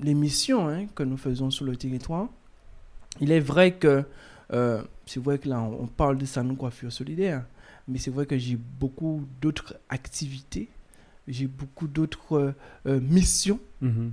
les 0.01 0.15
missions 0.15 0.69
hein, 0.69 0.87
que 0.95 1.03
nous 1.03 1.17
faisons 1.17 1.51
sur 1.51 1.65
le 1.65 1.77
territoire. 1.77 2.29
Il 3.21 3.33
est 3.33 3.41
vrai 3.41 3.73
que, 3.73 4.05
euh, 4.53 4.83
c'est 5.07 5.23
vrai 5.23 5.39
que 5.39 5.49
là, 5.49 5.61
on 5.61 5.87
parle 5.87 6.19
de 6.19 6.27
salon 6.27 6.55
coiffure 6.55 6.93
solidaire, 6.93 7.45
Mais 7.89 7.99
c'est 7.99 8.11
vrai 8.11 8.27
que 8.27 8.37
j'ai 8.37 8.57
beaucoup 8.57 9.25
d'autres 9.41 9.77
activités, 9.89 10.69
j'ai 11.29 11.47
beaucoup 11.47 11.87
d'autres 11.87 12.55
euh, 12.87 13.01
missions 13.01 13.61
Mhm. 13.81 14.11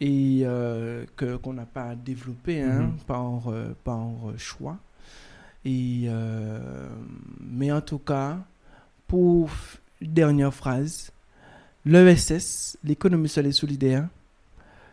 et 0.00 0.40
euh, 0.44 1.04
que 1.16 1.36
qu'on 1.36 1.52
n'a 1.52 1.66
pas 1.66 1.94
développé 1.94 2.60
hein, 2.62 2.82
Mhm. 2.82 2.96
par, 3.06 3.48
euh, 3.48 3.74
par 3.84 4.08
choix. 4.38 4.78
Et, 5.64 6.04
euh, 6.06 6.88
mais 7.40 7.70
en 7.70 7.80
tout 7.80 7.98
cas, 8.00 8.38
pour 9.06 9.50
dernière 10.00 10.52
phrase, 10.52 11.12
l'ESS, 11.84 12.76
l'économie 12.82 13.28
sociale 13.28 13.46
et 13.46 13.52
solidaire, 13.52 14.08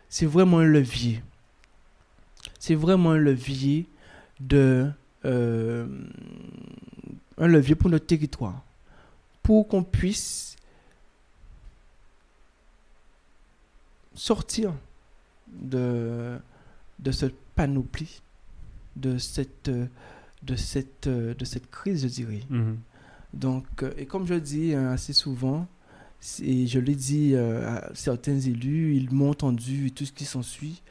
c'est 0.08 0.26
vraiment 0.26 0.58
un 0.60 0.64
levier. 0.66 1.22
C'est 2.60 2.76
vraiment 2.76 3.10
un 3.12 3.18
levier 3.18 3.86
de 4.38 4.90
euh, 5.24 5.86
un 7.40 7.48
levier 7.48 7.74
pour 7.74 7.90
notre 7.90 8.06
territoire, 8.06 8.62
pour 9.42 9.66
qu'on 9.66 9.82
puisse 9.82 10.56
sortir 14.14 14.72
de, 15.48 16.38
de 16.98 17.10
cette 17.10 17.34
panoplie, 17.54 18.20
de 18.96 19.18
cette, 19.18 19.70
de, 19.70 20.56
cette, 20.56 21.08
de 21.08 21.44
cette 21.44 21.70
crise, 21.70 22.02
je 22.02 22.08
dirais. 22.08 22.42
Mhm. 22.50 22.78
Donc, 23.32 23.64
euh, 23.82 23.92
et 23.96 24.06
comme 24.06 24.26
je 24.26 24.34
le 24.34 24.40
dis 24.40 24.74
euh, 24.74 24.92
assez 24.92 25.12
souvent, 25.12 25.66
et 26.42 26.66
je 26.66 26.78
l'ai 26.78 26.94
dit 26.94 27.34
euh, 27.34 27.78
à 27.78 27.94
certains 27.94 28.38
élus, 28.38 28.96
ils 28.96 29.10
m'ont 29.12 29.30
entendu 29.30 29.86
et 29.86 29.90
tout 29.90 30.04
ce 30.04 30.12
qui 30.12 30.24
s'ensuit, 30.24 30.82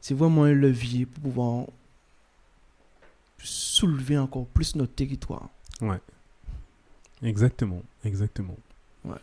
c'est 0.00 0.14
vraiment 0.14 0.44
un 0.44 0.54
levier 0.54 1.04
pour 1.04 1.22
pouvoir 1.22 1.66
soulever 3.42 4.16
encore 4.16 4.46
plus 4.46 4.76
notre 4.76 4.94
territoire. 4.94 5.50
Exactement, 7.22 7.82
exactement. 8.04 8.56
Ouais. 9.04 9.16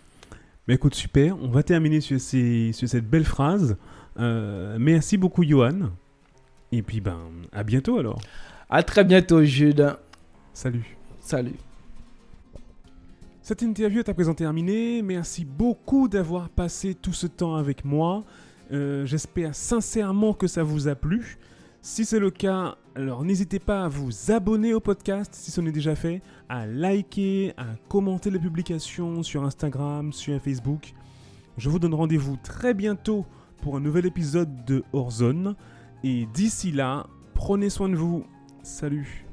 Mais 0.68 0.76
écoute, 0.76 0.96
super. 0.96 1.38
On 1.42 1.50
va 1.50 1.64
terminer 1.64 2.02
sur, 2.02 2.20
ces, 2.20 2.72
sur 2.74 2.88
cette 2.88 3.10
belle 3.10 3.26
phrase. 3.26 3.78
Euh, 4.20 4.78
merci 4.80 5.18
beaucoup, 5.18 5.44
Johan. 5.44 5.92
Et 6.72 6.82
puis, 6.82 7.02
ben, 7.02 7.20
à 7.52 7.64
bientôt 7.64 7.98
alors. 7.98 8.20
À 8.70 8.84
très 8.84 9.04
bientôt, 9.04 9.44
Jude. 9.44 9.96
Salut. 10.54 10.98
Salut. 11.22 11.56
Cette 13.42 13.62
interview 13.62 14.00
est 14.00 14.10
à 14.10 14.14
présent 14.14 14.34
terminée. 14.34 15.02
Merci 15.02 15.46
beaucoup 15.46 16.10
d'avoir 16.10 16.50
passé 16.50 16.96
tout 16.96 17.14
ce 17.14 17.28
temps 17.28 17.56
avec 17.56 17.86
moi. 17.86 18.26
Euh, 18.74 19.06
J'espère 19.06 19.56
sincèrement 19.56 20.34
que 20.34 20.48
ça 20.48 20.64
vous 20.64 20.90
a 20.90 20.96
plu. 20.96 21.38
Si 21.90 22.04
c'est 22.04 22.20
le 22.20 22.32
cas, 22.32 22.76
alors 22.96 23.24
n'hésitez 23.24 23.60
pas 23.60 23.86
à 23.86 23.88
vous 23.88 24.12
abonner 24.30 24.74
au 24.74 24.82
podcast 24.82 25.34
si 25.34 25.52
ce 25.52 25.62
n'est 25.62 25.72
déjà 25.72 25.96
fait, 25.96 26.22
à 26.50 26.68
liker, 26.68 27.54
à 27.56 27.66
commenter 27.88 28.30
les 28.30 28.40
publications 28.40 29.24
sur 29.24 29.46
Instagram, 29.46 30.12
sur 30.12 30.40
Facebook. 30.42 30.94
Je 31.58 31.70
vous 31.70 31.80
donne 31.80 31.94
rendez-vous 31.94 32.36
très 32.44 32.74
bientôt 32.74 33.26
pour 33.62 33.78
un 33.78 33.80
nouvel 33.80 34.06
épisode 34.06 34.66
de 34.66 34.84
Horzone. 34.92 35.56
Et 36.04 36.28
d'ici 36.34 36.74
là, 36.74 37.08
prenez 37.34 37.70
soin 37.70 37.88
de 37.88 37.96
vous. 37.96 38.26
Salut 38.64 39.27